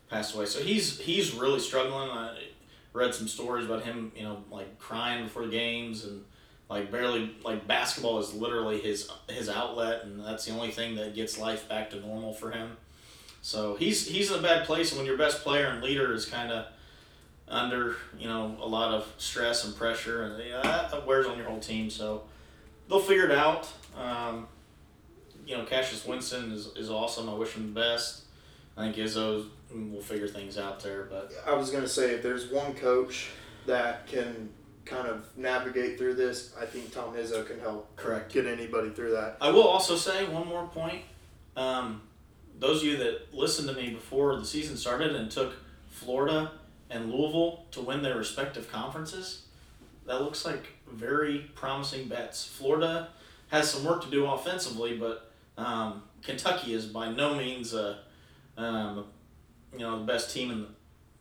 passed 0.09 0.35
away. 0.35 0.45
So 0.45 0.61
he's 0.61 0.99
he's 0.99 1.33
really 1.33 1.59
struggling. 1.59 2.09
I 2.09 2.37
read 2.93 3.13
some 3.15 3.27
stories 3.27 3.65
about 3.65 3.83
him, 3.83 4.11
you 4.15 4.23
know, 4.23 4.43
like 4.51 4.77
crying 4.79 5.23
before 5.23 5.47
games 5.47 6.05
and 6.05 6.23
like 6.69 6.89
barely 6.89 7.35
like 7.43 7.67
basketball 7.67 8.19
is 8.19 8.33
literally 8.33 8.79
his 8.79 9.09
his 9.29 9.49
outlet, 9.49 10.03
and 10.03 10.23
that's 10.23 10.45
the 10.45 10.53
only 10.53 10.71
thing 10.71 10.95
that 10.95 11.13
gets 11.15 11.37
life 11.37 11.67
back 11.67 11.89
to 11.89 11.99
normal 11.99 12.33
for 12.33 12.51
him. 12.51 12.77
So 13.41 13.75
he's 13.75 14.07
he's 14.07 14.31
in 14.31 14.39
a 14.39 14.41
bad 14.41 14.65
place, 14.65 14.91
and 14.91 14.97
when 14.97 15.05
your 15.05 15.17
best 15.17 15.43
player 15.43 15.67
and 15.67 15.83
leader 15.83 16.13
is 16.13 16.25
kind 16.25 16.51
of 16.51 16.65
under 17.47 17.97
you 18.17 18.27
know 18.27 18.55
a 18.61 18.67
lot 18.67 18.93
of 18.93 19.05
stress 19.17 19.65
and 19.65 19.75
pressure, 19.75 20.23
and 20.23 20.39
that, 20.39 20.91
that 20.91 21.05
wears 21.05 21.25
on 21.25 21.37
your 21.37 21.47
whole 21.47 21.59
team. 21.59 21.89
So 21.89 22.23
they'll 22.87 22.99
figure 23.01 23.25
it 23.25 23.31
out. 23.31 23.67
Um, 23.97 24.47
you 25.45 25.57
know, 25.57 25.65
Cassius 25.65 26.05
Winston 26.05 26.51
is, 26.51 26.67
is 26.75 26.89
awesome. 26.89 27.29
I 27.29 27.33
wish 27.33 27.53
him 27.53 27.73
the 27.73 27.79
best. 27.79 28.23
I 28.77 28.83
think 28.83 28.95
Izzo 28.95 29.47
will 29.73 30.01
figure 30.01 30.27
things 30.27 30.57
out 30.57 30.81
there, 30.81 31.03
but 31.03 31.31
I 31.45 31.53
was 31.53 31.69
gonna 31.71 31.87
say 31.87 32.15
if 32.15 32.23
there's 32.23 32.49
one 32.49 32.73
coach 32.73 33.29
that 33.65 34.07
can 34.07 34.49
kind 34.85 35.07
of 35.07 35.25
navigate 35.37 35.97
through 35.97 36.15
this, 36.15 36.53
I 36.59 36.65
think 36.65 36.93
Tom 36.93 37.13
Izzo 37.13 37.45
can 37.45 37.59
help 37.59 37.95
correct. 37.95 38.33
get 38.33 38.45
anybody 38.45 38.89
through 38.89 39.11
that. 39.11 39.37
I 39.39 39.51
will 39.51 39.67
also 39.67 39.95
say 39.95 40.27
one 40.27 40.47
more 40.47 40.67
point. 40.67 41.03
Um, 41.55 42.01
those 42.59 42.81
of 42.81 42.87
you 42.87 42.97
that 42.97 43.33
listened 43.33 43.67
to 43.69 43.75
me 43.75 43.89
before 43.89 44.35
the 44.35 44.45
season 44.45 44.77
started 44.77 45.15
and 45.15 45.29
took 45.29 45.53
Florida 45.89 46.51
and 46.89 47.11
Louisville 47.11 47.65
to 47.71 47.81
win 47.81 48.01
their 48.01 48.17
respective 48.17 48.71
conferences, 48.71 49.43
that 50.05 50.21
looks 50.21 50.45
like 50.45 50.67
very 50.91 51.51
promising 51.55 52.07
bets. 52.07 52.45
Florida 52.45 53.09
has 53.49 53.69
some 53.69 53.83
work 53.83 54.03
to 54.03 54.09
do 54.09 54.25
offensively, 54.25 54.97
but 54.97 55.30
um, 55.61 56.03
Kentucky 56.23 56.73
is 56.73 56.85
by 56.85 57.11
no 57.11 57.35
means 57.35 57.73
a, 57.73 57.99
um, 58.57 59.05
you 59.73 59.79
know 59.79 59.99
the 59.99 60.05
best 60.05 60.33
team 60.33 60.51
in 60.51 60.67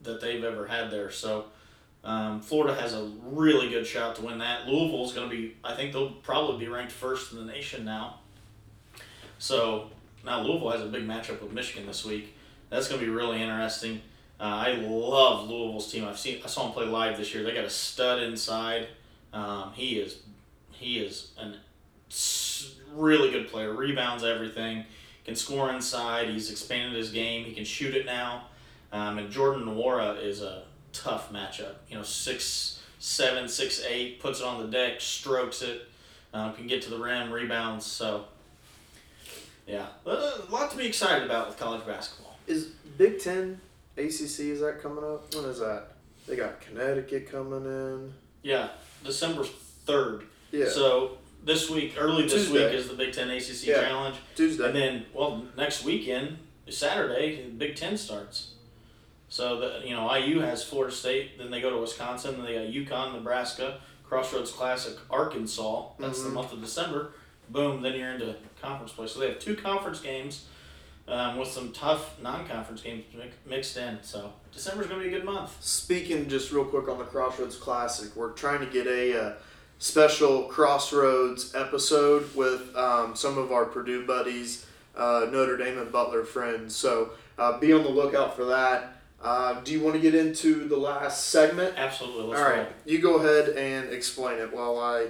that 0.02 0.20
they've 0.20 0.42
ever 0.42 0.66
had 0.66 0.90
there. 0.90 1.10
So 1.10 1.46
um, 2.02 2.40
Florida 2.40 2.80
has 2.80 2.94
a 2.94 3.10
really 3.22 3.68
good 3.68 3.86
shot 3.86 4.16
to 4.16 4.22
win 4.22 4.38
that. 4.38 4.66
Louisville 4.66 5.04
is 5.04 5.12
going 5.12 5.28
to 5.28 5.36
be, 5.36 5.56
I 5.62 5.74
think 5.74 5.92
they'll 5.92 6.10
probably 6.10 6.64
be 6.64 6.70
ranked 6.70 6.92
first 6.92 7.32
in 7.32 7.38
the 7.38 7.44
nation 7.44 7.84
now. 7.84 8.20
So 9.38 9.90
now 10.24 10.40
Louisville 10.40 10.70
has 10.70 10.82
a 10.82 10.86
big 10.86 11.06
matchup 11.06 11.42
with 11.42 11.52
Michigan 11.52 11.86
this 11.86 12.04
week. 12.04 12.34
That's 12.70 12.88
going 12.88 13.00
to 13.00 13.06
be 13.06 13.12
really 13.12 13.42
interesting. 13.42 14.00
Uh, 14.38 14.44
I 14.44 14.72
love 14.72 15.50
Louisville's 15.50 15.92
team. 15.92 16.06
I've 16.06 16.18
seen, 16.18 16.40
I 16.42 16.46
saw 16.46 16.66
him 16.66 16.72
play 16.72 16.86
live 16.86 17.18
this 17.18 17.34
year. 17.34 17.44
They 17.44 17.52
got 17.52 17.64
a 17.64 17.70
stud 17.70 18.22
inside. 18.22 18.88
Um, 19.34 19.72
he 19.74 19.98
is, 19.98 20.20
he 20.70 20.98
is 20.98 21.32
an 21.38 21.56
really 22.94 23.30
good 23.30 23.48
player. 23.48 23.72
Rebounds 23.72 24.24
everything. 24.24 24.84
Can 25.24 25.36
score 25.36 25.70
inside. 25.72 26.28
He's 26.28 26.50
expanded 26.50 26.96
his 26.96 27.10
game. 27.10 27.44
He 27.44 27.52
can 27.52 27.64
shoot 27.64 27.94
it 27.94 28.06
now. 28.06 28.44
Um, 28.92 29.18
and 29.18 29.30
Jordan 29.30 29.66
Nwora 29.66 30.22
is 30.22 30.42
a 30.42 30.64
tough 30.92 31.32
matchup. 31.32 31.74
You 31.88 31.96
know, 31.96 32.02
six 32.02 32.80
seven, 32.98 33.48
six 33.48 33.82
eight, 33.88 34.20
puts 34.20 34.40
it 34.40 34.46
on 34.46 34.60
the 34.60 34.68
deck, 34.68 35.00
strokes 35.00 35.62
it, 35.62 35.88
um, 36.32 36.54
can 36.54 36.66
get 36.66 36.82
to 36.82 36.90
the 36.90 36.98
rim, 36.98 37.32
rebounds. 37.32 37.86
So, 37.86 38.24
yeah, 39.66 39.86
a 40.06 40.42
lot 40.50 40.70
to 40.70 40.76
be 40.76 40.86
excited 40.86 41.24
about 41.24 41.48
with 41.48 41.58
college 41.58 41.84
basketball. 41.86 42.36
Is 42.46 42.66
Big 42.98 43.20
Ten 43.20 43.60
ACC 43.96 44.40
is 44.40 44.60
that 44.60 44.80
coming 44.82 45.04
up? 45.04 45.34
When 45.34 45.44
is 45.46 45.58
that? 45.58 45.88
They 46.28 46.36
got 46.36 46.60
Connecticut 46.60 47.30
coming 47.30 47.64
in. 47.64 48.12
Yeah, 48.42 48.68
December 49.04 49.44
third. 49.84 50.24
Yeah, 50.52 50.68
So 50.68 51.18
this 51.44 51.70
week, 51.70 51.94
early 51.98 52.24
this 52.24 52.32
Tuesday. 52.32 52.66
week, 52.66 52.74
is 52.74 52.88
the 52.88 52.94
Big 52.94 53.12
Ten 53.12 53.30
ACC 53.30 53.66
Yeah. 53.66 53.80
Challenge, 53.82 54.16
Tuesday. 54.34 54.64
and 54.66 54.74
then 54.74 55.06
well, 55.12 55.44
next 55.56 55.84
weekend, 55.84 56.38
Saturday, 56.68 57.44
Big 57.56 57.76
Ten 57.76 57.96
starts. 57.96 58.50
So 59.28 59.60
the 59.60 59.86
you 59.86 59.94
know 59.94 60.12
IU 60.14 60.40
has 60.40 60.64
Florida 60.64 60.94
State, 60.94 61.38
then 61.38 61.50
they 61.50 61.60
go 61.60 61.70
to 61.70 61.78
Wisconsin, 61.78 62.36
then 62.36 62.44
they 62.44 62.54
got 62.54 62.66
UConn, 62.66 63.14
Nebraska, 63.14 63.80
Crossroads 64.08 64.50
Classic, 64.50 64.96
Arkansas. 65.08 65.90
That's 65.98 66.22
the 66.22 66.30
Mhm. 66.30 66.34
month 66.34 66.52
of 66.52 66.60
December. 66.60 67.12
Boom, 67.48 67.82
then 67.82 67.94
you're 67.98 68.10
into 68.12 68.34
conference 68.60 68.92
play. 68.92 69.06
So 69.06 69.20
they 69.20 69.28
have 69.28 69.38
two 69.40 69.56
conference 69.56 70.00
games 70.00 70.44
um, 71.08 71.38
with 71.38 71.48
some 71.48 71.72
tough 71.72 72.20
non-conference 72.22 72.82
games 72.82 73.04
mi- 73.12 73.24
mixed 73.44 73.76
in. 73.76 73.98
So 74.02 74.32
December's 74.52 74.86
gonna 74.86 75.02
be 75.02 75.08
a 75.08 75.10
good 75.10 75.24
month. 75.24 75.56
Speaking 75.60 76.28
just 76.28 76.52
real 76.52 76.64
quick 76.64 76.88
on 76.88 76.98
the 76.98 77.04
Crossroads 77.04 77.56
Classic, 77.56 78.14
we're 78.14 78.30
trying 78.30 78.60
to 78.60 78.66
get 78.66 78.86
a 78.86 79.18
uh, 79.20 79.32
special 79.80 80.44
Crossroads 80.44 81.54
episode 81.54 82.32
with 82.36 82.76
um, 82.76 83.16
some 83.16 83.38
of 83.38 83.50
our 83.50 83.64
Purdue 83.64 84.06
buddies, 84.06 84.66
uh, 84.94 85.26
Notre 85.32 85.56
Dame 85.56 85.78
and 85.78 85.90
Butler 85.90 86.22
friends. 86.22 86.76
So 86.76 87.10
uh, 87.38 87.58
be 87.58 87.72
on 87.72 87.82
the 87.82 87.88
lookout 87.88 88.36
for 88.36 88.44
that. 88.44 88.98
Uh, 89.22 89.60
do 89.62 89.72
you 89.72 89.80
want 89.80 89.96
to 89.96 90.00
get 90.00 90.14
into 90.14 90.68
the 90.68 90.76
last 90.76 91.28
segment? 91.28 91.74
Absolutely. 91.76 92.24
Let's 92.24 92.42
All 92.42 92.48
right, 92.48 92.68
you 92.84 92.98
go 93.00 93.16
ahead 93.16 93.50
and 93.56 93.90
explain 93.92 94.38
it 94.38 94.52
while 94.54 94.78
I 94.78 95.08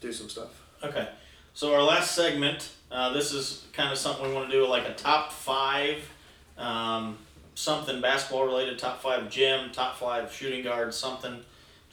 do 0.00 0.12
some 0.12 0.28
stuff. 0.28 0.62
Okay, 0.82 1.08
so 1.54 1.74
our 1.74 1.82
last 1.82 2.14
segment, 2.14 2.70
uh, 2.90 3.12
this 3.12 3.32
is 3.32 3.64
kind 3.72 3.90
of 3.90 3.98
something 3.98 4.26
we 4.26 4.34
want 4.34 4.50
to 4.50 4.56
do, 4.56 4.66
like 4.66 4.86
a 4.86 4.94
top 4.94 5.32
five, 5.32 5.98
um, 6.58 7.18
something 7.54 8.00
basketball 8.00 8.44
related, 8.44 8.78
top 8.78 9.02
five 9.02 9.30
gym, 9.30 9.70
top 9.70 9.96
five 9.96 10.32
shooting 10.32 10.62
guard, 10.62 10.92
something, 10.94 11.42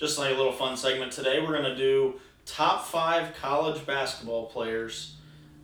just 0.04 0.18
like 0.20 0.34
a 0.34 0.38
little 0.38 0.52
fun 0.52 0.76
segment. 0.76 1.14
Today 1.14 1.40
we're 1.40 1.54
gonna 1.54 1.78
do 1.78 2.16
top 2.46 2.86
five 2.86 3.34
college 3.40 3.86
basketball 3.86 4.48
players 4.48 5.16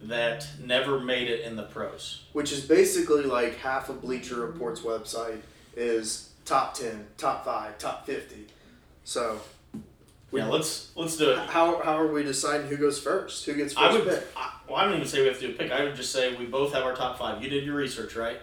that 0.04 0.48
never 0.64 0.98
made 0.98 1.28
it 1.30 1.42
in 1.42 1.58
the 1.58 1.64
pros. 1.64 2.24
Which 2.32 2.54
is 2.54 2.62
basically 2.66 3.24
like 3.24 3.58
half 3.58 3.90
of 3.90 4.02
Bleacher 4.02 4.36
Report's 4.36 4.80
website 4.80 5.42
is 5.76 6.30
top 6.46 6.74
10, 6.74 7.06
top 7.18 7.44
5, 7.44 7.78
top 7.80 8.06
50. 8.06 8.48
So, 9.04 9.42
we- 10.32 10.40
Yeah, 10.40 10.48
let's 10.48 10.92
let's 10.96 11.18
do 11.18 11.32
it. 11.32 11.38
How, 11.38 11.82
how 11.84 11.98
are 12.00 12.08
we 12.08 12.24
deciding 12.24 12.68
who 12.68 12.78
goes 12.78 12.98
first? 12.98 13.46
Who 13.46 13.54
gets 13.56 13.74
first 13.74 13.86
I 13.86 13.92
would. 13.92 14.08
pick? 14.08 14.24
I, 14.38 14.54
well, 14.70 14.78
I 14.78 14.86
don't 14.86 14.96
even 14.96 15.06
say 15.06 15.20
we 15.22 15.28
have 15.28 15.40
to 15.42 15.48
do 15.48 15.54
a 15.54 15.58
pick. 15.58 15.70
I 15.70 15.84
would 15.84 15.98
just 15.98 16.14
say 16.14 16.34
we 16.38 16.46
both 16.46 16.72
have 16.74 16.84
our 16.84 16.96
top 16.96 17.20
five. 17.20 17.44
You 17.44 17.50
did 17.50 17.66
your 17.66 17.76
research, 17.76 18.16
right? 18.16 18.40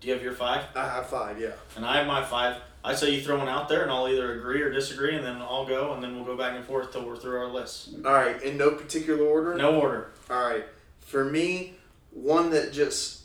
Do 0.00 0.06
you 0.06 0.14
have 0.14 0.22
your 0.22 0.34
five? 0.34 0.66
I 0.76 0.84
have 0.88 1.08
five, 1.08 1.40
yeah. 1.40 1.52
and 1.74 1.84
I 1.84 1.96
have 1.96 2.06
my 2.06 2.22
five. 2.22 2.58
I 2.86 2.94
say 2.94 3.10
you 3.10 3.20
throw 3.20 3.36
one 3.36 3.48
out 3.48 3.68
there, 3.68 3.82
and 3.82 3.90
I'll 3.90 4.08
either 4.08 4.38
agree 4.38 4.62
or 4.62 4.70
disagree, 4.70 5.16
and 5.16 5.26
then 5.26 5.42
I'll 5.42 5.66
go, 5.66 5.92
and 5.94 6.02
then 6.02 6.14
we'll 6.14 6.24
go 6.24 6.36
back 6.36 6.54
and 6.54 6.64
forth 6.64 6.92
till 6.92 7.04
we're 7.04 7.16
through 7.16 7.36
our 7.36 7.48
list. 7.48 7.90
All 8.04 8.12
right, 8.12 8.40
in 8.42 8.56
no 8.56 8.70
particular 8.70 9.24
order. 9.26 9.56
No 9.56 9.80
order. 9.80 10.12
All 10.30 10.48
right, 10.48 10.64
for 11.00 11.24
me, 11.24 11.74
one 12.12 12.50
that 12.50 12.72
just 12.72 13.24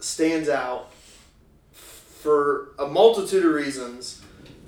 stands 0.00 0.50
out 0.50 0.92
for 1.72 2.72
a 2.78 2.86
multitude 2.86 3.46
of 3.46 3.54
reasons, 3.54 4.20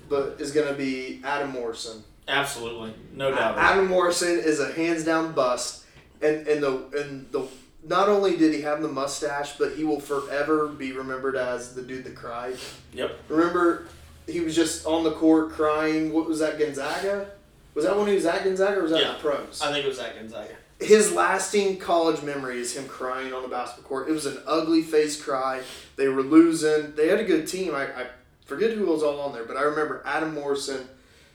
but 0.09 0.37
is 0.39 0.51
going 0.51 0.67
to 0.67 0.73
be 0.73 1.21
Adam 1.23 1.51
Morrison. 1.51 2.03
Absolutely, 2.27 2.95
no 3.13 3.29
doubt. 3.29 3.59
Adam 3.59 3.87
Morrison 3.87 4.39
is 4.39 4.59
a 4.59 4.73
hands 4.73 5.05
down 5.05 5.33
bust, 5.33 5.85
and 6.23 6.47
and 6.47 6.63
the 6.63 6.71
and 6.97 7.31
the 7.31 7.47
not 7.83 8.09
only 8.09 8.35
did 8.35 8.53
he 8.53 8.61
have 8.61 8.81
the 8.81 8.87
mustache, 8.87 9.57
but 9.57 9.73
he 9.73 9.83
will 9.83 9.99
forever 9.99 10.67
be 10.67 10.91
remembered 10.91 11.35
as 11.35 11.75
the 11.75 11.81
dude 11.83 12.03
that 12.03 12.15
cried. 12.15 12.57
Yep. 12.93 13.15
Remember, 13.29 13.87
he 14.27 14.41
was 14.41 14.55
just 14.55 14.85
on 14.85 15.03
the 15.03 15.11
court 15.11 15.51
crying. 15.51 16.11
What 16.13 16.27
was 16.27 16.39
that, 16.39 16.59
Gonzaga? 16.59 17.31
Was 17.73 17.85
that 17.85 17.97
when 17.97 18.07
he 18.07 18.15
was 18.15 18.25
at 18.25 18.43
Gonzaga, 18.43 18.79
or 18.79 18.83
was 18.83 18.91
that 18.91 19.01
Yeah. 19.01 19.13
the 19.13 19.19
pros? 19.19 19.61
I 19.61 19.71
think 19.71 19.85
it 19.85 19.87
was 19.87 19.99
at 19.99 20.15
Gonzaga. 20.15 20.55
His 20.79 21.11
lasting 21.11 21.77
college 21.77 22.21
memory 22.21 22.59
is 22.59 22.75
him 22.75 22.87
crying 22.87 23.33
on 23.33 23.41
the 23.41 23.47
basketball 23.47 23.87
court. 23.89 24.09
It 24.09 24.11
was 24.11 24.25
an 24.27 24.39
ugly 24.45 24.81
face 24.83 25.19
cry. 25.21 25.61
They 25.95 26.07
were 26.07 26.21
losing. 26.21 26.93
They 26.95 27.07
had 27.07 27.19
a 27.19 27.23
good 27.23 27.47
team. 27.47 27.73
I, 27.73 27.83
I 27.85 28.07
forget 28.45 28.71
who 28.73 28.85
was 28.85 29.01
all 29.03 29.19
on 29.21 29.33
there, 29.33 29.43
but 29.43 29.57
I 29.57 29.61
remember 29.63 30.03
Adam 30.05 30.33
Morrison, 30.35 30.87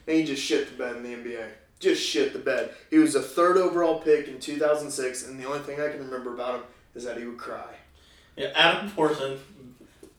and 0.06 0.16
he 0.16 0.24
just 0.24 0.42
shit 0.42 0.68
the 0.68 0.74
bed 0.76 0.96
in 0.96 1.02
the 1.02 1.14
NBA. 1.14 1.44
Just 1.80 2.02
shit 2.02 2.32
the 2.32 2.38
bed. 2.38 2.70
He 2.90 2.98
was 2.98 3.16
a 3.16 3.22
third 3.22 3.56
overall 3.56 3.98
pick 4.00 4.28
in 4.28 4.38
2006, 4.38 5.26
and 5.26 5.40
the 5.40 5.44
only 5.46 5.58
thing 5.60 5.80
I 5.80 5.88
can 5.88 5.98
remember 6.04 6.32
about 6.34 6.56
him 6.56 6.62
is 6.94 7.04
that 7.04 7.18
he 7.18 7.24
would 7.26 7.38
cry. 7.38 7.74
Yeah, 8.36 8.52
Adam 8.54 8.90
Portland, 8.92 9.40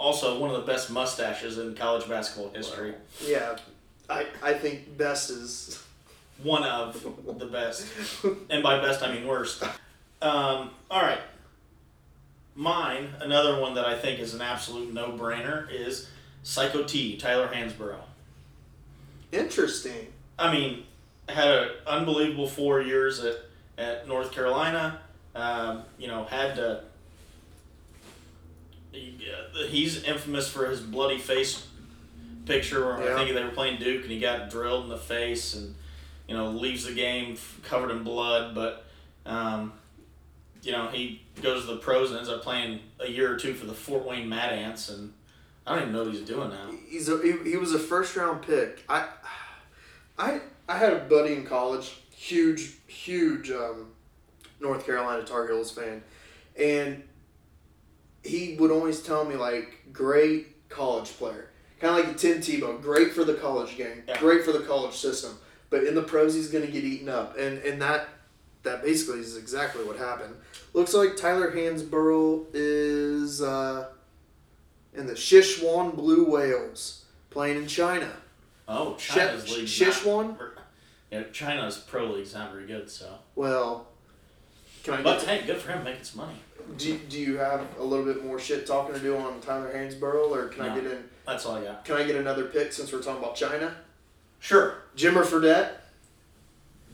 also 0.04 0.38
one 0.38 0.50
of 0.50 0.58
the 0.58 0.72
best 0.72 0.92
mustaches 0.92 1.58
in 1.58 1.74
college 1.76 2.08
basketball 2.10 2.52
history. 2.54 2.94
Yeah, 3.26 3.56
I, 4.10 4.28
I 4.42 4.54
think 4.54 4.98
best 4.98 5.30
is. 5.30 5.82
One 6.42 6.64
of 6.64 7.02
the 7.40 7.46
best, 7.46 7.86
and 8.50 8.64
by 8.64 8.82
best 8.82 9.04
I 9.04 9.14
mean 9.14 9.26
worst. 9.26 9.64
Um, 10.22 10.72
all 10.90 11.02
right. 11.02 11.22
Mine, 12.56 13.10
another 13.22 13.62
one 13.62 13.76
that 13.76 13.86
I 13.86 13.98
think 13.98 14.20
is 14.20 14.34
an 14.34 14.42
absolute 14.42 14.94
no-brainer 14.94 15.72
is 15.72 16.10
Psycho 16.42 16.84
T, 16.84 17.18
Tyler 17.18 17.48
Hansbrough. 17.48 17.96
Interesting. 19.32 20.12
I 20.38 20.52
mean, 20.52 20.84
had 21.30 21.48
an 21.48 21.70
unbelievable 21.88 22.48
four 22.48 22.82
years 22.82 23.24
at, 23.24 23.38
at 23.78 24.08
North 24.08 24.32
Carolina. 24.32 25.00
Um, 25.36 25.84
you 25.98 26.08
know, 26.08 26.26
had 26.26 26.56
to. 26.56 26.84
Uh, 28.94 29.68
He's 29.68 30.04
infamous 30.04 30.50
for 30.50 30.70
his 30.70 30.80
bloody 30.82 31.18
face 31.18 31.68
picture 32.46 32.86
where 32.86 33.04
Yeah. 33.04 33.16
I 33.16 33.24
think 33.24 33.36
they 33.36 33.44
were 33.44 33.52
playing 33.52 33.80
Duke 33.80 34.04
and 34.04 34.12
he 34.12 34.20
got 34.20 34.50
drilled 34.50 34.86
in 34.86 34.90
the 34.90 34.98
face 34.98 35.56
and, 35.56 35.76
you 36.28 36.36
know, 36.36 36.50
leaves 36.50 36.86
the 36.86 36.94
game 36.94 37.38
covered 37.64 37.92
in 37.92 38.04
blood. 38.04 38.54
But, 38.54 38.86
um, 39.26 39.74
you 40.62 40.72
know, 40.72 40.88
he 40.88 41.22
goes 41.42 41.66
to 41.66 41.72
the 41.74 41.78
pros 41.78 42.10
and 42.10 42.18
ends 42.18 42.30
up 42.30 42.42
playing 42.42 42.80
a 43.00 43.10
year 43.10 43.34
or 43.34 43.38
two 43.38 43.54
for 43.54 43.66
the 43.66 43.74
Fort 43.74 44.06
Wayne 44.06 44.28
Mad 44.30 44.54
Ants. 44.54 44.90
And 44.90 45.14
I 45.66 45.74
don't 45.74 45.84
even 45.84 45.94
know 45.94 46.04
what 46.04 46.14
he's 46.14 46.22
doing 46.26 46.50
now. 46.50 46.70
He's 46.88 47.10
a, 47.10 47.22
he, 47.22 47.52
he 47.52 47.58
was 47.58 47.74
a 47.74 47.80
first 47.80 48.16
round 48.16 48.42
pick. 48.42 48.84
I, 48.90 49.08
I 50.18 50.42
I 50.68 50.78
had 50.78 50.94
a 50.94 51.00
buddy 51.00 51.34
in 51.34 51.46
college, 51.46 51.98
huge 52.16 52.74
huge 52.88 53.52
um, 53.52 53.88
North 54.60 54.86
Carolina 54.86 55.24
Tar 55.24 55.48
Heels 55.48 55.72
fan, 55.72 56.04
and 56.58 57.04
he 58.24 58.56
would 58.60 58.72
always 58.72 59.02
tell 59.02 59.26
me 59.26 59.36
like 59.36 59.86
great 59.94 60.70
college 60.70 61.10
player, 61.18 61.50
kind 61.80 61.98
of 62.00 62.06
like 62.06 62.16
a 62.16 62.18
Tim 62.18 62.38
Tebow, 62.40 62.82
great 62.82 63.12
for 63.14 63.24
the 63.24 63.34
college 63.36 63.78
game, 63.78 64.04
Yeah. 64.08 64.20
great 64.20 64.44
for 64.46 64.52
the 64.52 64.62
college 64.62 64.96
system, 64.96 65.38
but 65.70 65.84
in 65.84 65.94
the 65.96 66.04
pros 66.04 66.34
he's 66.34 66.50
gonna 66.50 66.68
get 66.68 66.84
eaten 66.84 67.10
up, 67.10 67.38
and 67.38 67.60
and 67.60 67.82
that 67.82 68.10
that 68.64 68.82
basically 68.84 69.20
is 69.20 69.36
exactly 69.38 69.84
what 69.84 69.98
happened. 69.98 70.36
Looks 70.74 70.94
like 70.94 71.16
Tyler 71.18 71.52
Hansbrough 71.52 72.48
is. 72.54 73.42
Uh, 73.42 73.88
in 74.96 75.08
the 75.08 75.14
Sichuan 75.14 75.96
Blue 75.96 76.24
Whales 76.30 77.06
playing 77.32 77.58
in 77.58 77.68
China. 77.68 78.12
Oh, 78.68 78.96
Sh- 78.98 79.16
China's 79.16 79.50
league. 79.58 79.66
Sichuan? 79.66 80.38
Yeah, 81.10 81.24
China's 81.32 81.78
pro 81.80 82.06
league's 82.12 82.36
not 82.36 82.52
very 82.54 82.68
good, 82.68 82.92
so. 82.92 83.16
Well, 83.34 83.88
can 84.84 84.94
I 84.96 85.02
But 85.02 85.20
get 85.20 85.28
hey, 85.42 85.48
good 85.48 85.58
for 85.58 85.72
him 85.72 85.84
making 85.84 86.04
some 86.04 86.22
money. 86.26 86.36
do, 86.78 86.98
do 87.10 87.20
you 87.20 87.38
have 87.38 87.62
a 87.80 87.84
little 87.84 88.06
bit 88.06 88.24
more 88.26 88.40
shit 88.40 88.66
talking 88.68 88.94
to 88.96 89.00
do 89.02 89.18
on 89.18 89.40
Tyler 89.42 89.72
Hansbrough, 89.74 90.32
or 90.32 90.48
can 90.48 90.62
I 90.64 90.76
get 90.76 90.86
in? 90.92 91.04
That's 91.26 91.46
all 91.46 91.56
I 91.56 91.64
got. 91.64 91.86
Can 91.86 91.96
I 91.96 92.04
get 92.04 92.16
another 92.18 92.46
pick 92.46 92.72
since 92.74 92.92
we're 92.92 93.02
talking 93.02 93.24
about 93.24 93.36
China? 93.36 93.76
Sure. 94.40 94.76
Jimmer 94.98 95.24
Fredette. 95.24 95.72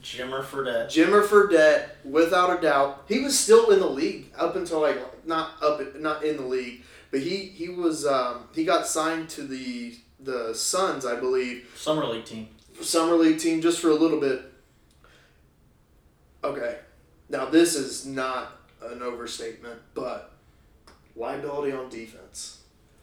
Jimmer 0.03 0.43
Fredette. 0.43 0.85
Jimmer 0.87 1.25
Fredette, 1.25 1.89
without 2.05 2.57
a 2.57 2.61
doubt, 2.61 3.03
he 3.07 3.19
was 3.19 3.37
still 3.37 3.71
in 3.71 3.79
the 3.79 3.89
league 3.89 4.31
up 4.37 4.55
until 4.55 4.79
like 4.81 4.97
not 5.27 5.61
up 5.61 5.81
not 5.99 6.23
in 6.23 6.37
the 6.37 6.45
league, 6.45 6.83
but 7.11 7.19
he 7.19 7.37
he 7.37 7.67
was 7.69 8.05
um, 8.05 8.45
he 8.55 8.63
got 8.63 8.87
signed 8.87 9.27
to 9.31 9.43
the 9.43 9.97
the 10.21 10.53
Suns, 10.53 11.05
I 11.05 11.19
believe, 11.19 11.69
Summer 11.75 12.05
league 12.05 12.23
team. 12.25 12.47
summer 12.81 13.15
league 13.15 13.39
team 13.39 13.61
just 13.61 13.79
for 13.79 13.89
a 13.89 13.95
little 13.95 14.19
bit. 14.21 14.41
Okay, 16.43 16.77
now 17.29 17.45
this 17.45 17.75
is 17.75 18.05
not 18.05 18.57
an 18.81 19.01
overstatement, 19.01 19.79
but 19.93 20.31
liability 21.15 21.71
on 21.71 21.89
defense. 21.89 22.61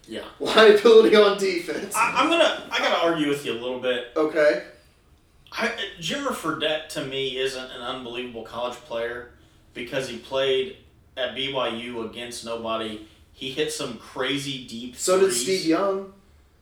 Yeah. 0.08 0.24
Liability 0.40 1.16
on 1.16 1.36
defense. 1.36 1.94
I, 1.96 2.22
I'm 2.22 2.30
gonna. 2.30 2.68
I 2.70 2.78
gotta 2.78 3.04
argue 3.04 3.28
with 3.28 3.44
you 3.44 3.52
a 3.52 3.60
little 3.60 3.80
bit. 3.80 4.12
Okay, 4.16 4.62
I, 5.52 5.72
Jimmer 6.00 6.28
Fredette 6.28 6.88
to 6.90 7.04
me 7.04 7.38
isn't 7.38 7.70
an 7.70 7.80
unbelievable 7.80 8.42
college 8.42 8.76
player 8.76 9.30
because 9.74 10.08
he 10.08 10.18
played 10.18 10.76
at 11.16 11.34
BYU 11.34 12.08
against 12.08 12.44
nobody. 12.44 13.06
He 13.32 13.50
hit 13.50 13.72
some 13.72 13.98
crazy 13.98 14.66
deep. 14.66 14.96
so 14.96 15.20
did. 15.20 15.32
Steve 15.32 15.66
Young. 15.66 16.12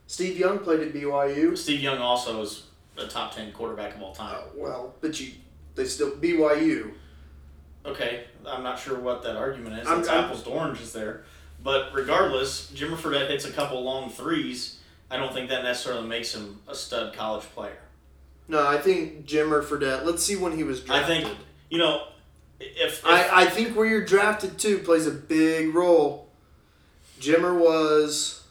Steve 0.07 0.37
Young 0.37 0.59
played 0.59 0.81
at 0.81 0.93
BYU. 0.93 1.57
Steve 1.57 1.81
Young 1.81 1.97
also 1.99 2.41
is 2.41 2.63
a 2.97 3.07
top 3.07 3.35
ten 3.35 3.51
quarterback 3.51 3.95
of 3.95 4.01
all 4.01 4.13
time. 4.13 4.35
Uh, 4.35 4.47
well, 4.55 4.95
but 5.01 5.19
you 5.19 5.33
they 5.75 5.85
still 5.85 6.11
BYU. 6.11 6.93
Okay, 7.85 8.23
I'm 8.47 8.63
not 8.63 8.79
sure 8.79 8.97
what 8.99 9.21
that 9.23 9.35
argument 9.35 9.79
is. 9.79 9.87
I'm- 9.87 9.99
it's 9.99 10.09
I'm- 10.09 10.25
apples 10.25 10.43
to 10.43 10.49
oranges 10.49 10.91
there. 10.93 11.23
But 11.63 11.93
regardless, 11.93 12.69
Jimmer 12.75 12.95
Fredette 12.97 13.27
hits 13.29 13.45
a 13.45 13.51
couple 13.51 13.83
long 13.83 14.09
threes. 14.11 14.77
I 15.09 15.17
don't 15.17 15.33
think 15.33 15.49
that 15.49 15.63
necessarily 15.63 16.07
makes 16.07 16.33
him 16.33 16.61
a 16.67 16.75
stud 16.75 17.13
college 17.15 17.43
player. 17.55 17.77
No, 18.47 18.65
I 18.67 18.77
think 18.77 19.25
Jimmer 19.25 19.63
Fredette. 19.63 20.05
Let's 20.05 20.23
see 20.23 20.35
when 20.35 20.55
he 20.55 20.63
was 20.63 20.81
I 20.83 20.85
drafted. 20.99 21.23
think, 21.25 21.37
you 21.69 21.79
know, 21.79 22.07
if, 22.59 22.99
if 22.99 23.05
I, 23.05 23.41
I 23.43 23.45
think 23.47 23.75
where 23.75 23.85
you're 23.87 24.05
drafted 24.05 24.59
to 24.59 24.77
plays 24.79 25.07
a 25.07 25.11
big 25.11 25.73
role. 25.73 26.27
Jimmer 27.19 27.57
was 27.57 28.43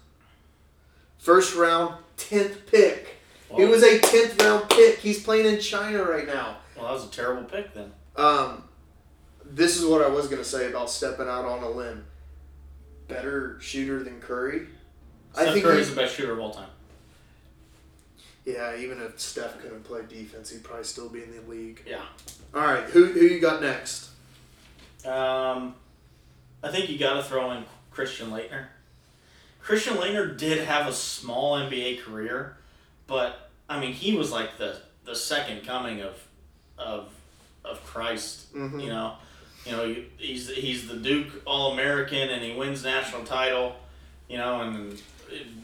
First 1.18 1.54
round, 1.54 1.94
tenth 2.16 2.66
pick. 2.66 3.16
Well, 3.48 3.60
He 3.60 3.64
was 3.66 3.82
a 3.82 3.98
tenth 4.00 4.42
round 4.42 4.68
pick. 4.68 4.98
He's 4.98 5.22
playing 5.22 5.46
in 5.46 5.60
China 5.60 6.02
right 6.02 6.26
now. 6.26 6.56
well, 6.76 6.86
that 6.86 6.92
was 6.94 7.04
a 7.06 7.10
terrible 7.10 7.44
pick 7.44 7.72
then. 7.74 7.92
Um, 8.16 8.63
this 9.50 9.76
is 9.78 9.84
what 9.86 10.02
I 10.02 10.08
was 10.08 10.28
gonna 10.28 10.44
say 10.44 10.68
about 10.68 10.90
stepping 10.90 11.28
out 11.28 11.44
on 11.44 11.62
a 11.62 11.70
limb. 11.70 12.04
Better 13.08 13.58
shooter 13.60 14.02
than 14.02 14.20
Curry. 14.20 14.66
Steph 15.32 15.48
I 15.48 15.52
think 15.52 15.64
Curry's 15.64 15.88
he- 15.88 15.94
the 15.94 16.00
best 16.00 16.14
shooter 16.16 16.32
of 16.32 16.40
all 16.40 16.52
time. 16.52 16.68
Yeah, 18.44 18.76
even 18.76 19.00
if 19.00 19.18
Steph 19.18 19.60
couldn't 19.62 19.84
play 19.84 20.02
defense, 20.08 20.50
he'd 20.50 20.62
probably 20.62 20.84
still 20.84 21.08
be 21.08 21.22
in 21.22 21.34
the 21.34 21.40
league. 21.50 21.82
Yeah. 21.86 22.02
All 22.54 22.60
right, 22.60 22.84
who 22.84 23.06
who 23.06 23.20
you 23.20 23.40
got 23.40 23.62
next? 23.62 24.10
Um, 25.06 25.74
I 26.62 26.70
think 26.70 26.88
you 26.90 26.98
got 26.98 27.14
to 27.14 27.22
throw 27.22 27.50
in 27.52 27.64
Christian 27.90 28.30
Laettner. 28.30 28.66
Christian 29.60 29.94
Laettner 29.96 30.36
did 30.36 30.64
have 30.66 30.86
a 30.86 30.92
small 30.92 31.56
NBA 31.56 32.02
career, 32.02 32.56
but 33.06 33.50
I 33.68 33.80
mean 33.80 33.92
he 33.94 34.14
was 34.16 34.30
like 34.30 34.58
the 34.58 34.76
the 35.04 35.14
second 35.14 35.64
coming 35.66 36.00
of 36.02 36.22
of 36.78 37.08
of 37.64 37.82
Christ. 37.84 38.54
Mhm. 38.54 38.82
You 38.82 38.88
know, 38.88 39.16
you 39.64 39.72
know 39.72 39.94
he's 40.16 40.50
he's 40.50 40.88
the 40.88 40.96
Duke 40.96 41.42
All 41.46 41.72
American 41.72 42.30
and 42.30 42.42
he 42.42 42.54
wins 42.54 42.84
national 42.84 43.24
title. 43.24 43.76
You 44.28 44.38
know, 44.38 44.62
and 44.62 45.00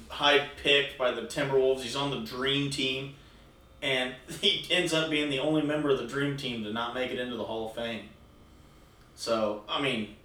high 0.09 0.46
pick 0.62 0.98
by 0.98 1.12
the 1.12 1.22
Timberwolves. 1.22 1.80
He's 1.80 1.96
on 1.96 2.11
the 2.11 2.20
Dream 2.20 2.70
Team, 2.70 3.14
and 3.82 4.14
he 4.40 4.66
ends 4.70 4.92
up 4.92 5.11
being 5.11 5.30
the 5.30 5.38
only 5.38 5.62
member 5.62 5.90
of 5.90 5.98
the 5.98 6.07
Dream 6.07 6.36
Team 6.36 6.64
to 6.64 6.72
not 6.72 6.94
make 6.94 7.11
it 7.11 7.18
into 7.18 7.36
the 7.36 7.44
Hall 7.44 7.68
of 7.68 7.74
Fame. 7.74 8.09
So 9.14 9.62
I 9.68 9.80
mean, 9.80 10.16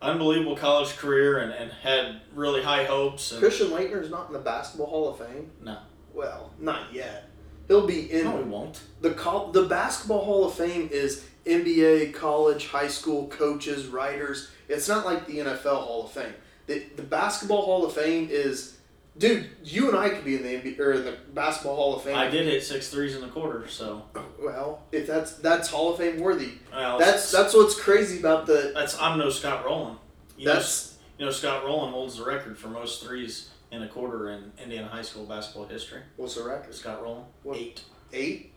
unbelievable 0.00 0.56
college 0.56 0.96
career 0.96 1.38
and, 1.38 1.52
and 1.52 1.70
had 1.70 2.20
really 2.34 2.62
high 2.62 2.84
hopes. 2.84 3.32
And, 3.32 3.40
Christian 3.40 3.68
Laettner's 3.68 4.10
not 4.10 4.26
in 4.26 4.32
the 4.32 4.38
Basketball 4.40 4.86
Hall 4.86 5.08
of 5.10 5.18
Fame. 5.18 5.50
No. 5.62 5.78
Well, 6.12 6.52
not 6.58 6.92
yet. 6.92 7.28
He'll 7.68 7.86
be 7.86 8.12
in 8.12 8.24
no, 8.24 8.36
he 8.36 8.42
won't. 8.42 8.82
the 9.00 9.10
the 9.52 9.66
Basketball 9.68 10.24
Hall 10.24 10.46
of 10.46 10.54
Fame 10.54 10.90
is 10.92 11.26
NBA, 11.46 12.14
college, 12.14 12.68
high 12.68 12.88
school 12.88 13.26
coaches, 13.28 13.86
writers. 13.86 14.50
It's 14.68 14.88
not 14.88 15.04
like 15.04 15.26
the 15.26 15.38
NFL 15.38 15.82
Hall 15.84 16.04
of 16.04 16.12
Fame. 16.12 16.34
The, 16.66 16.84
the 16.96 17.02
Basketball 17.02 17.62
Hall 17.62 17.84
of 17.84 17.92
Fame 17.92 18.28
is, 18.30 18.78
dude. 19.18 19.50
You 19.64 19.88
and 19.88 19.98
I 19.98 20.08
could 20.10 20.24
be 20.24 20.36
in 20.36 20.42
the 20.42 20.48
NBA, 20.70 20.78
or 20.78 20.92
in 20.92 21.04
the 21.04 21.16
Basketball 21.34 21.76
Hall 21.76 21.96
of 21.96 22.02
Fame. 22.02 22.16
I 22.16 22.28
did 22.28 22.46
hit 22.46 22.62
six 22.62 22.88
threes 22.88 23.14
in 23.16 23.20
the 23.20 23.28
quarter, 23.28 23.66
so 23.68 24.02
Well, 24.40 24.82
if 24.92 25.06
that's 25.06 25.32
that's 25.36 25.68
Hall 25.68 25.92
of 25.92 25.98
Fame 25.98 26.20
worthy. 26.20 26.52
well, 26.72 26.98
That's 26.98 27.30
that's 27.32 27.54
what's 27.54 27.78
crazy 27.78 28.18
about 28.20 28.46
the. 28.46 28.70
that's 28.74 28.98
I'm 29.00 29.18
no 29.18 29.28
Scott 29.30 29.64
Rolen. 29.64 29.96
You 30.38 30.46
know, 30.46 30.54
That's 30.54 30.96
you 31.18 31.24
know 31.26 31.32
Scott 31.32 31.64
Rolen 31.64 31.92
holds 31.92 32.16
the 32.18 32.24
record 32.24 32.56
for 32.56 32.68
most 32.68 33.04
threes 33.04 33.50
in 33.72 33.82
a 33.82 33.88
quarter 33.88 34.30
in 34.30 34.52
Indiana 34.62 34.86
high 34.88 35.02
school 35.02 35.24
basketball 35.24 35.66
history. 35.66 36.00
what's 36.16 36.36
the 36.36 36.44
record? 36.44 36.74
Scott 36.74 37.02
Rolen, 37.02 37.24
What? 37.42 37.56
eight. 37.56 37.82
Eight. 38.12 38.51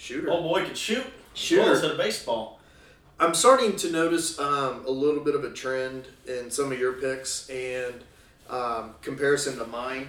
Shooter. 0.00 0.30
Oh 0.30 0.40
boy, 0.42 0.64
could 0.64 0.78
shoot. 0.78 1.04
Shooter. 1.34 1.62
Well, 1.62 1.72
instead 1.72 1.90
of 1.90 1.98
baseball. 1.98 2.58
I'm 3.18 3.34
starting 3.34 3.76
to 3.76 3.92
notice 3.92 4.38
um, 4.38 4.82
a 4.86 4.90
little 4.90 5.22
bit 5.22 5.34
of 5.34 5.44
a 5.44 5.50
trend 5.50 6.06
in 6.26 6.50
some 6.50 6.72
of 6.72 6.80
your 6.80 6.94
picks 6.94 7.50
and 7.50 7.96
um, 8.48 8.94
comparison 9.02 9.58
to 9.58 9.66
mine. 9.66 10.08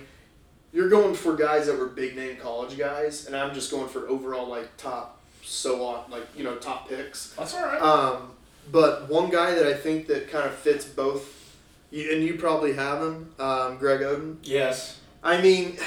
You're 0.72 0.88
going 0.88 1.14
for 1.14 1.36
guys 1.36 1.68
that 1.68 1.78
were 1.78 1.88
big 1.88 2.16
name 2.16 2.38
college 2.38 2.78
guys, 2.78 3.28
and 3.28 3.36
I'm 3.36 3.54
just 3.54 3.70
going 3.70 3.90
for 3.90 4.08
overall 4.08 4.48
like 4.48 4.78
top 4.78 5.20
so 5.44 5.86
on 5.86 6.10
like 6.10 6.26
you 6.38 6.46
know 6.46 6.56
top 6.56 6.88
picks. 6.88 7.34
That's 7.34 7.54
all 7.54 7.64
right. 7.64 7.82
Um, 7.82 8.32
but 8.72 9.10
one 9.10 9.30
guy 9.30 9.54
that 9.56 9.68
I 9.68 9.74
think 9.74 10.08
that 10.08 10.32
kind 10.32 10.46
of 10.46 10.54
fits 10.54 10.86
both, 10.86 11.58
and 11.92 12.24
you 12.24 12.36
probably 12.36 12.72
have 12.74 13.02
him, 13.02 13.34
um, 13.40 13.78
Greg 13.78 14.00
Oden. 14.00 14.38
yes. 14.44 15.00
I 15.24 15.40
mean, 15.42 15.78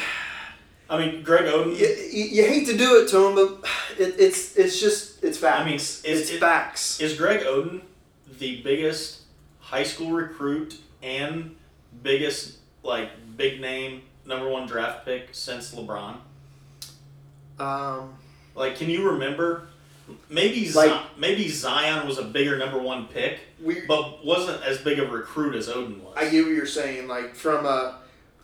I 0.90 0.98
mean, 0.98 1.22
Greg 1.22 1.44
Oden. 1.44 1.78
you, 1.78 2.24
you, 2.24 2.44
hate 2.46 2.66
to 2.66 2.76
do 2.76 3.02
it 3.02 3.08
to 3.08 3.26
him, 3.26 3.34
but 3.34 3.68
it, 3.98 4.16
it's 4.18 4.54
it's 4.56 4.78
just 4.80 5.24
it's 5.24 5.38
facts. 5.38 5.60
I 5.60 5.64
mean, 5.64 5.74
is 5.76 6.02
it's 6.04 6.30
it- 6.30 6.40
facts. 6.40 7.00
Is 7.00 7.16
Greg 7.16 7.40
Oden 7.40 7.80
the 8.38 8.60
biggest 8.62 9.22
high 9.60 9.82
school 9.84 10.10
recruit 10.12 10.76
and 11.02 11.56
biggest 12.02 12.58
like 12.82 13.10
big 13.36 13.60
name 13.60 14.02
number 14.26 14.48
one 14.48 14.66
draft 14.66 15.04
pick 15.06 15.28
since 15.32 15.74
LeBron? 15.74 16.16
Um, 17.58 18.14
Like, 18.54 18.76
can 18.76 18.90
you 18.90 19.08
remember? 19.10 19.68
Maybe 20.28 20.70
Like- 20.70 20.90
Zi- 20.90 21.00
maybe 21.16 21.48
Zion 21.48 22.06
was 22.06 22.18
a 22.18 22.24
bigger 22.24 22.58
number 22.58 22.78
one 22.78 23.06
pick, 23.06 23.40
we 23.62 23.80
but 23.86 24.24
wasn't 24.24 24.62
as 24.62 24.78
big 24.78 24.98
of 24.98 25.08
a 25.08 25.12
recruit 25.16 25.54
as 25.54 25.68
Oden 25.68 26.00
was. 26.02 26.12
I 26.16 26.28
get 26.28 26.44
what 26.44 26.52
you're 26.52 26.66
saying. 26.66 27.08
Like 27.08 27.34
from 27.34 27.64
uh, 27.64 27.94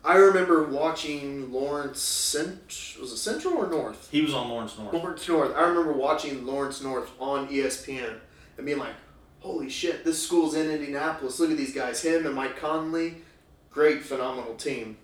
I 0.05 0.17
remember 0.17 0.65
watching 0.65 1.53
Lawrence 1.53 2.01
Cent 2.01 2.97
was 3.01 3.13
it 3.13 3.19
Central 3.19 3.55
or 3.55 3.69
North? 3.69 4.09
he 4.11 4.23
was 4.23 4.33
on 4.33 4.49
Lawrence 4.49 4.79
North. 4.79 4.95
Lawrence 4.95 5.29
North. 5.29 5.55
I 5.55 5.63
remember 5.63 5.93
watching 5.93 6.47
Lawrence 6.47 6.83
North 6.83 7.11
on 7.21 7.49
ESPN 7.49 8.15
and 8.57 8.67
being 8.67 8.79
like, 8.79 8.95
"Holy 9.41 9.69
shit, 9.69 10.05
this 10.05 10.23
school's 10.23 10.55
in 10.55 10.71
Indianapolis. 10.71 11.39
Look 11.39 11.51
at 11.51 11.57
these 11.59 11.75
guys. 11.75 12.03
Him 12.03 12.25
and 12.27 12.35
Mike 12.35 12.59
Conley, 12.59 13.17
great, 13.71 14.03
phenomenal 14.03 14.55
team." 14.55 14.97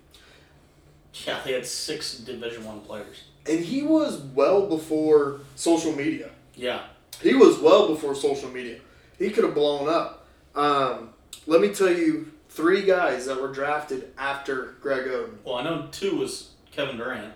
Yeah, 1.27 1.41
they 1.45 1.53
had 1.53 1.67
six 1.67 2.19
Division 2.19 2.65
One 2.65 2.81
players. 2.81 3.25
And 3.49 3.61
he 3.65 3.83
was 3.83 4.19
well 4.19 4.67
before 4.67 5.41
social 5.55 5.93
media. 5.93 6.31
Yeah, 6.55 6.85
He 7.23 7.35
was 7.35 7.59
well 7.59 7.89
before 7.89 8.15
social 8.15 8.51
media. 8.51 8.79
He 9.19 9.31
could 9.31 9.45
have 9.45 9.55
blown 9.55 9.89
up. 9.89 10.27
Um, 10.55 11.11
let 11.47 11.61
me 11.61 11.69
tell 11.73 11.91
you 11.93 12.33
three 12.57 12.83
guys 12.83 13.27
that 13.27 13.41
were 13.41 13.53
drafted 13.53 14.13
after 14.17 14.77
Greg 14.81 15.07
Oden. 15.07 15.37
well, 15.45 15.57
I 15.57 15.63
know 15.63 15.89
two 15.93 16.17
was 16.17 16.53
Kevin 16.73 16.97
Durant. 16.97 17.35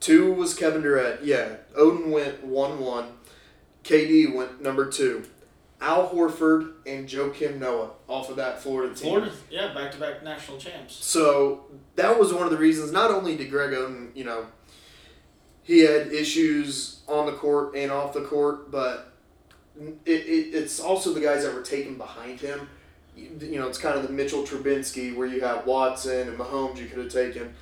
Two 0.00 0.32
was 0.32 0.54
Kevin 0.54 0.82
Durant. 0.82 1.24
Yeah. 1.24 1.56
Oden 1.78 2.10
went 2.10 2.44
1 2.44 2.80
1. 2.80 3.12
KD 3.84 4.34
went 4.34 4.60
number 4.60 4.90
two. 4.90 5.24
Al 5.80 6.08
Horford 6.08 6.72
and 6.84 7.08
Joakim 7.08 7.58
Noah 7.58 7.90
off 8.08 8.28
of 8.28 8.36
that 8.36 8.60
Florida 8.60 8.92
team. 8.94 9.10
Florida, 9.10 9.32
yeah, 9.50 9.72
back 9.72 9.92
to 9.92 9.98
back 9.98 10.24
national 10.24 10.58
champs. 10.58 10.96
So 10.96 11.66
that 11.94 12.18
was 12.18 12.32
one 12.32 12.42
of 12.42 12.50
the 12.50 12.56
reasons. 12.56 12.90
Not 12.90 13.10
only 13.12 13.36
did 13.36 13.50
Greg 13.50 13.70
Oden, 13.70 14.16
you 14.16 14.24
know, 14.24 14.46
he 15.62 15.80
had 15.80 16.08
issues 16.12 17.02
on 17.06 17.26
the 17.26 17.32
court 17.32 17.76
and 17.76 17.92
off 17.92 18.14
the 18.14 18.22
court, 18.22 18.70
but 18.70 19.12
it, 19.78 20.10
it, 20.10 20.54
it's 20.54 20.80
also 20.80 21.12
the 21.12 21.20
guys 21.20 21.44
that 21.44 21.54
were 21.54 21.62
taken 21.62 21.96
behind 21.96 22.40
him. 22.40 22.68
You, 23.16 23.58
know, 23.58 23.68
it's 23.68 23.78
kind 23.78 23.96
of 23.96 24.06
the 24.06 24.12
Mitchell 24.12 24.42
Trubinsky 24.42 25.16
where 25.16 25.26
you 25.26 25.40
have 25.40 25.66
Watson 25.66 26.28
and 26.28 26.38
Mahomes 26.38 26.76
you 26.76 26.86
could 26.86 26.98
have 26.98 27.12
taken. 27.12 27.54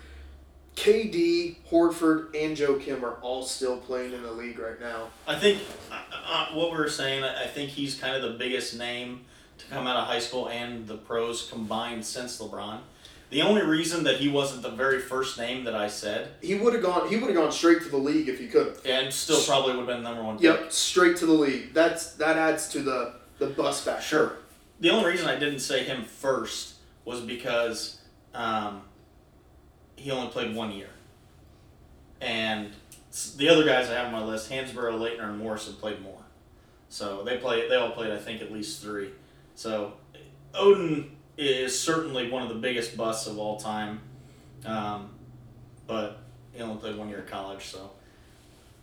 KD, 0.77 1.57
Horford, 1.71 2.35
and 2.35 2.57
Joakim 2.57 3.03
are 3.03 3.15
all 3.23 3.45
still 3.45 3.77
playing 3.77 4.13
in 4.13 4.23
the 4.23 4.33
league 4.33 4.59
right 4.59 4.81
now. 4.81 5.09
I 5.27 5.39
think 5.39 5.61
uh, 5.93 6.01
uh, 6.27 6.47
what 6.55 6.73
we 6.73 6.79
are 6.79 6.89
saying. 6.89 7.23
I 7.23 7.47
think 7.47 7.71
he's 7.71 7.95
kind 7.99 8.17
of 8.17 8.23
the 8.23 8.37
biggest 8.37 8.77
name 8.77 9.21
to 9.59 9.67
come 9.67 9.87
out 9.87 9.97
of 9.97 10.07
high 10.07 10.19
school 10.19 10.49
and 10.49 10.87
the 10.89 10.97
pros 10.97 11.49
combined 11.49 12.05
since 12.05 12.41
LeBron. 12.41 12.81
The 13.31 13.43
only 13.43 13.63
reason 13.63 14.05
that 14.05 14.19
he 14.19 14.29
wasn't 14.29 14.63
the 14.63 14.71
very 14.71 15.01
first 15.01 15.39
name 15.39 15.65
that 15.65 15.75
I 15.75 15.89
said, 15.89 16.29
He 16.41 16.55
would 16.55 16.73
have 16.75 16.83
gone. 16.83 17.09
He 17.09 17.17
would 17.17 17.27
have 17.27 17.37
gone 17.37 17.53
straight 17.53 17.83
to 17.83 17.89
the 17.89 17.97
league 17.97 18.29
if 18.29 18.39
he 18.39 18.47
could 18.49 18.77
and 18.85 19.13
still 19.13 19.43
probably 19.43 19.73
would 19.73 19.89
have 19.89 19.97
been 19.97 20.03
number 20.03 20.23
one. 20.23 20.37
pick. 20.37 20.45
Yep, 20.45 20.73
straight 20.73 21.17
to 21.19 21.27
the 21.27 21.33
league. 21.33 21.73
That's 21.73 22.13
that 22.15 22.37
adds 22.37 22.69
to 22.71 22.81
the 22.81 23.15
the 23.39 23.49
bus 23.49 23.81
factor. 23.83 24.03
Sure. 24.03 24.37
The 24.85 24.91
only 24.91 25.12
reason 25.12 25.26
I 25.26 25.37
didn't 25.37 25.61
say 25.61 25.82
him 25.82 26.05
first 26.05 26.74
was 27.07 27.22
because 27.22 28.03
um, 28.35 28.82
he 29.97 30.11
only 30.11 30.28
played 30.28 30.55
one 30.55 30.72
year, 30.72 30.91
and 32.20 32.70
the 33.39 33.49
other 33.49 33.64
guys 33.64 33.89
I 33.89 33.95
have 33.95 34.09
on 34.09 34.12
my 34.12 34.22
list, 34.22 34.51
Hansbrough, 34.51 34.99
Laettner, 34.99 35.30
and 35.30 35.39
Morrison, 35.39 35.72
played 35.76 36.03
more. 36.03 36.20
So 36.91 37.24
they 37.24 37.39
play. 37.39 37.66
They 37.66 37.76
all 37.76 37.93
played, 37.93 38.12
I 38.12 38.18
think, 38.18 38.43
at 38.43 38.53
least 38.53 38.82
three. 38.82 39.09
So 39.55 39.95
Oden 40.53 41.12
is 41.39 41.80
certainly 41.80 42.30
one 42.30 42.43
of 42.43 42.51
the 42.51 42.57
biggest 42.57 42.95
busts 42.95 43.26
of 43.26 43.39
all 43.39 43.59
time, 43.59 44.03
um, 44.66 45.09
but 45.87 46.18
he 46.53 46.61
only 46.61 46.76
played 46.76 46.99
one 46.99 47.09
year 47.09 47.20
of 47.20 47.26
college. 47.26 47.64
So, 47.64 47.91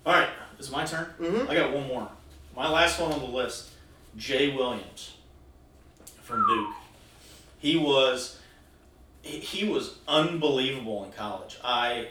all 0.04 0.14
right, 0.16 0.30
it's 0.58 0.72
my 0.72 0.84
turn. 0.84 1.14
Mhm. 1.20 1.48
I 1.48 1.54
got 1.54 1.72
one 1.72 1.88
more. 1.88 2.10
My 2.56 2.68
last 2.68 3.00
one 3.00 3.12
on 3.12 3.20
the 3.20 3.28
list, 3.28 3.70
Jay 4.18 4.56
Williams 4.56 5.18
from 6.32 6.48
Duke. 6.48 6.74
He 7.60 7.78
was 7.78 8.40
he, 9.22 9.70
was 9.70 9.98
unbelievable 10.08 11.04
in 11.04 11.12
college. 11.12 11.60
I 11.64 12.08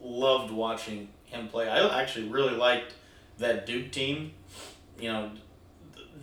loved 0.00 0.50
watching 0.50 1.08
him 1.26 1.46
play. 1.46 1.68
I 1.68 2.02
actually 2.02 2.28
really 2.28 2.56
liked 2.56 2.92
that 3.38 3.66
Duke 3.66 3.92
team. 3.92 4.32
You 4.98 5.12
know, 5.12 5.30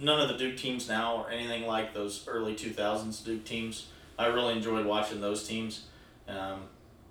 none 0.02 0.20
of 0.20 0.28
the 0.28 0.38
Duke 0.38 0.58
teams 0.58 0.90
now 0.90 1.18
are 1.18 1.30
anything 1.30 1.66
like 1.66 1.94
those 1.94 2.28
early 2.28 2.56
2000s 2.56 3.24
Duke 3.24 3.46
teams. 3.46 3.88
I 4.20 4.26
really 4.26 4.54
enjoyed 4.54 4.86
watching 4.86 5.22
those 5.22 5.48
teams. 5.48 5.86
Um, 6.28 6.64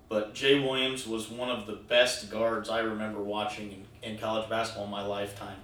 but 0.09 0.35
Jay 0.35 0.59
Williams 0.59 1.07
was 1.07 1.29
one 1.29 1.49
of 1.49 1.65
the 1.65 1.73
best 1.73 2.29
guards 2.29 2.69
I 2.69 2.81
remember 2.81 3.21
watching 3.23 3.85
in, 4.03 4.11
in 4.11 4.17
college 4.19 4.47
basketball 4.47 4.85
in 4.85 4.91
my 4.91 5.05
lifetime. 5.05 5.57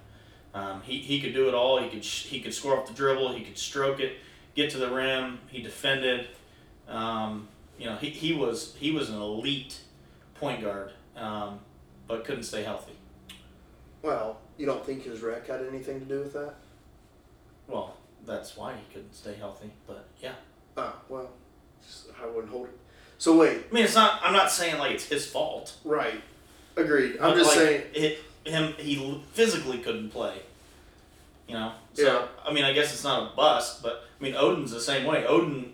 Um, 0.55 0.81
he, 0.81 0.97
he 0.97 1.21
could 1.21 1.33
do 1.35 1.47
it 1.47 1.53
all. 1.53 1.81
He 1.81 1.89
could 1.89 2.03
he 2.03 2.39
could 2.39 2.53
score 2.53 2.79
off 2.79 2.87
the 2.87 2.93
dribble. 2.93 3.33
He 3.33 3.43
could 3.43 3.57
stroke 3.57 3.99
it, 3.99 4.17
get 4.57 4.71
to 4.71 4.77
the 4.77 4.89
rim. 4.89 5.39
He 5.47 5.61
defended. 5.61 6.27
Um, 6.89 7.47
you 7.79 7.85
know, 7.85 7.95
he, 7.95 8.09
he 8.09 8.33
was 8.33 8.75
he 8.79 8.91
was 8.91 9.09
an 9.09 9.15
elite 9.21 9.79
point 10.35 10.61
guard, 10.61 10.91
um, 11.15 11.59
but 12.07 12.25
couldn't 12.25 12.43
stay 12.43 12.63
healthy. 12.63 12.93
Well, 14.01 14.39
you 14.57 14.65
don't 14.65 14.85
think 14.85 15.03
his 15.03 15.21
wreck 15.21 15.47
had 15.47 15.61
anything 15.65 15.99
to 15.99 16.05
do 16.05 16.19
with 16.19 16.33
that? 16.33 16.55
Well, 17.67 17.95
that's 18.25 18.57
why 18.57 18.73
he 18.73 18.93
couldn't 18.93 19.13
stay 19.13 19.35
healthy. 19.35 19.69
But 19.85 20.05
yeah, 20.21 20.33
Oh, 20.75 20.93
well, 21.09 21.29
I 22.21 22.25
wouldn't 22.25 22.51
hold 22.51 22.67
it. 22.67 22.77
So 23.19 23.37
wait, 23.37 23.63
I 23.69 23.73
mean, 23.73 23.83
it's 23.83 23.95
not. 23.95 24.19
I'm 24.23 24.33
not 24.33 24.51
saying 24.51 24.79
like 24.79 24.91
it's 24.91 25.05
his 25.05 25.25
fault. 25.27 25.75
right? 25.83 26.21
Agreed. 26.75 27.13
I'm 27.19 27.31
But, 27.31 27.37
just 27.37 27.49
like, 27.49 27.57
saying. 27.57 27.83
it, 27.93 28.19
him 28.43 28.73
he 28.77 29.23
physically 29.33 29.79
couldn't 29.79 30.09
play. 30.11 30.37
You 31.47 31.55
know, 31.55 31.71
so 31.93 32.03
Yeah. 32.03 32.27
I 32.45 32.53
mean, 32.53 32.63
I 32.65 32.73
guess 32.73 32.93
it's 32.93 33.03
not 33.03 33.31
a 33.31 33.35
bust, 33.35 33.81
but 33.81 34.03
I 34.19 34.23
mean, 34.23 34.35
Oden's 34.35 34.71
the 34.71 34.79
same 34.81 35.05
way. 35.05 35.25
Odin 35.25 35.73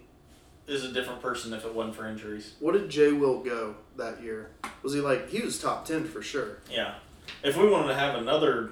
is 0.67 0.83
a 0.83 0.91
different 0.91 1.21
person 1.21 1.53
if 1.53 1.65
it 1.65 1.73
wasn't 1.73 1.95
for 1.95 2.07
injuries. 2.07 2.53
What 2.59 2.73
did 2.73 2.89
Jay 2.89 3.11
Will 3.11 3.39
go 3.39 3.75
that 3.97 4.21
year? 4.21 4.51
Was 4.81 4.93
he 4.93 5.01
like 5.01 5.29
he 5.29 5.41
was 5.41 5.59
top 5.61 5.85
ten 5.85 6.05
for 6.05 6.21
sure? 6.21 6.59
Yeah, 6.71 6.95
if 7.43 7.55
we 7.57 7.69
wanted 7.69 7.87
to 7.89 7.95
have 7.95 8.15
another, 8.15 8.71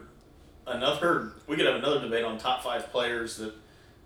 another, 0.67 1.33
we 1.47 1.55
could 1.55 1.65
have 1.65 1.75
another 1.75 1.99
debate 2.01 2.23
on 2.23 2.37
top 2.37 2.63
five 2.63 2.91
players 2.91 3.37
that 3.37 3.53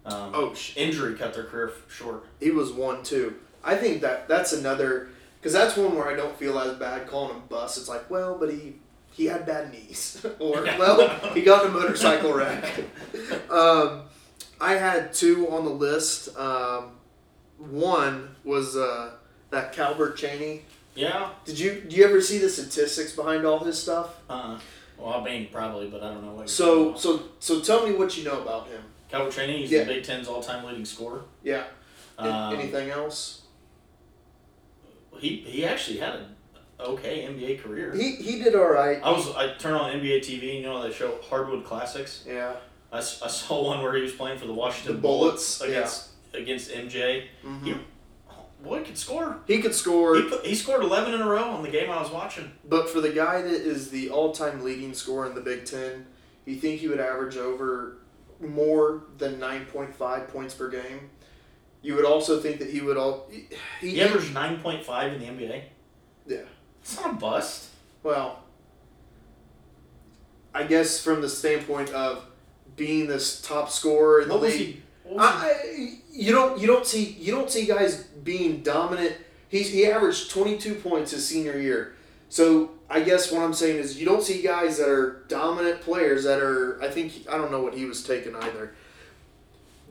um, 0.06 0.32
Oh, 0.34 0.54
sh- 0.54 0.78
injury 0.78 1.16
cut 1.16 1.34
their 1.34 1.44
career 1.46 1.70
f- 1.70 1.92
short. 1.94 2.26
he 2.40 2.52
was 2.52 2.72
one 2.72 3.04
too. 3.04 3.36
I 3.64 3.76
think 3.76 4.02
that 4.02 4.28
that's 4.28 4.54
another 4.54 5.10
because 5.40 5.54
that's 5.54 5.76
one 5.78 5.96
where 5.96 6.08
I 6.08 6.16
don't 6.16 6.36
feel 6.38 6.58
as 6.60 6.78
bad 6.78 7.08
calling 7.08 7.36
him 7.36 7.44
bust. 7.50 7.78
It's 7.78 7.90
like, 7.90 8.10
well, 8.10 8.38
but 8.40 8.52
he 8.52 8.76
he 9.12 9.26
had 9.26 9.46
bad 9.46 9.72
knees, 9.72 10.24
or 10.40 10.64
well, 10.64 11.08
he 11.34 11.42
got 11.42 11.66
in 11.66 11.72
a 11.72 11.74
motorcycle 11.74 12.34
wreck. 12.34 12.64
um, 13.50 14.02
I 14.60 14.74
had 14.74 15.14
two 15.14 15.50
on 15.50 15.66
the 15.66 15.72
list. 15.72 16.36
Um, 16.38 16.92
one 17.58 18.36
was 18.44 18.76
uh, 18.76 19.12
that 19.50 19.74
Calbert 19.74 20.18
Cheaney. 20.18 20.62
Yeah. 20.96 21.30
Did 21.46 21.60
you 21.60 21.82
do 21.88 21.96
you 21.96 22.06
ever 22.06 22.22
see 22.22 22.38
the 22.38 22.50
statistics 22.50 23.12
behind 23.14 23.46
all 23.46 23.60
his 23.64 23.82
stuff? 23.82 24.16
Uh. 24.30 24.58
Well, 24.98 25.14
I 25.16 25.24
mean, 25.26 25.50
probably, 25.52 25.88
but 25.90 26.02
I 26.02 26.14
don't 26.14 26.24
know 26.26 26.32
what. 26.34 26.50
So 26.50 26.96
so 26.96 27.24
so 27.40 27.60
tell 27.60 27.86
me 27.86 27.94
what 27.96 28.18
you 28.18 28.24
know 28.24 28.42
about 28.42 28.68
him. 28.68 28.82
Calbert 29.10 29.34
Cheaney, 29.34 29.58
he's 29.60 29.72
Yeah. 29.72 29.84
the 29.84 29.94
Big 29.96 30.04
Ten's 30.06 30.28
all-time 30.28 30.66
leading 30.66 30.86
scorer. 30.86 31.22
Yeah. 31.44 31.64
Um, 32.18 32.54
Anything 32.56 32.90
else? 32.92 33.42
He 35.20 35.38
he 35.38 35.66
actually 35.66 35.98
had 36.00 36.16
an 36.16 36.26
okay 36.80 37.24
NBA 37.26 37.62
career. 37.62 37.94
He 37.94 38.16
he 38.16 38.42
did 38.42 38.56
all 38.56 38.70
right. 38.70 39.00
I 39.04 39.12
was 39.12 39.34
I 39.36 39.54
turn 39.56 39.74
on 39.74 39.92
NBA 39.92 40.20
TV, 40.22 40.58
you 40.58 40.64
know 40.64 40.82
they 40.82 40.94
show 40.94 41.18
Hardwood 41.30 41.66
Classics. 41.66 42.24
Yeah. 42.28 42.56
I, 42.92 42.98
I 42.98 43.02
saw 43.02 43.66
one 43.68 43.82
where 43.82 43.96
he 43.96 44.02
was 44.02 44.14
playing 44.14 44.38
for 44.40 44.46
the 44.48 44.54
Washington 44.54 44.96
The 44.96 45.02
Bullets, 45.02 45.62
against 45.62 46.10
against 46.34 46.72
MJ. 46.72 47.26
Mhm. 47.46 47.64
He, 47.64 47.76
boy 48.64 48.84
could 48.84 48.98
score. 48.98 49.38
He 49.48 49.62
could 49.62 49.76
score, 49.76 50.16
He, 50.16 50.24
put, 50.30 50.46
he 50.46 50.56
scored 50.56 50.84
eleven 50.84 51.14
in 51.14 51.22
a 51.22 51.28
row 51.28 51.44
on 51.52 51.62
the 51.64 51.70
game 51.70 51.90
I 51.90 52.02
was 52.02 52.10
watching. 52.12 52.52
but 52.68 52.90
for 52.90 53.00
the 53.02 53.12
guy 53.12 53.42
that 53.42 53.52
is 53.52 53.90
the 53.90 54.10
all-time 54.10 54.64
leading 54.64 54.94
scorer 54.94 55.28
in 55.28 55.36
the 55.36 55.42
Big 55.42 55.66
Ten, 55.66 56.06
you 56.46 56.56
think 56.56 56.80
he 56.80 56.88
would 56.88 57.00
average 57.00 57.38
over 57.38 57.98
more 58.42 59.04
than 59.18 59.40
nine 59.40 59.66
point 59.68 59.94
five 59.96 60.28
points 60.30 60.54
per 60.54 60.70
game? 60.70 61.10
You 61.82 61.96
would 61.96 62.06
also 62.06 62.40
think 62.40 62.58
that 62.60 62.70
he 62.72 62.82
would 62.82 62.98
all 62.98 63.28
he, 63.32 63.48
he, 63.82 63.90
He 63.92 64.02
averaged 64.02 64.34
nine 64.34 64.60
point 64.62 64.84
five 64.84 65.14
in 65.14 65.20
the 65.20 65.26
NBA. 65.28 65.62
Yeah. 66.28 66.38
It's 66.82 66.96
not 67.00 67.12
a 67.12 67.14
bust. 67.14 67.70
well. 68.04 68.40
I 70.54 70.64
guess 70.64 71.02
from 71.02 71.22
the 71.22 71.28
standpoint 71.30 71.90
of 71.90 72.26
being 72.76 73.08
this 73.08 73.42
top 73.42 73.70
scorer 73.70 74.22
in 74.22 74.28
the 74.28 74.34
What 74.34 74.44
was 74.44 74.58
league, 74.58 74.68
he? 74.76 74.82
What 75.04 75.16
was 75.18 75.44
I, 75.44 76.00
you 76.12 76.32
don't 76.32 76.60
you 76.60 76.68
don't 76.68 76.86
see 76.86 77.16
you 77.20 77.32
don't 77.32 77.50
see 77.50 77.66
guys 77.66 78.04
being 78.24 78.62
dominant. 78.64 79.16
He's 79.50 79.72
he 79.72 79.88
averaged 79.88 80.32
twenty 80.32 80.58
two 80.58 80.76
points 80.76 81.12
his 81.12 81.28
senior 81.28 81.60
year. 81.60 81.96
So 82.30 82.72
I 82.90 83.02
guess 83.02 83.32
what 83.32 83.42
I'm 83.42 83.54
saying 83.54 83.78
is 83.78 84.00
you 84.00 84.06
don't 84.06 84.24
see 84.24 84.42
guys 84.42 84.78
that 84.78 84.90
are 84.90 85.24
dominant 85.28 85.82
players 85.82 86.24
that 86.24 86.40
are 86.42 86.82
I 86.82 86.90
think 86.90 87.26
I 87.32 87.38
don't 87.38 87.52
know 87.52 87.62
what 87.62 87.74
he 87.74 87.86
was 87.86 88.04
taking 88.04 88.36
either. 88.36 88.74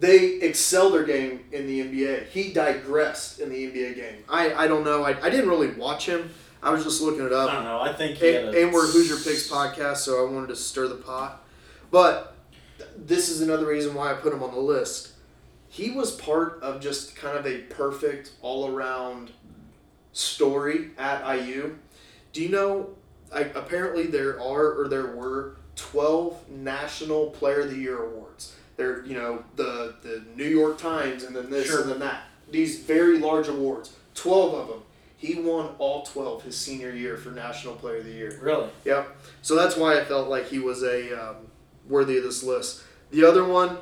They 0.01 0.41
excel 0.41 0.91
their 0.91 1.05
game 1.05 1.45
in 1.53 1.67
the 1.67 1.81
NBA. 1.81 2.27
He 2.27 2.53
digressed 2.53 3.39
in 3.39 3.49
the 3.51 3.57
NBA 3.57 3.95
game. 3.95 4.25
I, 4.29 4.53
I 4.53 4.67
don't 4.67 4.85
know. 4.85 5.05
I, 5.05 5.11
I 5.25 5.31
didn't 5.31 5.49
really 5.49 5.71
watch 5.71 6.07
him. 6.07 6.31
I 6.65 6.71
was 6.71 6.83
just 6.83 7.01
looking 7.01 7.25
it 7.25 7.33
up. 7.33 7.51
I 7.51 7.55
don't 7.55 7.65
know. 7.65 7.81
I 7.81 7.93
think 7.93 8.21
And, 8.21 8.55
a, 8.55 8.63
and 8.63 8.73
we're 8.73 8.87
Hoosier 8.87 9.17
Picks 9.17 9.49
podcast, 9.49 9.99
so 9.99 10.27
I 10.27 10.31
wanted 10.31 10.49
to 10.49 10.57
stir 10.57 10.89
the 10.89 10.97
pot. 10.97 11.45
But 11.93 12.34
this 12.97 13.29
is 13.29 13.41
another 13.41 13.67
reason 13.67 13.95
why 13.95 14.11
I 14.11 14.15
put 14.15 14.33
him 14.33 14.43
on 14.43 14.53
the 14.53 14.61
list. 14.61 15.11
He 15.69 15.91
was 15.91 16.13
part 16.13 16.61
of 16.63 16.81
just 16.81 17.17
kind 17.17 17.37
of 17.37 17.47
a 17.47 17.59
perfect 17.63 18.33
all 18.43 18.69
around 18.69 19.33
story 20.13 20.91
at 20.99 21.25
IU. 21.37 21.77
Do 22.33 22.43
you 22.43 22.49
know? 22.49 22.91
I, 23.33 23.41
apparently, 23.41 24.07
there 24.07 24.41
are 24.41 24.73
or 24.81 24.89
there 24.89 25.09
were 25.09 25.57
twelve 25.77 26.49
National 26.49 27.31
Player 27.31 27.61
of 27.63 27.71
the 27.71 27.77
Year 27.77 28.03
awards. 28.05 28.55
There, 28.77 29.05
you 29.07 29.15
know, 29.15 29.45
the 29.57 29.95
the 30.03 30.23
New 30.37 30.49
York 30.49 30.79
Times, 30.79 31.25
and 31.25 31.35
then 31.35 31.51
this 31.51 31.67
Sure. 31.67 31.83
and 31.83 31.91
then 31.91 31.99
that. 32.01 32.23
These 32.51 32.81
very 32.81 33.19
large 33.19 33.49
awards. 33.49 33.93
Twelve 34.15 34.55
of 34.55 34.69
them. 34.69 34.83
He 35.17 35.35
won 35.41 35.71
all 35.79 36.03
twelve 36.05 36.43
his 36.45 36.57
senior 36.57 36.91
year 36.91 37.17
for 37.17 37.31
National 37.31 37.75
Player 37.75 37.97
of 37.99 38.05
the 38.05 38.13
Year. 38.13 38.39
really. 38.41 38.69
Yep. 38.85 39.17
So 39.43 39.57
that's 39.57 39.77
why 39.77 39.99
I 39.99 40.05
felt 40.05 40.29
like 40.29 40.47
he 40.49 40.59
was 40.59 40.83
a 40.85 41.13
um, 41.31 41.37
worthy 41.89 42.17
of 42.19 42.25
this 42.25 42.43
list. 42.43 42.83
The 43.11 43.25
other 43.25 43.45
one, 43.45 43.79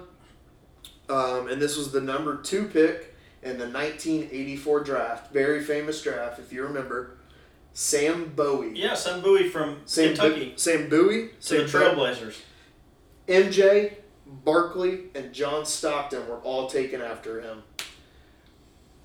um, 1.09 1.49
and 1.49 1.61
this 1.61 1.77
was 1.77 1.93
the 1.93 2.01
number 2.01 2.37
two 2.43 2.67
pick 2.67 3.15
in 3.43 3.59
the 3.59 3.67
1984 3.69 4.85
draft, 4.85 5.33
very 5.33 5.63
famous 5.63 6.03
draft 6.03 6.39
if 6.39 6.53
you 6.53 6.63
remember. 6.63 7.17
Sam 7.75 8.33
Bowie. 8.37 8.73
Yeah, 8.79 8.95
Sam 8.95 9.23
Bowie 9.23 9.49
from 9.49 9.79
Sam 9.87 10.09
Kentucky 10.09 10.51
Bo- 10.51 10.57
Sam 10.57 10.89
Bowie. 10.91 11.29
to 11.29 11.63
the 11.63 11.69
Sam 11.69 11.95
Bo- 11.97 12.05
Trailblazers. 12.05 12.39
MJ, 13.29 13.95
Barkley, 14.27 15.05
and 15.15 15.33
John 15.33 15.65
Stockton 15.65 16.29
were 16.29 16.39
all 16.39 16.69
taken 16.69 17.01
after 17.01 17.41
him. 17.41 17.63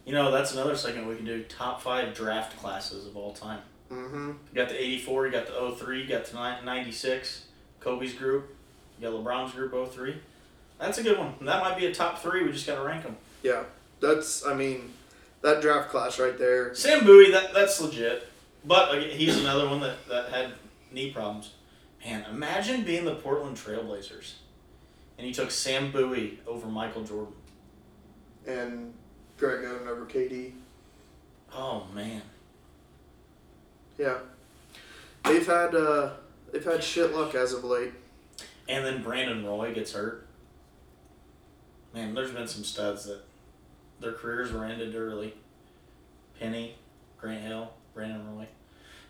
You 0.06 0.14
know, 0.14 0.32
that's 0.32 0.54
another 0.54 0.76
segment 0.76 1.08
we 1.08 1.16
can 1.16 1.26
do. 1.26 1.44
Top 1.44 1.82
five 1.82 2.14
draft 2.14 2.58
classes 2.58 3.08
of 3.08 3.16
all 3.16 3.34
time. 3.34 3.62
Mm-hmm. 3.92 4.28
You 4.28 4.56
got 4.56 4.70
the 4.70 4.82
84, 4.82 5.28
you 5.28 5.32
got 5.32 5.48
the 5.48 5.76
03, 5.78 6.02
you 6.02 6.08
got 6.08 6.26
the 6.26 6.62
96, 6.64 7.46
Kobe's 7.80 8.14
group, 8.14 8.54
you 9.00 9.10
got 9.10 9.14
LeBron's 9.14 9.54
group 9.54 9.94
03. 9.94 10.16
That's 10.80 10.98
a 10.98 11.04
good 11.04 11.18
one. 11.18 11.34
That 11.42 11.64
might 11.64 11.78
be 11.78 11.86
a 11.88 11.94
top 11.94 12.20
three. 12.20 12.44
We 12.44 12.52
just 12.52 12.68
got 12.68 12.76
to 12.76 12.82
rank 12.82 13.04
them. 13.04 13.18
Yeah, 13.44 13.64
that's. 14.00 14.46
I 14.46 14.54
mean, 14.54 14.94
that 15.42 15.62
draft 15.62 15.90
class 15.90 16.20
right 16.20 16.38
there. 16.38 16.76
Sam 16.76 17.06
Bowie, 17.06 17.32
that, 17.32 17.54
that's 17.54 17.82
legit. 17.82 18.28
But 18.66 18.96
again, 18.96 19.10
he's 19.12 19.40
another 19.40 19.68
one 19.68 19.80
that, 19.82 20.08
that 20.10 20.30
had 20.30 20.54
knee 20.92 21.12
problems. 21.12 21.54
Man, 22.06 22.26
imagine 22.30 22.84
being 22.84 23.06
the 23.06 23.16
Portland 23.16 23.58
Trailblazers 23.58 24.34
and 25.18 25.28
you 25.28 25.34
took 25.34 25.52
Sam 25.52 25.92
Bowie 25.92 26.40
over 26.48 26.68
Michael 26.68 27.04
Jordan. 27.04 27.34
And 28.46 28.94
Greg 29.38 29.66
Oden 29.66 29.88
over 29.88 30.06
KD. 30.06 30.52
Oh, 31.54 31.88
man. 31.94 32.22
Yeah, 33.98 34.20
they've 35.24 35.46
had 35.46 35.74
uh, 35.74 36.12
they've 36.52 36.64
had 36.64 36.84
shit 36.84 37.16
luck 37.16 37.34
as 37.34 37.52
of 37.52 37.64
late. 37.64 37.92
And 38.70 38.86
then 38.86 39.02
Brandon 39.02 39.46
Roy 39.46 39.74
gets 39.74 39.94
hurt. 39.94 40.28
Man, 41.94 42.14
there's 42.14 42.32
been 42.32 42.48
some 42.48 42.64
studs 42.64 43.06
that 43.06 43.22
their 44.00 44.12
careers 44.12 44.52
were 44.52 44.66
ended 44.66 44.96
early. 44.96 45.34
Penny, 46.40 46.76
Grant 47.18 47.42
Hill, 47.42 47.72
Brandon 47.94 48.36
Roy. 48.36 48.48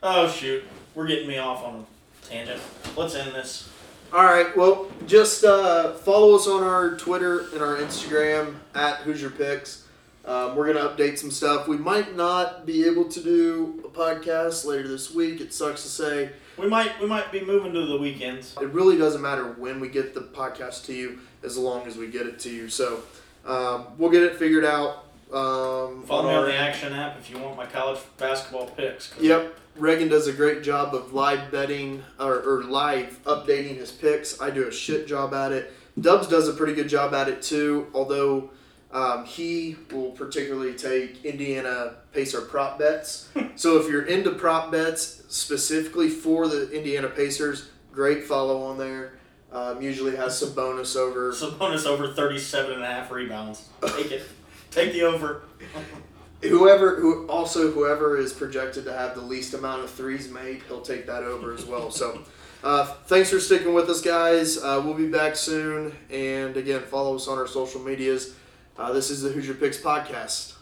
Oh 0.01 0.30
shoot, 0.30 0.64
we're 0.95 1.08
getting 1.08 1.28
me 1.28 1.38
off 1.38 1.64
on 1.64 1.86
a 1.86 2.26
tangent. 2.26 2.62
Let's 2.95 3.16
end 3.16 3.34
this. 3.34 3.70
All 4.14 4.24
right, 4.24 4.55
well, 4.55 4.89
just 5.05 5.43
uh, 5.43 5.93
follow 5.93 6.36
us 6.36 6.47
on 6.47 6.64
our 6.64 6.95
Twitter 6.95 7.47
and 7.51 7.62
our 7.62 7.76
Instagram 7.76 8.55
at 8.74 8.97
Hoosier 8.99 9.32
Picks. 9.32 9.86
Um, 10.24 10.55
we're 10.55 10.72
gonna 10.72 10.88
update 10.88 11.18
some 11.18 11.32
stuff. 11.32 11.68
We 11.68 11.78
might 11.78 12.16
not 12.16 12.66
be 12.66 12.86
able 12.86 13.05
to 13.05 13.22
do 13.22 13.82
a 13.86 13.89
podcast 13.89 14.66
later 14.66 14.88
this 14.88 15.14
week. 15.14 15.41
It 15.41 15.53
sucks 15.53 15.84
to 15.84 15.89
say. 15.89 16.30
We 16.58 16.68
might 16.68 16.99
we 16.99 17.08
might 17.08 17.32
be 17.32 17.41
moving 17.41 17.74
to 17.74 17.86
the 17.86 17.97
weekends. 17.97 18.55
It 18.60 18.70
really 18.70 18.97
doesn't 18.97 19.22
matter 19.22 19.45
when 19.53 19.80
we 19.80 19.89
get 19.89 20.14
the 20.14 20.22
podcast 20.22 20.86
to 20.86 20.93
you, 20.93 21.20
as 21.43 21.58
long 21.58 21.86
as 21.86 21.97
we 21.97 22.08
get 22.08 22.26
it 22.26 22.39
to 22.39 22.49
you. 22.49 22.68
So 22.70 23.03
um, 23.45 23.88
we'll 23.97 24.10
get 24.10 24.24
it 24.24 24.36
figured 24.38 24.66
out. 24.66 25.05
Um, 25.32 26.03
Follow 26.03 26.30
me 26.30 26.36
on 26.36 26.45
the 26.45 26.55
Action 26.55 26.93
app 26.93 27.18
if 27.20 27.30
you 27.30 27.38
want 27.38 27.58
my 27.58 27.66
college 27.66 27.99
basketball 28.18 28.68
picks. 28.68 29.14
Yep. 29.20 29.55
Reagan 29.76 30.08
does 30.08 30.28
a 30.28 30.34
great 30.34 30.64
job 30.64 30.95
of 30.95 31.14
live 31.14 31.51
betting 31.51 32.03
or, 32.20 32.39
or 32.39 32.64
live 32.64 33.20
updating 33.26 33.76
his 33.76 33.91
picks. 33.91 34.41
I 34.41 34.49
do 34.49 34.68
a 34.68 34.72
shit 34.72 35.05
job 35.08 35.34
at 35.34 35.51
it. 35.51 35.72
Dubs 35.99 36.28
does 36.28 36.47
a 36.47 36.53
pretty 36.53 36.74
good 36.74 36.89
job 36.89 37.14
at 37.14 37.28
it 37.28 37.41
too, 37.41 37.88
although 37.93 38.49
um, 38.91 39.25
he 39.25 39.75
will 39.91 40.11
particularly 40.11 40.73
take 40.73 41.23
Indiana 41.25 41.95
Pacer 42.13 42.41
prop 42.41 42.79
bets. 42.79 43.29
so 43.55 43.77
if 43.77 43.89
you're 43.89 44.05
into 44.05 44.31
prop 44.31 44.71
bets 44.71 45.23
specifically 45.27 46.09
for 46.09 46.47
the 46.47 46.71
Indiana 46.71 47.09
Pacers, 47.09 47.69
great 47.91 48.23
follow 48.23 48.63
on 48.63 48.77
there. 48.77 49.13
Um, 49.51 49.81
usually 49.81 50.15
has 50.15 50.38
some 50.38 50.53
bonus 50.53 50.95
over. 50.95 51.31
Sabonis 51.33 51.85
over 51.85 52.13
37 52.13 52.73
and 52.73 52.83
a 52.83 52.85
half 52.85 53.11
rebounds. 53.11 53.67
Take 53.95 54.11
it. 54.11 54.23
Take 54.71 54.93
the 54.93 55.03
over. 55.03 55.43
whoever 56.41 56.99
who 56.99 57.27
also 57.27 57.71
whoever 57.71 58.17
is 58.17 58.31
projected 58.31 58.85
to 58.85 58.93
have 58.93 59.15
the 59.15 59.21
least 59.21 59.53
amount 59.53 59.83
of 59.83 59.89
threes 59.89 60.29
made, 60.29 60.61
he'll 60.67 60.81
take 60.81 61.05
that 61.07 61.23
over 61.23 61.53
as 61.53 61.65
well. 61.65 61.91
So. 61.91 62.23
Uh, 62.63 62.85
thanks 63.05 63.29
for 63.29 63.39
sticking 63.39 63.75
with 63.75 63.88
us, 63.88 64.01
guys. 64.01 64.57
Uh, 64.57 64.81
we'll 64.83 64.95
be 64.95 65.07
back 65.07 65.35
soon. 65.35 65.95
And 66.09 66.57
again, 66.57 66.81
follow 66.81 67.15
us 67.15 67.27
on 67.27 67.38
our 67.38 67.45
social 67.45 67.79
medias. 67.79 68.33
Uh, 68.78 68.93
this 68.93 69.09
is 69.09 69.23
the 69.23 69.30
Hoosier 69.30 69.55
Picks 69.55 69.80
podcast. 69.80 70.57